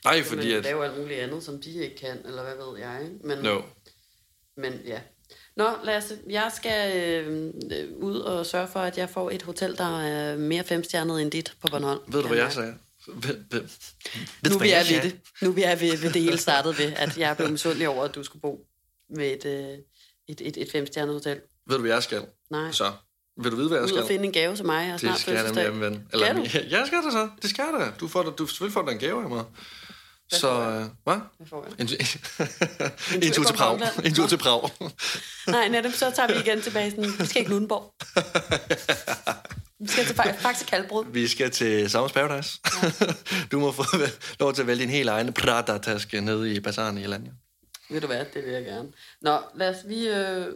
Nej, 0.04 0.22
Fordi 0.22 0.28
fordi 0.28 0.48
man 0.48 0.56
at... 0.58 0.64
laver 0.64 0.84
alt 0.84 0.98
muligt 0.98 1.20
andet, 1.20 1.42
som 1.44 1.62
de 1.62 1.72
ikke 1.84 1.96
kan, 1.96 2.18
eller 2.24 2.42
hvad 2.42 2.54
ved 2.66 2.78
jeg. 2.78 3.08
Men, 3.24 3.38
No. 3.38 3.60
men 4.56 4.72
ja. 4.86 5.00
Nå, 5.56 5.70
Lasse, 5.84 6.18
jeg 6.30 6.50
skal 6.54 6.96
øh, 6.96 7.52
ud 7.96 8.18
og 8.18 8.46
sørge 8.46 8.68
for, 8.68 8.80
at 8.80 8.98
jeg 8.98 9.10
får 9.10 9.30
et 9.30 9.42
hotel, 9.42 9.76
der 9.78 10.00
er 10.00 10.36
mere 10.36 10.64
femstjernet 10.64 11.22
end 11.22 11.30
dit 11.30 11.52
på 11.60 11.68
Bornholm. 11.70 12.00
Ved 12.08 12.22
du, 12.22 12.28
hvad 12.28 12.38
jeg 12.38 12.52
sagde? 12.52 12.74
Nu 13.06 13.14
du, 14.54 14.58
vi 14.58 14.70
er 14.70 14.94
ved 14.94 15.02
det. 15.02 15.16
Nu 15.42 15.50
vi 15.52 15.62
er 15.62 15.76
ved, 15.76 15.96
ved 15.98 16.12
det 16.12 16.22
hele 16.22 16.38
startet 16.38 16.78
ved, 16.78 16.92
at 16.96 17.18
jeg 17.18 17.36
blev 17.36 17.50
misundelig 17.50 17.88
over, 17.88 18.04
at 18.04 18.14
du 18.14 18.22
skulle 18.22 18.40
bo 18.42 18.66
med 19.10 19.32
et, 19.32 19.44
øh, 19.44 19.78
et, 20.28 20.40
et, 20.40 20.56
et 20.56 20.72
femstjernet 20.72 21.14
hotel. 21.14 21.40
Ved 21.66 21.76
du, 21.76 21.82
hvad 21.82 21.90
jeg 21.92 22.02
skal? 22.02 22.22
Nej. 22.50 22.72
Så, 22.72 22.92
vil 23.42 23.50
du 23.52 23.56
vide, 23.56 23.68
hvad 23.68 23.78
jeg 23.78 23.84
Ud 23.84 23.88
skal? 23.88 24.02
og 24.02 24.08
finde 24.08 24.24
en 24.24 24.32
gave 24.32 24.56
til 24.56 24.66
mig. 24.66 24.84
Jeg 24.84 24.92
Det 24.92 25.00
snart 25.00 25.18
skal 25.18 25.34
jeg 25.34 25.52
nemlig, 25.52 25.80
ven. 25.80 26.06
Skal 26.14 26.36
du? 26.36 26.40
Ja, 26.54 26.78
jeg 26.78 26.86
skal 26.86 26.98
det 27.02 27.12
så. 27.12 27.28
Det 27.42 27.50
skal 27.50 27.64
jeg 27.72 27.80
da. 27.80 27.92
Du 28.00 28.08
får, 28.08 28.22
du 28.22 28.46
selvfølgelig 28.46 28.74
får 28.74 28.82
da 28.82 28.92
en 28.92 28.98
gave 28.98 29.22
af 29.22 29.28
mig. 29.28 29.44
Så, 30.32 30.40
får 30.40 30.70
jeg? 30.70 30.80
øh, 30.82 30.88
hvad? 31.04 31.16
Hvad 31.36 31.46
får 31.46 31.64
jeg? 31.64 31.72
En, 31.80 31.88
en, 31.88 31.88
tur 33.22 33.26
en 33.26 33.32
tur 33.32 33.44
til 33.44 33.54
Prag. 33.54 33.80
En 34.04 34.14
tur 34.14 34.26
til 34.26 34.36
Prag. 34.38 34.70
Nej, 35.48 35.68
netop 35.68 35.92
så 35.92 36.12
tager 36.16 36.26
vi 36.26 36.40
igen 36.40 36.62
tilbage. 36.62 36.90
Sådan, 36.90 37.04
vi 37.18 37.26
skal 37.26 37.40
ikke 37.40 37.50
Lundenborg. 37.50 37.94
vi 39.80 39.88
skal 39.88 40.04
til 40.06 40.14
Fa- 40.14 40.36
Faxe 40.36 40.64
Kalbrud. 40.64 41.04
Vi 41.12 41.28
skal 41.28 41.50
til 41.50 41.90
Summers 41.90 42.12
Paradise. 42.12 42.58
du 43.52 43.60
må 43.60 43.72
få 43.72 43.84
lov 44.40 44.54
til 44.54 44.60
at 44.62 44.66
vælge 44.66 44.82
din 44.82 44.90
helt 44.90 45.08
egen 45.08 45.32
Prada-taske 45.32 46.20
nede 46.20 46.54
i 46.54 46.60
bazaren 46.60 46.98
i 46.98 47.02
Alanya. 47.02 47.30
Ved 47.90 48.00
du 48.00 48.06
hvad, 48.06 48.24
det 48.34 48.44
vil 48.44 48.52
jeg 48.52 48.64
gerne. 48.64 48.88
Nå, 49.22 49.38
lad 49.54 49.68
os, 49.68 49.76
vi, 49.88 50.08
øh, 50.08 50.46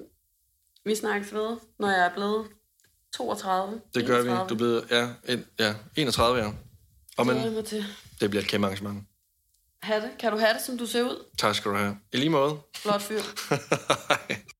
vi 0.84 0.94
snakkes 0.94 1.32
ved, 1.34 1.56
når 1.78 1.90
jeg 1.90 2.06
er 2.06 2.14
blevet 2.14 2.46
32. 3.16 3.80
Det 3.94 4.06
gør 4.06 4.22
vi. 4.22 4.28
31. 4.28 4.48
Du 4.48 4.54
bliver 4.54 4.80
ja, 4.90 5.32
en, 5.32 5.44
ja, 5.58 5.74
31, 5.96 6.38
ja. 6.38 6.50
Og 7.16 7.26
men, 7.26 7.36
det 8.20 8.30
bliver 8.30 8.42
et 8.42 8.48
kæmpe 8.48 8.66
arrangement. 8.66 9.04
Ha' 9.82 10.00
det. 10.00 10.10
Kan 10.18 10.32
du 10.32 10.38
have 10.38 10.54
det, 10.54 10.62
som 10.62 10.78
du 10.78 10.86
ser 10.86 11.02
ud? 11.02 11.24
Tak 11.38 11.54
skal 11.54 11.70
du 11.70 11.76
have. 11.76 11.96
I 12.12 12.16
lige 12.16 12.30
måde. 12.30 12.58
Flot 12.76 13.02
fyr. 13.02 13.20